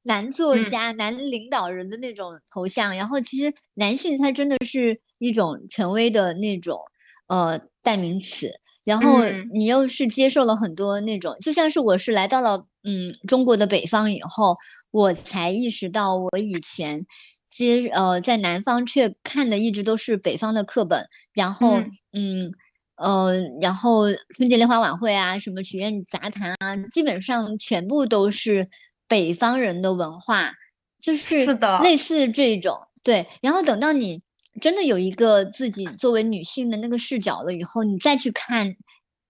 [0.08, 6.80] 男作家、男领导人的那种头像，然后其实男性他真的是一种权威的那种
[7.26, 8.50] 呃代名词，
[8.84, 9.20] 然后
[9.52, 14.56] 你又是接受了很多那种，就像是我是来到了嗯中国的北方以后，
[14.90, 17.04] 我才意识到我以前
[17.46, 21.82] 接呃在南方却看的一直都是北方的课本，然后
[22.12, 22.54] 嗯。
[23.00, 23.30] 呃
[23.62, 28.68] 然后春节联欢晚会啊，什么曲苑杂谈啊，基本上全部都是。
[29.08, 30.52] 北方人的文化
[31.00, 31.46] 就是
[31.82, 33.26] 类似这种，对。
[33.40, 34.22] 然后等到你
[34.60, 38.76] 真的有一个自己作为女性的那个视角了以后，你再去看，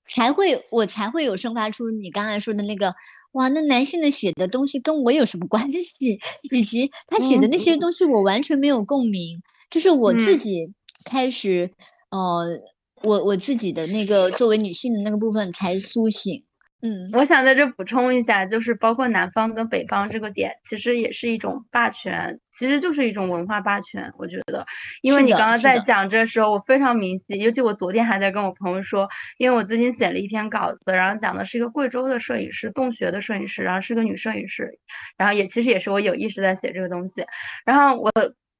[0.06, 2.94] 才会我才会有生发出你刚才说的那个，
[3.32, 6.18] 哇，那男性的写的东西跟我有什么关系？
[6.50, 9.40] 以及他写的那些东西我完全没有共鸣，
[9.70, 10.72] 就是我自己
[11.04, 11.70] 开始，
[12.10, 12.60] 呃，
[13.02, 16.47] 我我自己的那个作为女性的那个部分才苏醒。
[16.80, 24.12] 嗯，我想在这补充一下，就是包括南方跟北方这个点，其实也是一种霸权，其实就是一种文化霸权。
[24.16, 24.64] 我觉得，
[25.02, 34.78] 因为你刚刚在讲这时候，我非常明晰，尤其我昨天还在跟我朋友说，因为我最近写了一篇稿子，然后讲的是一个贵州的摄影师，洞穴的摄影师，然后是个女摄影师，
[35.16, 37.26] 然后也其实也是我有意识在写这个东西。
[37.64, 38.12] 然后我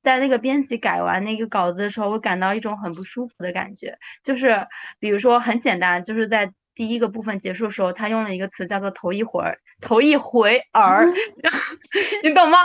[0.02, 4.66] 在那个编辑改完那个稿子的时候，我感到一种很不舒服的感觉，就是
[4.98, 6.52] 比如说很简单，就是在。
[6.78, 11.04] 第一个部分结束的时候，他用了一个词叫做“头一回儿”，头一回儿，
[12.22, 12.58] 你懂吗？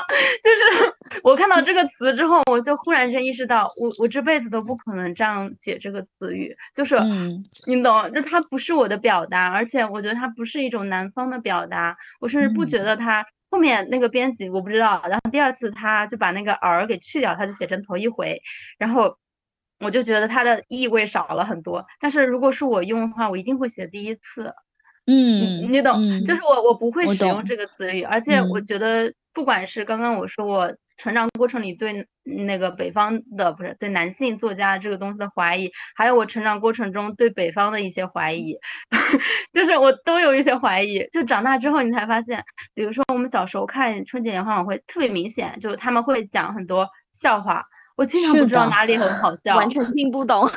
[0.44, 18.44] 就是我看到这个词之后，我就忽然间意识到，我我这辈子都不可能这样写这个词语，就是嗯你懂，就它不是我的表达，而且我觉得它不是一种南方的表达，我甚至不觉得它后面那个编辑我不知道，然后第二次他就把那个儿给去掉，他就写成头一回，
[18.77, 19.18] 然后。
[19.84, 24.53] 我就觉得它的意味少了很多，但是如果是我用的话，我一定会写第一次。
[25.05, 25.93] 嗯，你懂，
[26.26, 38.55] 就是我我不会使用这个词语，而且我觉得不管是刚刚我说我成长过程里对那个北方的不是对男性作家这个东西的怀疑，还有我成长过程中对北方的一些怀疑，
[39.51, 41.05] 就是我都有一些怀疑。
[41.11, 47.65] 就长大之后你才发现，比如说我们小时候看春节联欢晚会，特别明显，就是他们会讲很多笑话。
[47.95, 50.49] 我经常不知道哪里很好笑，完全听不懂。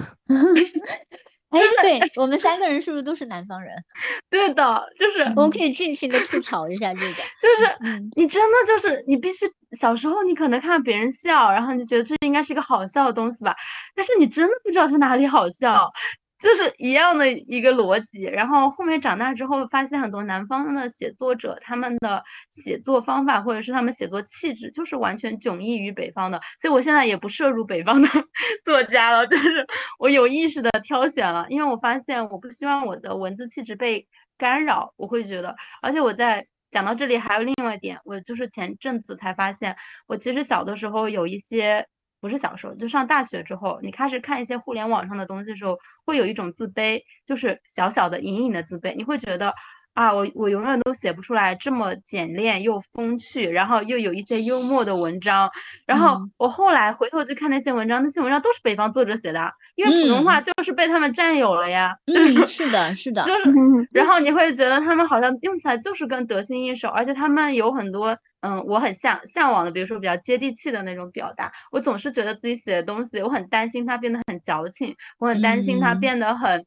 [1.50, 3.72] 哎，对我们三个人是不是都是南方人？
[4.28, 7.14] 对的，就是我们可以尽情的吐槽一下这个。
[7.14, 7.76] 就是
[8.16, 9.46] 你真的就是你必须
[9.80, 13.54] 小时候你可能看到别人笑，然后你就觉得这应该是一个好笑的东西吧，
[13.94, 15.92] 但是你真的不知道它哪里好笑。
[16.38, 22.22] 就是一样的一个逻辑，然后后面长大之后发现很多南方的写作者，他们的
[22.62, 28.08] 写作方法或者是他们写作气质，就是完全迥异于北方的，所以我现在也不摄入北方的
[28.66, 29.66] 作家了，就是
[29.98, 34.06] 我有意识的挑选了，因为我发现我不希望我的文字气质被
[34.36, 39.76] 干扰，我会觉得，而且我在讲到这里还有另外一点，我就是前阵子才发现，
[40.06, 41.86] 我其实小的时候有一些。
[42.26, 48.96] 不是小时候，就上大学之后，你开始看一些互联网上的东西的时候，会有一种自卑，就是小小的、隐隐的自卑。
[48.96, 49.54] 你会觉得，
[49.96, 55.48] 啊，我我永远都写不出来这么简练又风趣，然后又有一些幽默的文章。
[55.86, 61.96] 然后我后来回头去看那些文章，那些文章都是北方作者写的，因为普通话就是被他们占有了呀。
[62.14, 62.14] 嗯，
[62.46, 63.24] 是的，是的。
[63.24, 71.52] 就是，然后你会觉得他们好像用起来就是更得心应手，而且他们有很多嗯，我很向向往的，比如说比较接地气的那种表达。
[71.72, 76.66] 我总是觉得自己写的东西，我很担心它变得很矫情，我很担心它变得很。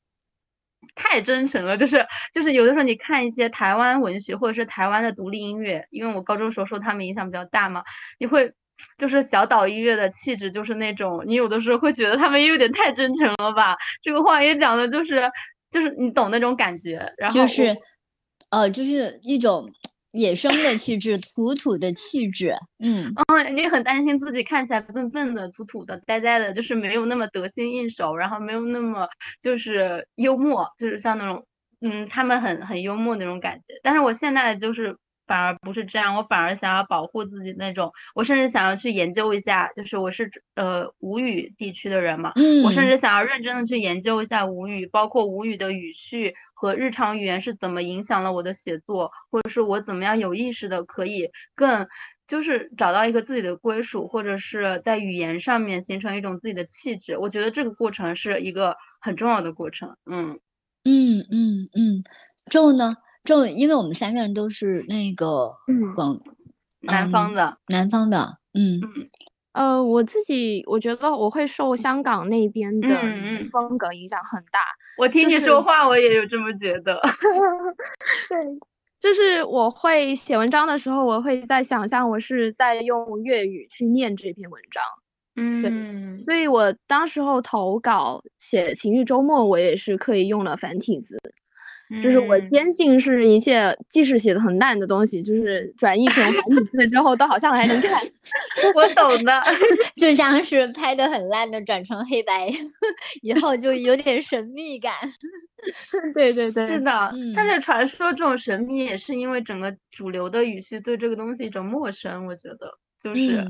[0.95, 7.83] 太真诚了，就是就是有的时候你看一些台湾文学或者是台湾的独立音乐，因为我高中时候受他们影响比较大嘛，
[8.17, 8.53] 你会
[8.97, 15.29] 就是小岛音乐的气质就是那种，你有的时候会觉得他们有点太真诚了吧，这个话也讲的就是
[15.71, 17.77] 就是你懂那种感觉，然后就是
[18.49, 19.71] 呃就是一种。
[20.11, 29.07] 野生的气质，土土的气质，嗯，哦，你很担心自己看起来笨笨的、土土的、呆呆的，就是没有那么得心应手，然后没有那么
[29.41, 31.45] 就是幽默，就是像那种，
[31.81, 33.79] 嗯，他们很很幽默那种感觉。
[33.83, 34.97] 但是我现在就是。
[35.29, 51.87] 反而不是这样，我反而想要保护自己那种，我甚至想要去研究一下，就是我是呃吴语地区的人嘛，嗯，我甚至想要认真的去研究一下吴语，包括吴语的语序和日常语言是怎么影响了我的写作，或者是我怎么样有意识的可以更
[52.27, 60.39] 就是找到一个自己的归属，或者是在语言上面形成一种自己的气质，我觉得这个过程是一个很重要的过程，嗯。
[60.85, 62.03] 嗯嗯嗯，
[62.49, 62.95] 之后呢？
[63.29, 65.53] 就因为我们三个人都是那个
[65.95, 66.19] 广
[66.81, 69.09] 南方的，南方的，嗯嗯，
[69.53, 72.89] 呃，我自己我觉得我会受香港那边的
[73.51, 74.59] 风格影响很大。
[74.97, 76.99] 我听你说话，我也有这么觉得。
[78.29, 78.39] 对，
[78.99, 84.83] 就是我会写文章的时候，我会在想象我是在用粤语去念这篇文章。
[85.35, 91.15] 嗯，对，所以我当时候投稿写《情欲周末》，我也是刻意用了繁体字。
[92.03, 97.99] 就是我坚信是一切，即使写的很烂的东西，就是转译成繁体字之后，都好像还能看。
[98.75, 99.41] 我懂的，
[99.97, 102.47] 就像是拍的很烂的转成黑白，
[103.23, 104.93] 以后就有点神秘感。
[106.13, 106.91] 对对对，是的。
[107.35, 113.45] 但是传说这种神秘也是因为整个主流的语序对这个东西一种陌生，我觉得就是。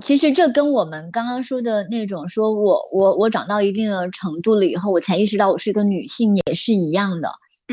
[0.00, 7.28] 其实这跟我们刚刚说的那种，说我我我长到一定的程度了以后，我才意识到我是一个女性，也是一样的。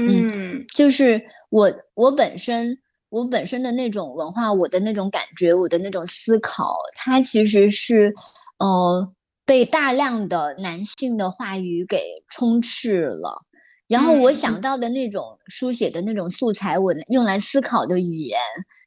[0.07, 2.77] 嗯，就是我我本身
[3.09, 8.13] 我本身的那种文化，我的那种感觉，我的那种思考，它其实是
[8.59, 9.11] 呃
[9.45, 13.45] 被大量的男性的话语给充斥了。
[13.87, 18.39] 然后我想到的那种书写的那种素材，我用来思考的语言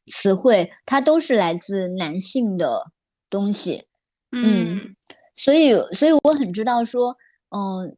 [0.07, 2.93] 词汇，它都是来自男性的
[3.29, 3.85] 东西。
[4.31, 4.95] 嗯，
[5.37, 7.17] 所以所以我很知道说，
[7.51, 7.97] 嗯，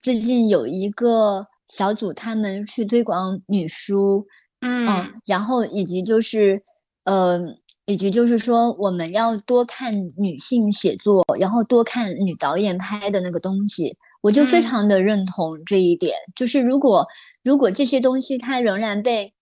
[0.00, 1.48] 最近有一个。
[1.72, 4.26] 小组他们去推广女书，
[4.60, 6.62] 嗯，然后以及就是，
[7.04, 7.40] 呃，
[7.86, 16.14] 以及就是说，我们要多看女性写作，然后多看女导演拍的那个东西，我就非常的认同这一点。
[16.36, 17.06] 就是如果
[17.42, 19.32] 如果这些东西它仍然被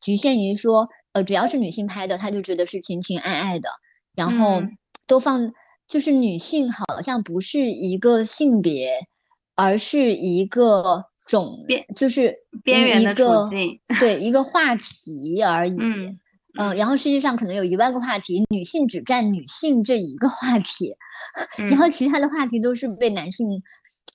[0.00, 3.68] 局限于说，呃，只要是女性拍的，他就觉得是情情爱爱的，
[4.14, 4.62] 然后
[5.06, 5.52] 都放，
[5.86, 9.06] 就是女性好像不是一个性别，
[9.54, 11.09] 而是一个。
[11.26, 12.34] 种边就是
[12.64, 15.76] 边缘的处境，对一个话题而已。
[15.78, 16.18] 嗯
[16.58, 20.96] 嗯，然后世界上可能有一万个话题，女性只占女性这一个话题，
[21.68, 23.62] 然后其他的话题都是被男性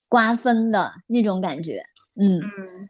[0.09, 1.81] 瓜分的那种感觉。
[2.19, 2.89] 嗯嗯，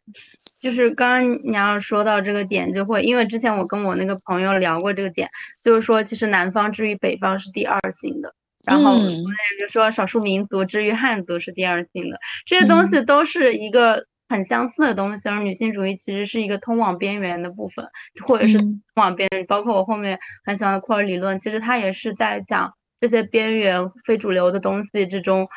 [0.60, 5.30] 就是刚刚你要说到这个点，就会因为之前我跟我那个朋友聊过这个点，
[5.62, 8.34] 就是说其实南方之于北方是第二性的。
[8.66, 14.06] 然后我也就说少数民族之于汉族是第二性的，这些东西都是一个。
[14.28, 17.86] 很相似的东西，而女性主义其实是一个通往边缘的部分，
[18.26, 19.46] 或者是通往边缘。
[19.46, 25.48] 包括我后面很喜欢的库尔理论，其实它也是在讲这些边缘、非主流的东西之中，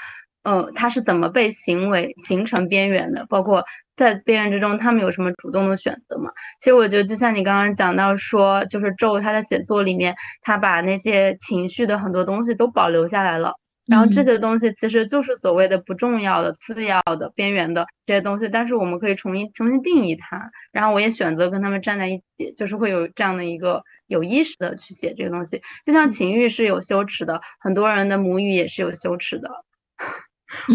[0.49, 3.27] 呃，他是怎么被行为形成边缘的？
[3.29, 3.65] 包括
[3.97, 6.31] 在边缘之中，他们有什么主动的选择吗？
[6.59, 13.53] 其实我觉得，就像你刚刚讲到说，就是周他的写作里面，他把那些情绪的很多东西都保留下来了。
[13.91, 20.51] 然后这些东西其实就是所谓的不重要的、次要的、边缘的这些东西，但是我们可以重新重新定义它。
[20.73, 25.61] 然后我也选择跟他们站在一起，就是会有这样的一个有意识的去写这个东西。
[25.85, 29.51] 就像情欲是有羞耻的，很多人的母语也是有羞耻的。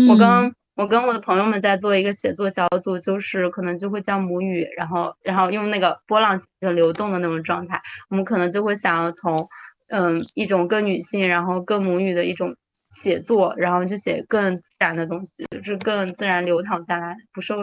[0.10, 9.50] 我跟我跟我的朋友们在做一个写作小组，就是可能就会教母语，然后然后用那个波浪的流动的那种状态，我们可能就会想要从
[9.90, 12.56] 嗯一种更女性，然后更母语的一种。
[12.96, 17.56] 写作，然后就写更自然的东西，就是更自然流淌下来，不受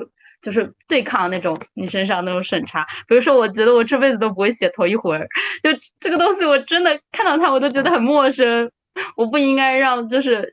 [0.42, 2.84] 就是对抗那种你身上那种审查。
[3.06, 5.16] 比如说，我觉得我这辈子都不会写头一回，
[5.62, 5.70] 就
[6.00, 8.70] 这个东西我真的看到它我都觉得很陌生，
[9.16, 10.52] 我不应该让就是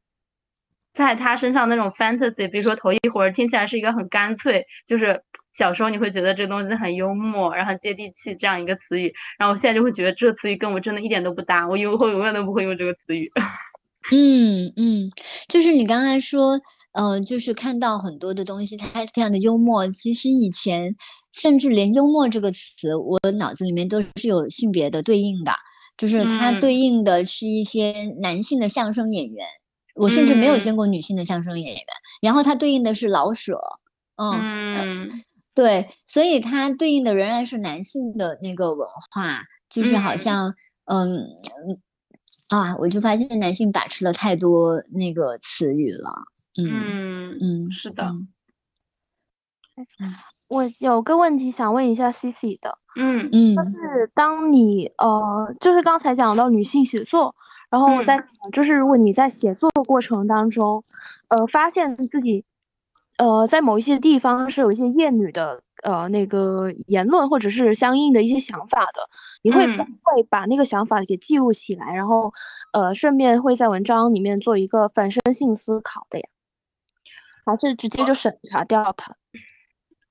[0.97, 5.21] 在他身上那种 fantasy，比如说头一回听起来是一个很干脆，就是
[5.57, 13.29] 小时候你会觉得这个东西很幽默，然后接地气这样一个词语，然后我现在就会觉得这个词语跟我真的一点都不搭，我以后永远都不会用这个词语。
[14.11, 15.11] 嗯嗯，
[15.47, 16.59] 就是你刚才说。
[16.93, 19.87] 呃，就是看到很多的东西，它非常的幽默。
[19.89, 20.95] 其实以前
[21.31, 25.51] 甚至连“幽默”这个词，我脑子里面都是有性别的对应的，
[25.95, 29.45] 就是它对应的是一些男性的相声演员。
[29.97, 31.83] 我甚至没有见过女性的相声演员。
[32.21, 33.59] 然后它对应的是老舍，
[34.15, 40.55] 嗯，对，所以它对应的仍然是男性的那个文化，就是好像，
[40.85, 41.27] 嗯
[42.49, 46.09] 啊，我就发现男性把持了太多那个词语了。
[46.59, 48.11] 嗯嗯，是的。
[50.47, 57.35] 我有个问题想问一下 C C 的，嗯嗯，就是当你呃，就是刚才讲到女性写作，
[57.69, 58.19] 然后我在
[58.51, 60.83] 就是如果你在写作过程当中，
[61.29, 62.45] 呃，发现自己
[63.17, 69.09] 呃在某一些地方是有一些厌女的呃那个言论或者是相应的一些想法的，
[69.43, 72.31] 你会不会把那个想法给记录起来，然后
[72.73, 76.25] 呃顺便会在文章里面做一个反身性思考的呀？
[77.45, 79.15] 还是直接就审查掉它。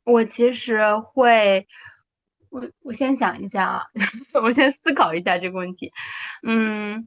[0.05, 1.67] 我其实会，
[2.49, 3.83] 我我先想一下啊，
[4.43, 5.93] 我先思考一下这个问题。
[6.43, 7.07] 嗯，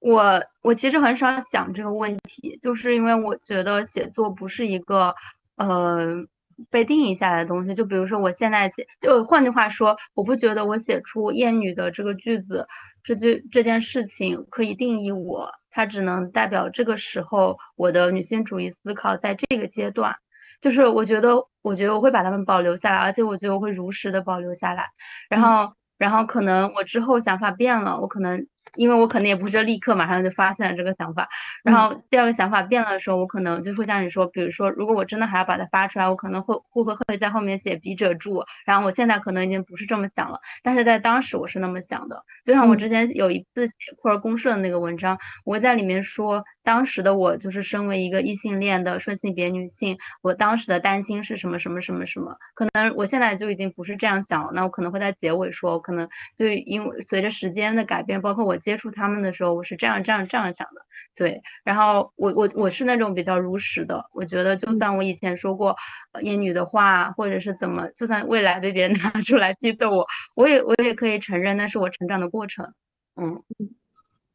[0.00, 5.14] 我我其实很少想这个问题，就是因为我觉得写作不是一个
[5.56, 6.24] 呃
[6.70, 7.74] 被定义下来的东西。
[7.74, 12.66] 就比如说我现在写，就换句话说，我不觉得我写出厌女的这个句子，
[13.04, 15.50] 这句这件事情可以定义我。
[15.70, 20.16] 它只能代表这个时候我的女性主义思考，在这个阶段，
[20.62, 24.86] 就是我觉得，我觉得我会把它们保留下来，而且我觉得我会如实的保留下来，
[25.28, 28.46] 然后，然后可能我之后想法变了，我可能。
[28.76, 31.28] 因为我可能也不是立刻马上就发现了这个想法，
[31.64, 42.22] 然后第二个想法变了的时候，我可能就会像你说，比如说，如果我真的还要把它发出来，我可能会会不会在后面写笔者注，然后我现在可能已经不是这么想了，但是在当时我是那么想的。
[42.44, 54.52] 就像我之前有一次写库尔公社的那个文章，我在里面说，当时的我就是身为一个异性恋的顺性别女性，我当时的担心是什么什么什么什么，可能我现在就已经不是这样想了。
[54.54, 58.56] 那我可能会在结尾说，可能对因为随着时间的改变，包括我。
[58.60, 60.82] 接触他们的时候，我是这样这样这样想的，
[61.14, 61.40] 对。
[61.64, 65.76] 然后我我我是那种比较如实的，我觉得就算我以前说过
[66.22, 72.72] 厌女的话，或者是怎么，就算未来被别人拿出来批斗我，我也我也可以承认那是我成长的过程。
[73.16, 73.42] 嗯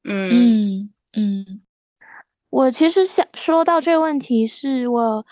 [0.04, 1.62] 嗯嗯嗯。
[2.50, 5.26] 我其实想说到这个问题，是我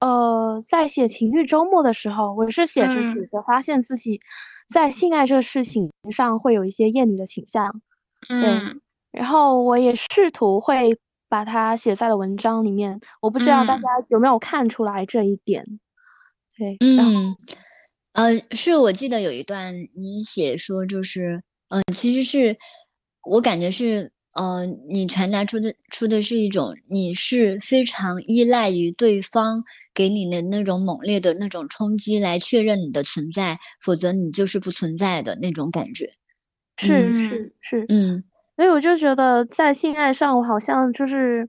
[0.00, 4.20] 呃在写情欲周末的时候，我是写着写着发现自己
[4.68, 7.80] 在性爱这个事情上会有一些厌女的倾向。
[8.28, 8.60] 对，
[9.12, 10.98] 然后我也试图会
[11.28, 15.80] 把它写在了文章里面，我不知道大家有没有看出来这一点。
[16.56, 17.36] 对，嗯，
[18.12, 22.56] 呃，是我记得有一段你写说，就是，嗯，其实是
[23.22, 36.12] 我感觉是，呃，你传达出的出的是一种，你是非常依赖于对方给你的那种猛烈的那种冲击来确认你的存在，否则你就是不存在的那种感觉。
[36.76, 38.22] 是是是，嗯，
[38.56, 41.48] 所以我就觉得在性爱上，我好像就是，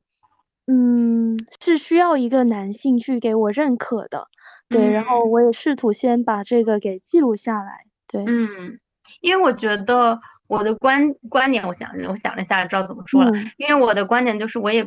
[0.68, 4.28] 嗯，是需要一个男性去给我认可的，
[4.70, 8.80] 对，然后我也试图先把这个给记录下来，对，嗯，
[9.22, 14.84] 因为我觉得我的观观点，我想我想了一下，知道怎么说了，因为我的观点就是，我也，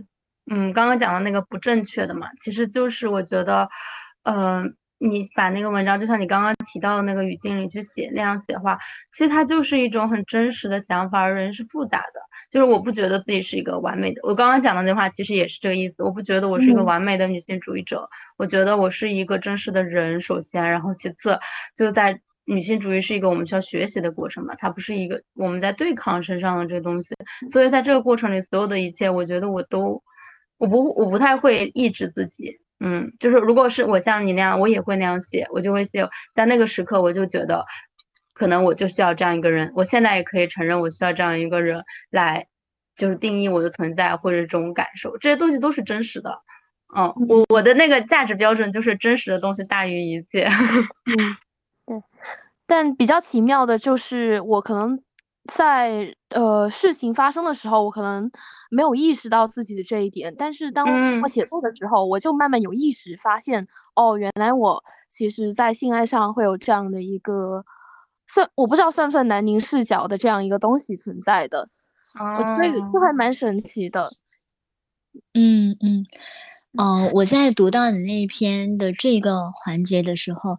[0.51, 3.69] 嗯，刚刚讲的那个不正确的嘛，其实就是我觉得，
[4.25, 4.75] 嗯。
[5.03, 8.79] 你把那个文章，就像你刚刚提到的那个语境里去写那样写的话，
[9.15, 11.21] 其实它就是一种很真实的想法。
[11.23, 12.21] 而人是复杂的，
[12.51, 14.21] 就是我不觉得自己是一个完美的。
[14.25, 16.03] 我刚刚讲的那话其实也是这个意思。
[16.03, 20.21] 我不觉得我是一个完美的女性主义者，我觉得我是一个真实的人。
[20.21, 21.39] 首先，然后其次，
[21.75, 27.15] 就在女性主义是一个我们需要学习的过程嘛，它不是一个我们在对抗身上的这个东西。
[27.51, 30.03] 所以在这个过程里，所有的一切，我觉得我都，
[30.59, 32.61] 我不，我不太会抑制自己。
[32.81, 37.67] 嗯，就是如果是我像你那样，我也会那样写，我就会写，在那个时刻我就觉得，
[38.33, 39.71] 可能我就需要这样一个人。
[39.75, 42.47] 我现在也可以承认，我需要这样一个人来，
[42.97, 46.41] 就是定义我的存在或者这种感受，这些东西都是真实的。
[46.97, 50.49] 嗯，我我的那个价值标准就是真实的东西大于一切。
[51.07, 51.37] 嗯，
[51.87, 52.03] 对。
[52.67, 55.01] 但比较奇妙的就是，我可能
[55.47, 58.31] 在呃事情发生的时候，我可能
[58.71, 60.87] 没有意识到自己的这一点，但是当
[61.23, 67.65] 我写作的时候，我就慢慢有意识发现，哦，原来我其实在性爱上会有这样的一个
[68.29, 71.69] 算我不知道算不算南宁视角的这样一个东西存在的，
[72.39, 74.09] 我觉得这还蛮神奇的。
[75.35, 76.07] 嗯嗯，
[76.79, 80.59] 哦，我在读到你那篇的这个环节的时候，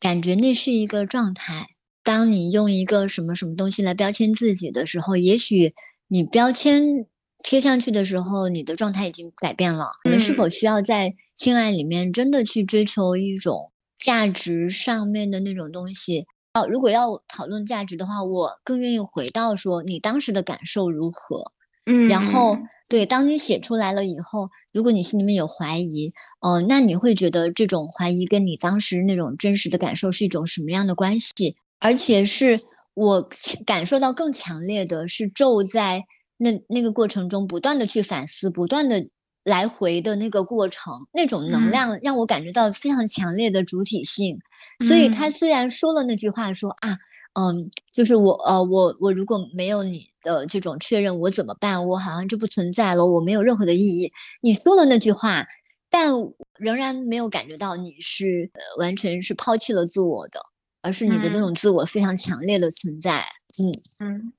[0.00, 1.73] 感觉那是一个状态。
[2.04, 5.74] 当你用一个什么什么东西来标签自己的时候，也许
[6.06, 7.06] 你标签
[7.42, 9.92] 贴上去的时候，你的状态已经改变了。
[10.04, 16.26] 我们是否需要在性爱里面真的去追求一种价值上面的那种东西？
[16.52, 21.52] 哦，如果要讨论价值的话，我更愿意回到说你当时的感受如何。
[21.86, 22.56] 嗯，然后
[22.88, 31.56] 对，当你写出来了以后，如果你心里面有怀疑，哦，那你会觉得这种怀疑跟你当时那种真实的感受是一种什么样的关系？
[31.80, 32.60] 而且是
[32.94, 33.28] 我
[33.66, 36.04] 感受到更强烈的是，咒在
[36.36, 39.06] 那那个过程中不断的去反思，不断的
[39.44, 44.38] 来回的那个过程，那种能量让我感觉到非常强烈的主体性。
[44.86, 46.98] 所以他虽然说了那句话，说啊，
[47.34, 51.86] 嗯，就是我呃，我我如果没有你的这种确认，我怎么办？
[51.86, 54.12] 我好像就不存在了，我没有任何的意义。
[54.40, 55.46] 你说了那句话，
[55.90, 56.12] 但
[56.58, 60.40] 仍然没有感觉到你是完全是抛弃了自我的。
[60.84, 63.20] 而是你的那种自我非常强烈的存在，
[63.58, 63.72] 嗯
[64.04, 64.32] 嗯，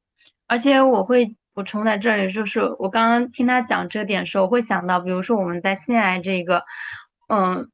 [0.45, 6.63] 而且我会补充在这里，就是我刚刚听他讲这点时候，我会想到，比如说我们在性爱这个，
[7.29, 7.71] 嗯，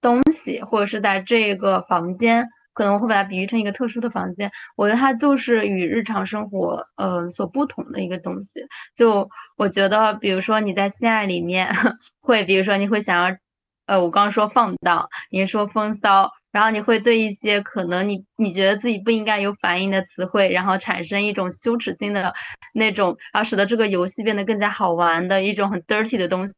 [0.00, 8.64] 东西，或者是在这个房间，可能我会把它比喻成一个特殊的房间，我觉得它就是与日常生活，呃，所不同的一个东西。
[8.96, 9.28] 就
[9.58, 11.68] 我觉得，比如说你在性爱里面，
[12.22, 13.36] 会，比如说你会想要，
[13.84, 16.30] 呃，我刚刚说放荡，你说风骚。
[16.58, 22.34] 然后你会对一些可能你你觉得自己不应该有反应的词汇，然后产生一种羞耻心的
[22.74, 26.54] 那种，然后使得这个游戏变得更加好玩的一种很 dirty 的东西。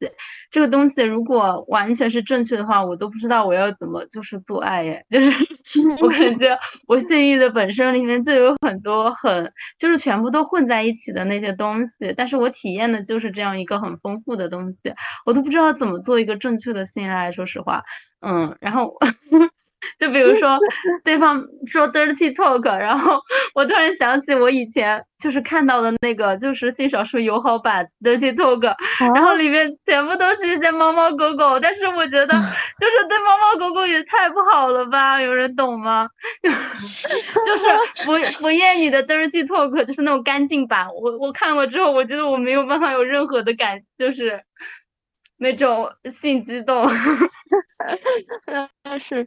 [0.50, 5.30] 这个东西如果完全是正确的话，我都不知道我要怎么就是做爱耶，就是
[6.00, 6.58] 我感觉
[6.88, 14.94] 我性欲的本身里面就有很多很就是全部都混在一起的那些东西，但是我体验的就是这样一个很丰富的东西，
[15.26, 17.82] 我都不知道怎么做一个正确的性爱，说实话，
[18.20, 18.94] 嗯，然后。
[19.98, 20.58] 就比如说，
[21.04, 23.20] 对方说 dirty talk，然后
[23.54, 28.74] 我突然想起我以前就是看到的那个，就是性少数友好版 dirty talk，
[29.14, 32.26] 然后里面全部都是一些猫猫狗狗，但是我觉得
[32.80, 35.20] 就是对猫猫狗狗也太不好了吧？
[35.20, 36.08] 有人懂吗？
[36.42, 37.66] 就是
[38.06, 40.88] 不不厌你的 dirty talk，就是那种干净版。
[40.94, 44.42] 我我看过之后，我觉得我没有办法有任何的感，就是
[45.38, 45.90] 那种
[46.20, 46.90] 性激动。
[48.82, 49.26] 但是。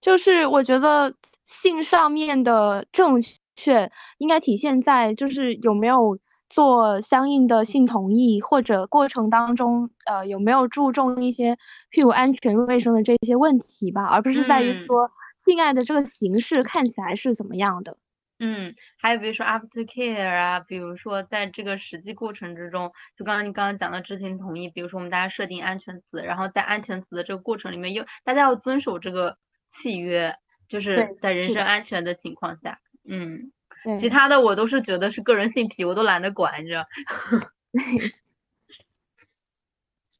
[0.00, 1.14] 就是我觉得
[1.44, 3.20] 性上面的正
[3.54, 6.18] 确应该体现在就是有没有
[6.48, 11.54] 做相应的性同意，或者过程当中呃有没有注重一些
[11.92, 15.10] 譬如安全卫生的这些问题吧，而不是在于说
[15.44, 17.96] 性爱的这个形式看起来是怎么样的。
[18.38, 29.36] 嗯，还有比如说 after care 啊，比如说在这个实际过程之中，就刚刚你刚刚讲的知情同意，比如说我们大家设定安全词，然后在安全词的这个过程里面，又大家要遵守这个。
[29.74, 30.34] 契约
[30.68, 33.50] 就是在人身安全的情况下，嗯，
[33.98, 36.84] 其他的我都是觉得是个人性癖，我都懒得管，你知道。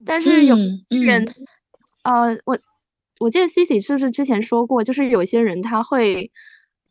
[0.07, 0.57] 但是有
[1.05, 1.27] 人，
[2.05, 2.59] 呃，我
[3.19, 6.31] 我记得 Cici 是不是之前说过，就是有些人他会，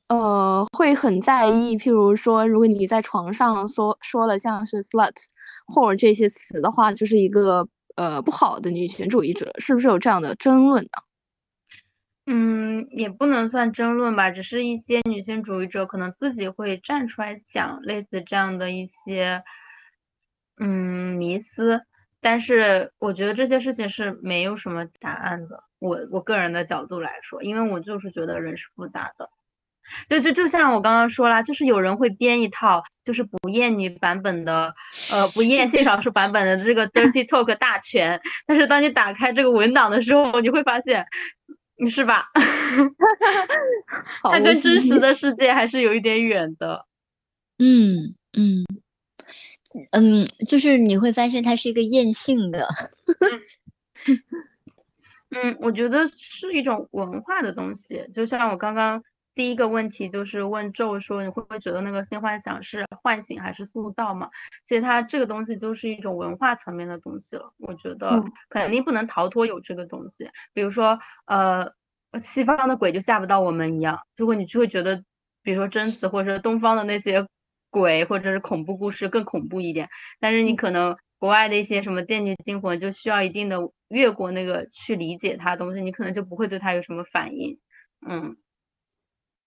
[0.10, 5.16] 呃，会很在意，譬如说，如果你在床上说说了像是 slut
[5.66, 10.90] 或者这些词的话，就是一个呃不好的女权主义者，是不是有这样的争论呢？
[12.32, 19.42] 嗯，也不能算争论吧，只是一些女性主义者可能自己会站出来讲类似这样的一些，
[20.60, 21.82] 嗯，迷思。
[22.22, 25.64] 但是我觉得这些事情是没有什么答案的。
[25.80, 29.32] 我我个人的角度来说，因为我就是觉得人是复杂的。
[30.08, 34.76] 就就就像我刚刚说啦，就是有人会编一套，就是不厌女版本的，
[35.12, 38.22] 呃，不厌性少数版本的这个 dirty talk 大全。
[38.46, 41.08] 但是当你打开这个文档的时候，你会发现。
[41.80, 42.26] 你是吧？
[44.24, 46.86] 它跟真实的世界还是有一点远的。
[47.58, 48.66] 嗯嗯
[49.92, 52.68] 嗯，就是你会发现它是一个厌性的。
[55.32, 59.04] 嗯，我觉得是一种文化的东西，就像我刚刚。
[59.36, 64.30] 第一个问题就是问咒说你会不会觉得那个性幻想是唤醒还是塑造嘛？
[64.68, 70.30] 其实它这个东西就是一种文化层面的东西了，我觉得肯定不能逃脱有这个东西。
[70.54, 71.72] 比如说呃，
[72.22, 75.04] 西方的鬼就吓不到我们一样，如果你就会觉得
[75.42, 77.26] 比如说贞子或者是东方的那些
[77.70, 79.90] 鬼或者是恐怖故事更恐怖一点，
[80.20, 83.58] 但是你可能国外的一些什么电锯惊魂就需要一定的
[83.88, 87.60] 越过那个去理解它东西，你可能就不会对它有什么反应。
[88.06, 88.36] 嗯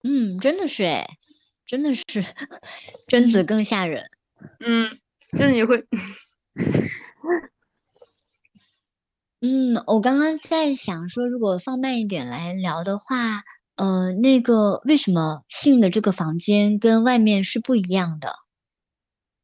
[0.03, 1.07] 嗯，真的是哎，
[1.67, 2.03] 真的是
[3.07, 4.05] 贞子更吓人。
[4.61, 4.91] 嗯，
[5.33, 5.85] 就是你会。
[9.45, 13.43] 嗯，我刚刚在想说，如果放慢一点来聊的话，
[13.77, 18.35] 呃，那个为什么性的这个房间跟外面是不一样的？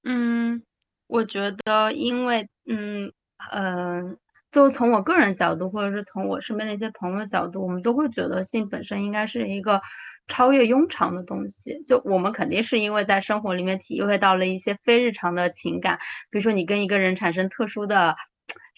[0.05, 0.63] 嗯，
[1.09, 3.13] 我觉得，因为，嗯
[3.51, 4.17] 呃，
[4.53, 9.81] 就从我个人角度，或者是从我身边的一些朋友角度，我们都会觉得性本身应该是一个
[10.29, 11.83] 超越庸常的东西。
[11.87, 15.99] 就我们肯定是因为在生活里面体会到了一些非日常的情感，
[16.31, 18.15] 比如说你跟一个人产生特殊的。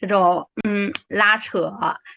[0.01, 1.73] 这种嗯拉扯，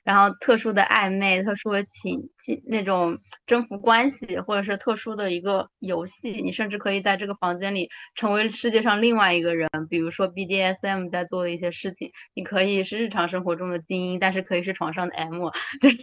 [0.05, 9.69] 然后特殊的暧昧、特殊的情情那种征服关系，或者是特殊的一个游戏，你甚至可以在这个房间里成为世界上另外一个人。
[9.89, 15.49] 比如说 BDSM 在做的一些事情，你可以是日常生活中的精英，但是可以是床上的 M，
[15.81, 15.97] 就是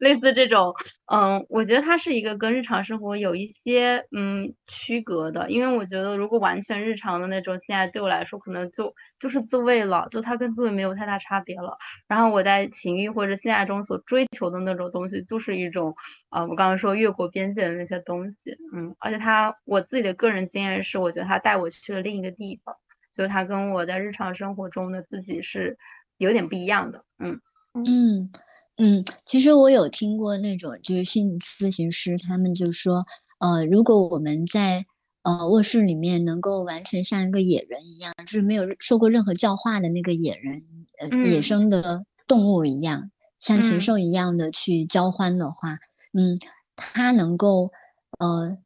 [0.00, 0.74] 类似这种。
[1.06, 11.11] 嗯，我觉得它是一个跟日常生活有一些嗯区隔的，因为我觉得如果完全日常的那种性爱对我来说，可能就就是自慰了，就它跟自慰没有太大。
[11.12, 11.76] 大差别了。
[12.08, 15.94] 然后我在情欲或者性爱中所追求的那种东西，就是一种，
[16.30, 18.36] 呃，我刚刚说越过边界的那些东西，
[18.74, 22.74] 嗯，而且他我自己的个人经验是，我觉得他带我去了另一个地方，
[23.14, 25.76] 就他跟我在日常生活中的自己是
[26.16, 27.40] 有点不一样的，嗯
[27.74, 28.32] 嗯
[28.78, 29.04] 嗯。
[29.26, 33.04] 其实我有听过那种就是性咨询师，他们就说，
[33.38, 34.86] 呃，如果我们在
[35.22, 40.62] 呃卧室里面能够完全像一个野人一样，就是没有受过任何教化的那个野人。
[40.98, 45.78] 呃野生的动物一样，像禽兽一样的去交欢的话，
[46.12, 46.38] 嗯，
[46.76, 47.72] 他能够
[48.20, 48.56] 呃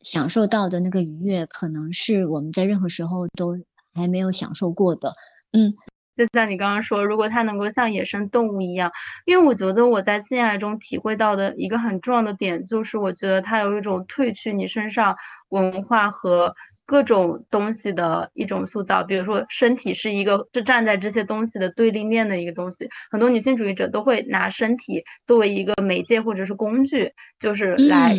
[0.00, 3.54] 享受到的那个愉悦，可能是我们在任何时候都
[3.94, 5.14] 还没有享受过的，
[5.52, 5.74] 嗯。
[6.16, 8.92] 就像你刚刚说，如果它能够像野生动物一样，
[9.24, 15.16] 因为我觉得我在性爱中体会到的一个很重要的点，就是我觉得它有一种褪去你身上
[15.48, 19.02] 文化和各种东西的一种塑造。
[19.02, 28.12] 比如说，身体是一个是站在这些东西的对立面的一个东西，很多女性主义者都会拿身体作为一个媒介或者是工具，就是来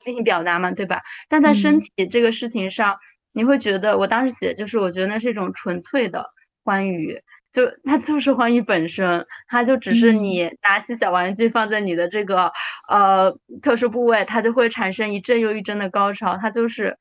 [0.00, 1.00] 进行表达嘛，对吧？
[1.28, 2.96] 但在身体这个事情上，
[3.32, 6.26] 你会觉得我当时写就是我觉得那是一种纯粹的
[6.64, 7.20] 欢愉。
[7.56, 12.52] 就它就是欢愉本身，它就只是你拿起小玩具放在你的这个
[12.86, 16.36] 呃特殊部位，它就会产生一阵又一阵的高潮。
[16.36, 16.98] 它就是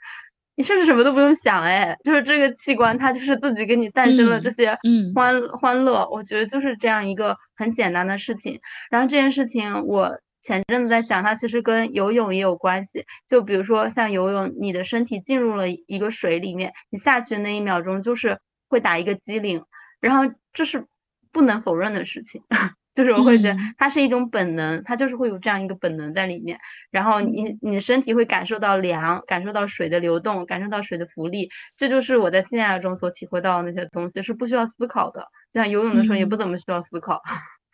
[0.56, 4.78] 你甚至什么都不用想，哎，就是这个器官它就是自己给你诞生了这些
[5.14, 6.08] 欢欢乐。
[6.10, 8.62] 我觉得就是这样一个很简单的事情。
[8.90, 13.04] 然后这件事情我前阵子在想，它其实跟游泳也有关系。
[13.28, 19.66] 就比如说像游泳，你的身体进入了一个水里面，你下去那一秒钟就是会打一个激灵。
[20.06, 20.86] 然后这是
[21.32, 22.44] 不能否认的事情，
[22.94, 26.60] 就是我会觉得它是一种本能，它就是会有这样一个本能在里面。
[26.92, 35.28] 然后你你身体会感受到凉，感受到水的流动，感受到水的浮力，这就是我在性爱中所体会到的那些东西，是不需要思考的。
[35.52, 37.24] 就像游泳的时候也不怎么需要思考，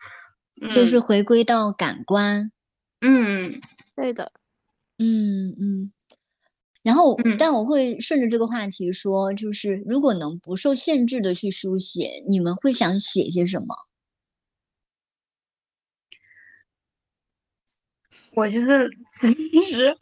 [0.72, 2.50] 就是回归到感官。
[3.02, 3.60] 嗯，
[3.94, 4.32] 对的。
[4.98, 5.92] 嗯嗯。
[6.82, 13.74] 然后，但我会顺着这个话题说，就是如果能不受限制的去书写，你们会想写些什么？
[18.34, 18.88] 我觉得
[19.20, 19.94] 其实，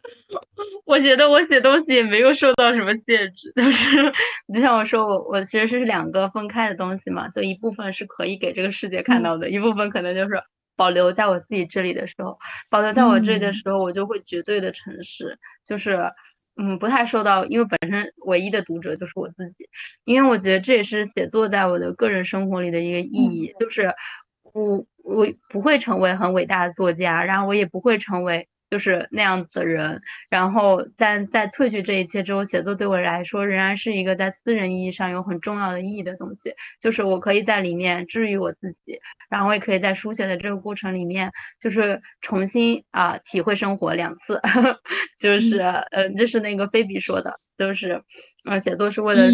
[0.85, 4.13] 我觉得我写东西也没有受到什么限制，就是
[4.53, 10.41] 就像我说，我我其实是两个分开的东西嘛，就一部分是可以给这个世界看到的，一部分可能就是
[10.77, 12.39] 保留在我自己这里的时候，
[12.69, 16.11] 保留在我这里的时候，我就会绝对的诚实，就是。
[16.57, 19.69] 嗯，不太受到，因为本身唯一的读者就是我自己，
[20.05, 23.93] 因为我觉得这也是写作在我的个人生活里的一个意义，就是
[24.53, 28.47] 我我不会成为很伟大的作家，然后我也不会成为。
[28.71, 36.55] 就是那样子的人，然后在在褪去这一切之后，写作对我来说仍然是一个在私人意义上有很重要的意义的东西。
[36.79, 44.39] 就是我可以在里面治愈我自己，然后我也可以在书写的这个过程里面，就是重新啊体会生活两次。
[45.19, 48.01] 就是呃，这是那个菲比说的，就是
[48.45, 49.29] 呃，写作是为了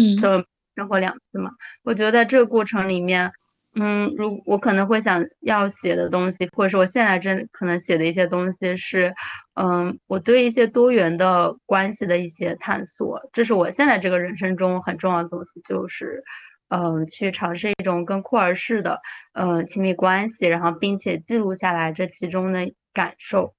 [0.74, 1.52] 生活两次嘛。
[1.84, 3.30] 我觉得在这个过程里面。
[3.80, 9.14] 嗯，如我可能会想要写的东西，或者是我现在真可能写的一些东西是，
[9.54, 16.24] 嗯，我对一些多元的关系的一些探索，这是我现在这个人生中很重要的东西，就是，
[16.68, 19.00] 嗯，去尝试一种跟库尔式的，
[19.34, 23.54] 嗯，亲密关系，然后并且记录下来这其中的感受，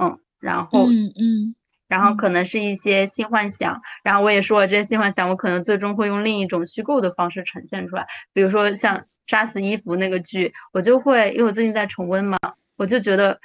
[0.00, 1.54] 嗯，然后，嗯嗯。
[1.88, 8.96] 然后可能是一些性幻想，然后我也说了这些性幻想，我可能最终会用另一种虚构的方式呈现出来，比如说像
[9.26, 12.38] 《杀死伊芙》那个剧，我就会因为我最近在重温嘛，
[12.76, 13.40] 我就觉得。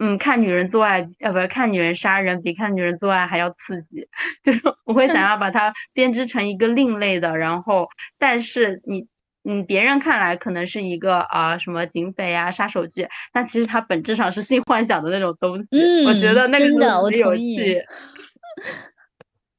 [0.00, 4.06] 嗯，看女人做爱，呃，不是看女人杀人，比看女人做爱还要刺激。
[4.44, 9.08] 就是我会想要把它编织成一个另类的，然后，但是你，
[9.42, 15.66] 嗯，别人看来可能是一个啊什么警匪啊杀手剧，但其实它本质上是性幻想的那种东西。
[15.72, 17.58] 嗯，我觉得那个真的，我同意。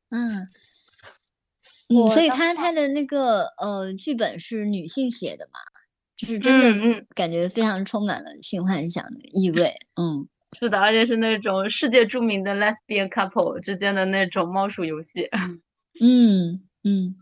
[0.10, 0.48] 嗯，
[1.90, 5.60] 嗯，所以他他的那个呃剧本是女性写的嘛？
[6.16, 9.74] 就是真的，感觉非常充满了性幻想的意味。
[9.95, 10.28] 嗯，
[10.60, 15.30] 是的，而且是那种世界著名的 lesbian couple 之间的那种猫鼠游戏。
[16.02, 17.16] 嗯嗯，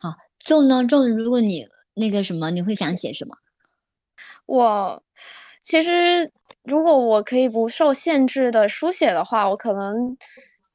[0.00, 0.84] 好，仲呢？
[0.86, 3.36] 仲，如果你那个什么，你会想写什么？
[4.46, 5.02] 我
[5.62, 6.32] 其实，
[6.64, 10.16] 如果我可以不受限制的书写的话，我可能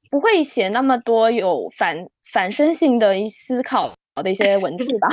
[0.10, 3.94] 不会写那么多有反反身性的一思考。
[4.23, 5.10] 的一些文字吧，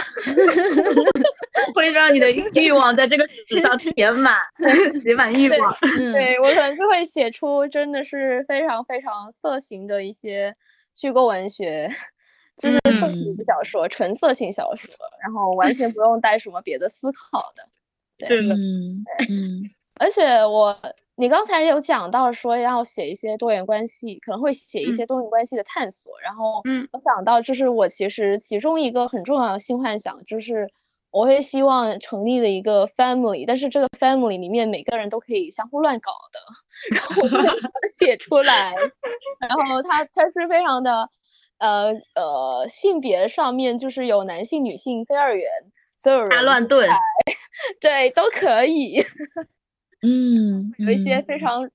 [1.75, 4.39] 会让你的欲望在这个纸上填满，
[5.03, 5.77] 写满欲望。
[6.13, 10.55] 对我可能就会写出真的是非常非常色情的一些
[10.95, 11.91] 虚构文学，
[12.57, 17.67] 就是色情小说，纯色情小说，然后完全不用带什么别的思考的。
[18.19, 19.05] 对嗯，
[19.99, 20.79] 而且我。
[21.17, 26.13] 你刚才有讲到说要写一些多元关系，可能会写一些多元关系的探索。
[26.21, 26.63] 然后，
[26.93, 30.67] 我想到就是我其实其中一个很重要的性幻想，就是
[31.11, 37.49] 我会希望成立的一个 family，但是这个 family 里面每个人都可以相互乱搞的，然后我会
[37.93, 38.75] 写出来。
[39.41, 41.09] 然后它它是非常的，
[41.59, 45.51] 呃呃，性别上面就是有男性、女性、非二元，
[45.99, 46.89] 所有人大乱炖，
[47.81, 49.05] 对，都可以。
[50.03, 51.71] 嗯，有一些非常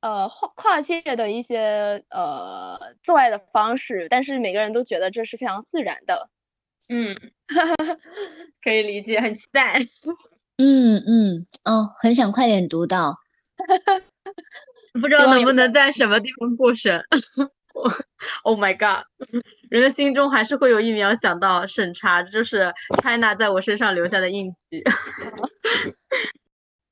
[0.00, 6.28] 呃跨跨界的一些呃做爱的方式，但是每个人都觉得这是非常自然的。
[6.88, 7.14] 嗯，
[8.62, 9.80] 可以理解，很期待。
[10.58, 13.14] 嗯嗯哦，很想快点读到。
[15.00, 17.00] 不知道能不能在什么地方过审？
[18.42, 19.04] Oh my god！
[19.70, 24.82] 人的心中还是会有一秒想到审查，就是 China 在我身上留下的印记。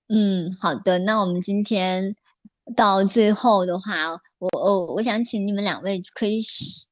[0.08, 0.98] 嗯，好的。
[1.00, 2.14] 那我们今天
[2.76, 6.38] 到最后的话，我我我想请你们两位可以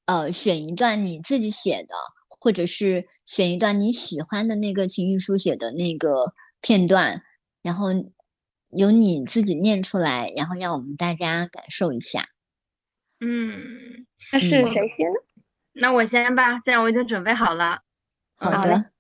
[0.07, 1.95] 呃选一段你自己写的，
[2.41, 7.23] 或者是选一段你喜欢的那个情绪书写的那个片段，
[7.63, 7.89] 然后
[8.71, 12.29] 由你自己念出来，然后让我们大家感受一下。
[13.21, 15.07] 嗯，那是谁先？
[15.73, 17.83] 那我先吧，这样我已经准备好了。
[18.35, 18.91] 好的。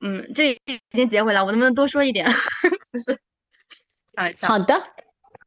[0.00, 0.60] 嗯，这已
[0.90, 2.26] 经截回来，我能不能多说一点？
[4.16, 4.46] 就是。
[4.46, 4.74] 好的，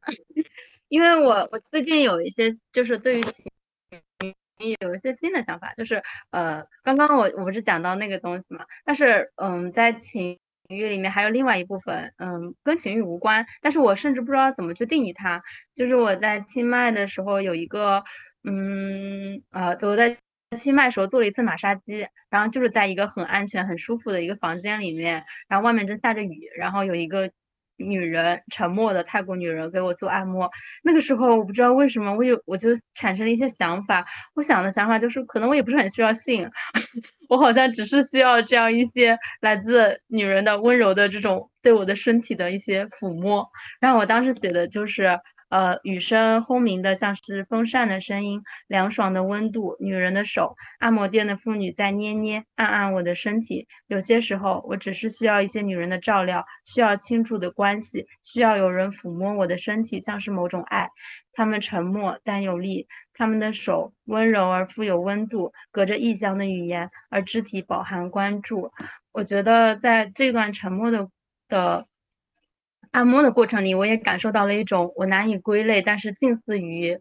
[0.88, 4.34] 因为我我最近有一些就是对于情
[4.80, 10.38] 有一些新的想法，就是呃刚刚我我不是讲到那个东西嘛，但是嗯在情
[10.68, 15.42] 欲里面还有另外一部分嗯跟情欲无关，但是我甚至不知道怎么去定义它，
[15.76, 18.02] 就是我在清迈的时候有一个
[18.42, 20.16] 嗯呃我在
[20.56, 27.30] 清迈时候做了一次马杀鸡，然后就是在一个很安全很舒服的一个房间里面，然后外面正下着雨，然后有一个。
[27.78, 30.50] 女人，沉默的泰国女人给我做按摩。
[30.82, 34.06] 那个时候，我不知道为什么，我有我就产生了一些想法。
[34.34, 36.50] 我想的想法就是，可能我也不是很需要性，
[37.28, 43.48] 我好像只是需要这样一些来自女人的温柔的这种对我的身体的一些抚摸。
[43.80, 45.18] 然后我当时写的就是。
[45.48, 53.66] 呃，雨声轰鸣的，像是风扇的声音，凉爽的温度，女人的手，按摩店的妇女在捏捏按按我的身体。
[53.86, 60.90] 有些时候，我只是需要一些女人的照料，需要倾注的关系，需要有人抚摸我的身体，像是某种爱。
[61.32, 68.70] 他们沉默但有力，他们的手温柔而富有温度，隔着异乡的语言，而肢体饱含关注。
[69.12, 71.08] 我觉得在这段沉默的
[71.48, 71.86] 的。
[72.92, 76.98] 按摩的过程里，我也感受到了一种我难以归类，但是近似于，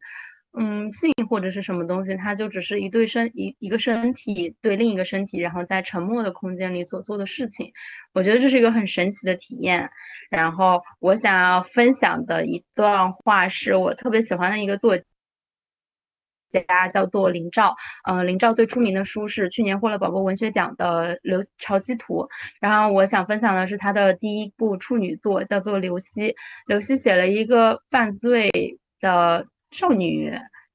[0.58, 7.72] 嗯，性或者是什么东西，它就只是一对身一一个身体对另一个身体，然后在沉默的空间里所做的事情。
[8.14, 9.90] 我觉得这是一个很神奇的体验。
[10.30, 14.98] 然后我想要分享的一段话，是我特别喜欢的一个作。
[16.52, 22.24] 家叫做林兆，呃，林兆最出名的书是去年获了宝宝文学奖的《刘潮汐图》，
[22.60, 26.22] 然后我想分享的是他的第一部处女作，叫做《刘希》。
[26.68, 28.50] 刘希写了一个犯罪
[29.00, 30.32] 的少女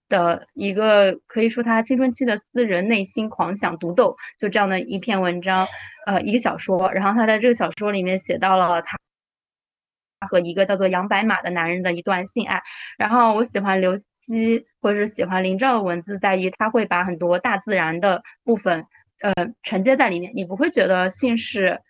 [0.08, 5.66] 的一个，可以说她青春期的私人内心狂想独奏，就这样的一篇文章，
[6.06, 6.92] 呃，一个小说。
[6.92, 8.98] 然后他在这个小说里面写到了他。
[10.30, 12.62] 和一个叫做杨白马的男人的一段性爱，
[12.96, 13.96] 然后我喜欢刘
[14.26, 18.86] 析或者是喜欢林兆的文字，在于他会把很多大自然的部分，
[19.20, 19.32] 呃，
[19.62, 21.80] 承接在里面，你不会觉得性是，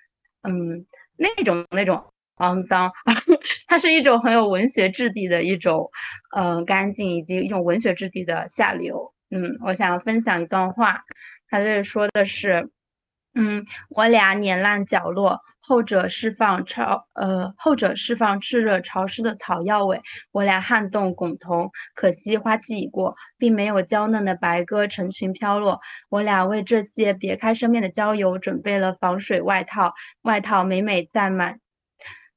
[0.42, 0.86] 嗯，
[1.16, 2.04] 那种那种
[2.36, 2.92] 肮脏，
[3.68, 5.90] 它是一种很有文学质地的一种，
[6.34, 9.12] 呃，干净以及一种文学质地的下流。
[9.30, 11.02] 嗯，我想分享一段话，
[11.48, 12.70] 他这说的是，
[13.34, 15.40] 嗯，我俩碾烂角落。
[15.64, 20.00] 后者释放潮，呃，后者释放炽热潮湿的草药味。
[20.32, 25.80] 我俩撼动拱桐，可惜花期已过，并没有娇嫩的白鸽成群飘落。
[26.10, 31.60] 我俩为这些别开生面的郊游准备了防水外套，外套每每载满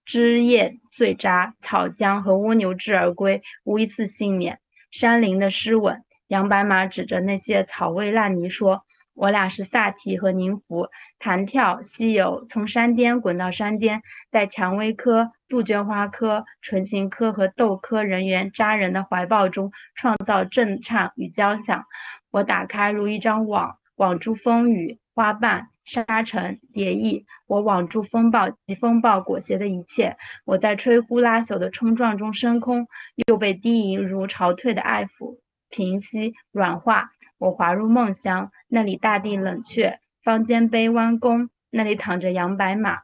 [0.06, 4.60] 枝叶碎渣、草浆和蜗牛汁而归，无一次幸免。
[4.91, 8.85] 山林的湿吻，杨白马指着那些草味烂泥说。
[9.15, 10.89] 我俩是萨提和宁芙，
[11.19, 21.85] 弹跳、西游，从山巅滚到山巅，在蔷薇科、杜鹃花科、唇形科和豆科人员扎人的怀抱中创造震颤与交响。
[22.29, 27.25] 我打开如一张网，网住风雨、花瓣、沙尘、蝶翼。
[27.47, 30.17] 我网住风暴及风暴裹挟的一切。
[30.43, 32.87] 我在吹呼拉朽的冲撞中升空，
[33.27, 35.37] 又被低吟如潮退的爱抚
[35.69, 37.11] 平息、软化。
[37.45, 42.97] 我滑入梦乡，那里大地冷却，方尖碑弯弓，那里躺着杨白马，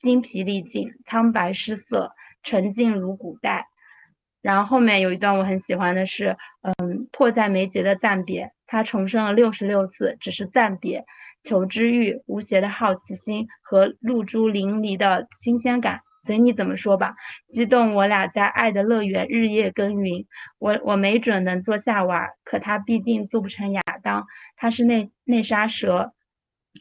[0.00, 2.12] 精疲力尽，苍白失色，
[2.42, 3.68] 沉静如古代。
[4.42, 11.06] 然后后面有一段我很喜欢的是，嗯，迫在眉睫的暂别，他重生了六十六次，只是暂别，
[11.42, 16.02] 求知欲，无邪的好奇心和露珠淋漓的新鲜感。
[16.22, 17.14] 随你怎么说吧，
[17.52, 20.26] 激动我俩在爱的乐园日夜耕耘。
[20.58, 24.26] 我我没准能做夏娃，可他必定做不成亚当。
[24.56, 26.12] 他是那那沙蛇，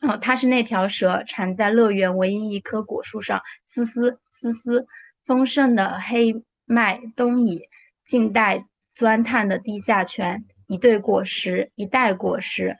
[0.01, 3.41] 哦，他是那条蛇缠在乐园唯一一棵果树上，
[3.73, 4.87] 丝丝丝丝。
[5.25, 7.61] 丰盛的黑麦东倚，
[8.03, 10.45] 静待钻探的地下泉。
[10.67, 12.75] 一对果实，一袋果实，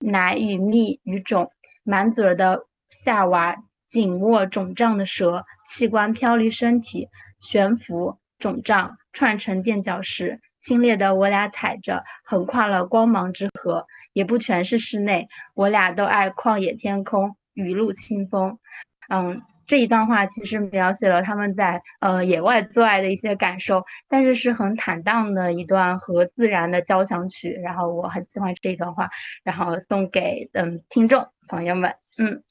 [0.00, 1.52] 奶与蜜与种，
[1.84, 3.56] 满嘴的夏娃
[3.92, 5.44] 紧握肿胀的蛇。
[5.68, 7.08] 器官飘离身体，
[7.40, 10.40] 悬浮肿胀，串成垫脚石。
[10.62, 13.86] 清冽的我俩踩着，横跨了光芒之河。
[14.12, 18.58] 也不全是室内，我俩都爱旷野天空，雨露清风。
[19.08, 27.52] 嗯，这一段话其实描写了他们在呃野外做爱的一些感受，但是是很坦荡的一段和自然的交响曲。
[27.52, 29.08] 然后我很喜欢这一段话，
[29.44, 31.94] 然后送给嗯听众朋友们。
[32.18, 32.42] 嗯，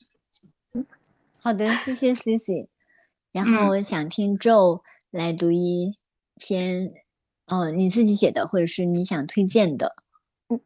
[1.43, 2.67] 好的，谢谢 Cici。
[3.31, 5.97] 然后想听 Joe 来读一
[6.35, 6.93] 篇，
[7.47, 9.95] 哦，你自己写的，或者是你想推荐的。
[10.49, 10.61] 嗯，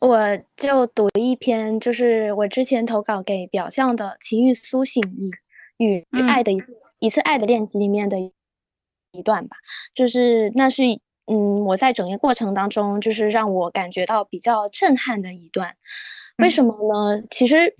[0.00, 5.02] 我就读一篇，就是我之前投稿给表象的《情欲苏醒
[5.76, 6.62] 与与爱的一
[7.00, 9.58] 一次爱的练习》里面的一段吧。
[9.92, 10.84] 就是那是，
[11.26, 15.76] 嗯，我在整个过程当中，就是让我感觉到比较震撼的一段。
[16.38, 17.22] 为什么呢？
[17.30, 17.76] 其实。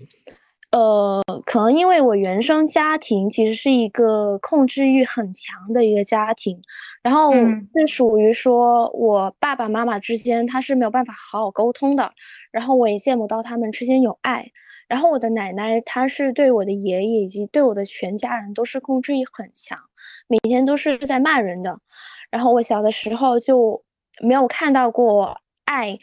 [0.75, 6.61] 呃，可能因为我原生家庭其实是一个控制欲很强的一个家庭，
[7.01, 12.11] 然后是属于说我爸爸妈妈之间他是没有办法好好沟通的，
[12.51, 14.51] 然后我也见不到他们之间有爱，
[14.89, 19.79] 然后我的奶奶她是对我的爷爷以及对我的全家人都是控制欲很强，
[20.27, 21.79] 每天都是在骂人的，
[22.29, 23.81] 然后我小的时候就
[24.21, 25.97] 没有看到过爱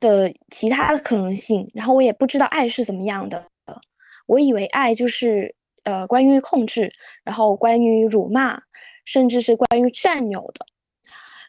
[0.00, 3.51] 的其他的可能性，然后我也不知道爱是怎么样的。
[4.32, 5.54] 我以为爱就是
[5.84, 6.90] 呃关于控制，
[7.22, 8.58] 然后关于辱骂，
[9.04, 10.64] 甚至是关于占有的。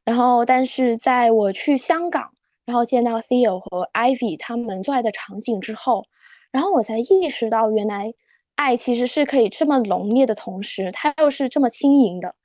[0.03, 2.29] 然后，但是在我去香港，
[2.65, 6.03] 然后见到 Theo 和 Ivy 他们做爱的场景之后，
[6.51, 8.13] 然后我才意识到，原来
[8.55, 12.35] 爱其实是可以这么浓烈的同时，它又是这么轻盈的。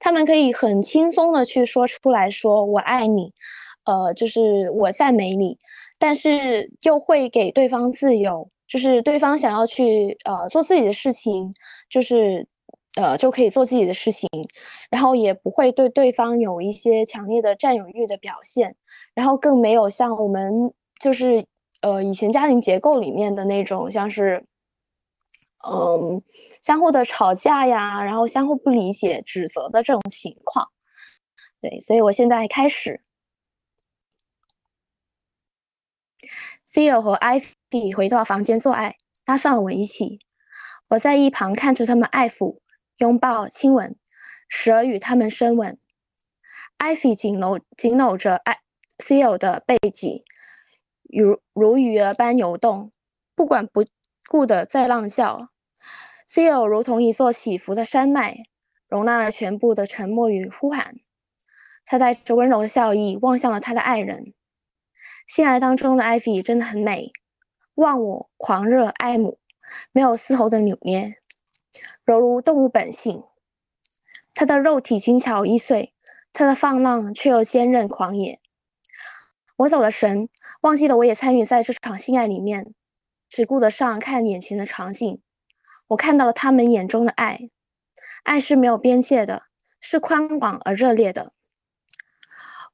[0.00, 3.32] 他们可以很轻松的去说出来说我爱你，
[3.84, 5.56] 呃，就是我赞美你，
[6.00, 8.50] 但是又会给对方自由。
[8.74, 11.54] 就是对方想要去呃做自己的事情，
[11.88, 12.44] 就是
[12.96, 14.28] 呃就可以做自己的事情，
[14.90, 18.74] 然后也不会对对方有一些强烈的占有欲的表现，
[19.14, 21.46] 然后更没有像我们就是
[21.82, 24.44] 呃以前家庭结构里面的那种像是
[25.70, 26.20] 嗯
[26.60, 30.66] 相互的吵架呀，然后相互不理解、指责的这种情况。
[31.60, 33.03] 对，所以我现在开始
[36.74, 37.96] ，Theo 和 Ivy。
[37.96, 40.20] 回到房间做爱，搭上了我一起。
[40.90, 42.58] 我在一旁看着他们爱抚、
[42.98, 43.96] 拥抱、亲吻，
[44.48, 45.78] 时而与他们深吻。
[46.78, 48.58] Ivy 紧搂紧搂着 I
[48.98, 50.24] Theo 的背脊，
[51.02, 52.92] 如如鱼儿般游动，
[53.34, 53.84] 不管不
[54.28, 55.48] 顾的在浪叫。
[56.28, 58.44] Theo 如同一座起伏的山脉，
[58.88, 60.96] 容纳了全部的沉默与呼喊。
[61.84, 64.34] 他带着温柔的笑意望向了他的爱人。
[65.26, 67.12] 性爱当中的艾菲真的很美，
[67.74, 69.38] 忘我、狂热、爱慕，
[69.90, 71.16] 没有丝毫的扭捏，
[72.04, 73.24] 柔如动物本性。
[74.34, 75.94] 他的肉体精巧易碎，
[76.32, 78.40] 他的放浪却又坚韧狂野。
[79.56, 80.28] 我走了神，
[80.62, 82.74] 忘记了我也参与在这场性爱里面，
[83.28, 85.22] 只顾得上看眼前的场景。
[85.88, 87.48] 我看到了他们眼中的爱，
[88.24, 89.44] 爱是没有边界的，
[89.80, 91.32] 是宽广而热烈的。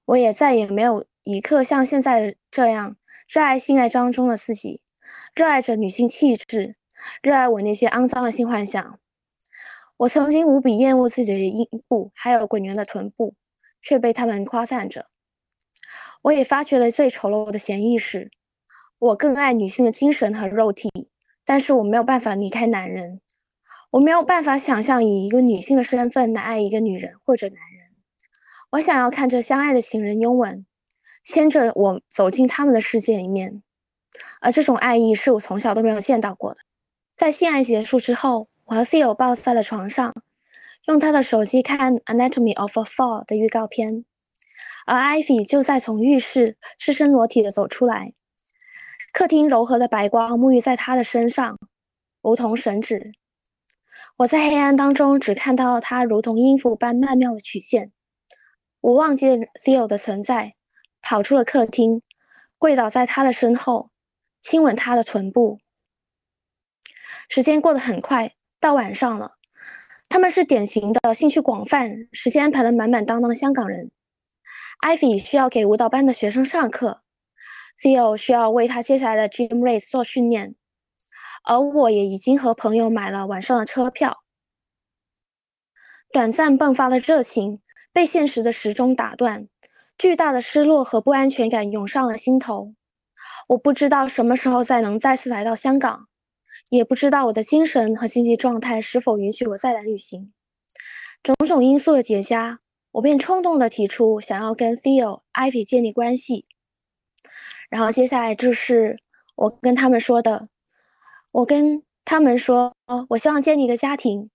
[0.06, 2.96] 我也再也没有一刻像现在这样
[3.28, 4.80] 热爱性爱当中的自己，
[5.34, 6.76] 热爱着女性气质，
[7.22, 8.98] 热爱我那些肮脏的性幻想。
[9.98, 13.34] 我曾经无比厌恶自己的阴部，还有滚圆的臀部，
[13.82, 15.06] 却被他们夸赞着。
[16.22, 18.30] 我也发觉了最丑陋的潜意识，
[18.98, 20.90] 我更爱女性的精神和肉体，
[21.44, 23.20] 但是我没有办法离开男人，
[23.90, 27.90] 我没有办法想象以一个女性的身份来爱一个女人或者男人。
[28.70, 30.64] 我想要看着相爱的情人拥吻，
[31.24, 33.62] 牵着我走进他们的世界里面，
[34.40, 36.60] 而这种爱意是我从小都没有见到过的。
[37.16, 38.48] 在性爱结束之后。
[38.70, 40.14] 我和 Theo 抱在了床上，
[40.86, 44.04] 用他的手机看《Anatomy of a Fall》的预告片，
[44.86, 48.12] 而 Ivy 就在从浴室赤身裸体的走出来。
[49.12, 51.58] 客厅柔和的白光沐浴在他的身上，
[52.22, 53.10] 如同神指。
[54.18, 57.90] 我在黑暗当中只看到他如同音符般曼妙的曲线。
[58.80, 59.26] 我忘记
[59.64, 60.54] Theo 的存在，
[61.00, 62.02] 跑出了客厅，
[62.58, 63.90] 跪倒在他的身后，
[64.40, 65.58] 亲吻他的臀部。
[67.28, 68.34] 时间过得很快。
[68.58, 69.38] 到晚上了，
[70.10, 73.90] 他们是典型的兴趣广泛、时间安排的满满当当的香港人。
[74.82, 77.02] Ivy 需要给舞蹈班的学生上课
[77.80, 80.54] ，Theo 需要为他接下来的 Gym Race 做训练，
[81.44, 84.22] 而我也已经和朋友买了晚上的车票。
[86.12, 89.48] 短暂迸发的热情被现实的时钟打断，
[90.00, 92.72] 巨大的失落和不安全感涌上了心头。
[93.50, 96.06] 我不知道什么时候再能再次来到香港。
[96.70, 100.32] 也不知道我的精神和经济状态是否允许我再来旅行。
[101.22, 102.60] 种种因素的叠加，
[102.92, 106.46] 我便冲动地提出想要跟 Theo、Ivy 建立关系。
[107.68, 108.96] 然后接下来就是
[109.36, 110.48] 我跟他们说的，
[111.32, 112.74] 我跟他们说，
[113.10, 114.30] 我希望建立一个家庭。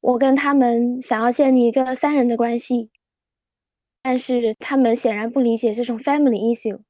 [0.00, 2.90] 我跟他们想要建立一个三人的关系，
[4.02, 6.80] 但是他们显然不理解这种 family issue。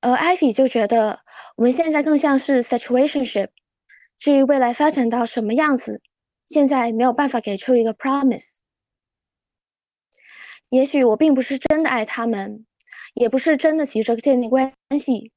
[0.00, 1.20] 而艾比就觉得
[1.56, 3.48] 我们现在更像是 situationship，
[4.16, 6.02] 至于未来发展到什么样子，
[6.46, 8.56] 现在没有办法给出一个 promise。
[10.68, 12.66] 也许我并不是真的爱他们，
[13.14, 15.32] 也不是真的急着建立关系，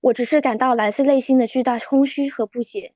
[0.00, 2.92] 我只是感到来自内心的巨大空虚和不解。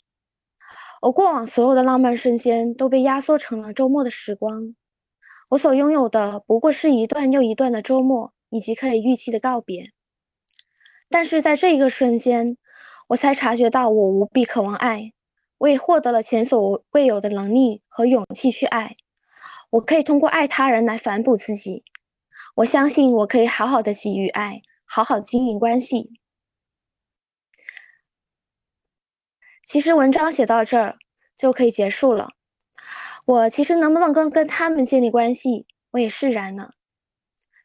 [1.03, 4.75] 我过往所有的浪漫瞬间都被压缩成了周末的时光，
[5.51, 9.93] 我所拥有的不过是一段又一段的周末，以及可以预期的告别。
[11.09, 12.59] 但是在这一个瞬间，
[13.09, 15.15] 我才察觉到我无比渴望爱，
[15.57, 18.97] 我也获得了前所未有的能力和勇气去爱。
[19.71, 21.83] 我可以通过爱他人来反哺自己，
[22.57, 26.11] 我相信我可以好好的给予爱，好好经营关系。
[29.67, 30.99] 其实文章写到这儿
[31.37, 32.31] 就可以结束了。
[33.29, 36.71] 我其实能不能跟跟他们建立关系，我也释然了。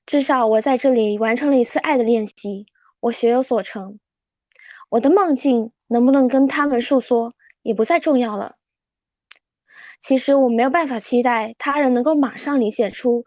[0.05, 2.65] 至少我在这里完成了一次爱的练习。
[2.99, 3.97] 我学有所成，
[4.89, 8.55] 我的梦境能不能跟他们诉说，也不再重要了。
[10.01, 13.23] 其实我没有办法期待他人能够马上理解出、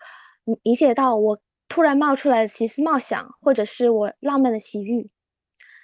[0.63, 5.11] 理解到我突然冒出来的奇思妙想，或者是我浪漫的奇遇。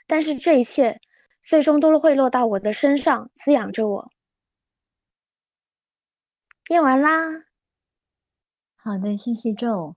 [0.07, 1.01] 但是这一切
[1.43, 4.11] 最终都会落到我的身上，滋养着我。
[6.73, 7.45] 念完啦。
[8.77, 9.95] 好的，谢谢周。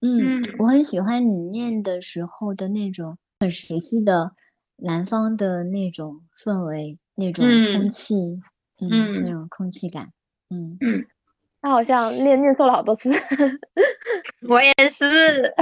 [0.00, 4.32] 嗯，我很喜欢你念的时候的那种很熟悉的
[4.74, 8.40] 南方的那种氛围，那种空气，
[8.80, 10.12] 嗯，那种空气感，
[10.48, 11.06] 嗯嗯，
[11.62, 13.08] 他好像念念错了好多次，
[14.48, 15.54] 我也是。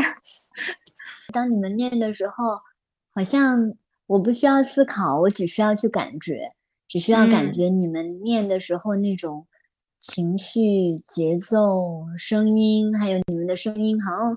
[1.30, 2.62] 当你们念的时候，
[3.14, 3.74] 好像
[4.06, 6.54] 我不需要思考，我只需要去感觉，
[6.88, 9.46] 只需要感觉你们念的时候那种。
[10.00, 14.36] 情绪、节奏、声音，还有你们的声音，好像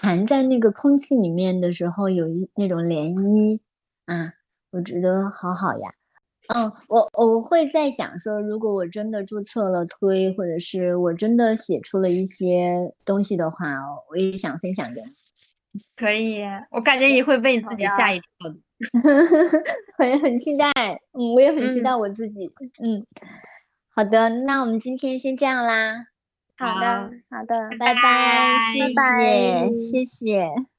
[0.00, 3.58] 弹在那个空气里面的时候，有一那种涟漪
[4.06, 4.32] 啊，
[4.70, 5.94] 我觉得好好呀。
[6.48, 13.56] 嗯，我我会在想说，如果我真的注册了推，或者是我真的写出了一些东西的话，
[14.10, 15.06] 我也想分享给你。
[15.96, 18.56] 可以，我感觉你会被你自己吓一跳的。
[19.98, 20.70] 我也很期待，
[21.12, 22.46] 嗯，我也很期待我自己，
[22.82, 23.06] 嗯。
[23.94, 26.06] 好的，那我们今天先这样啦。
[26.56, 30.71] 好的，好的，拜拜，谢谢，谢谢。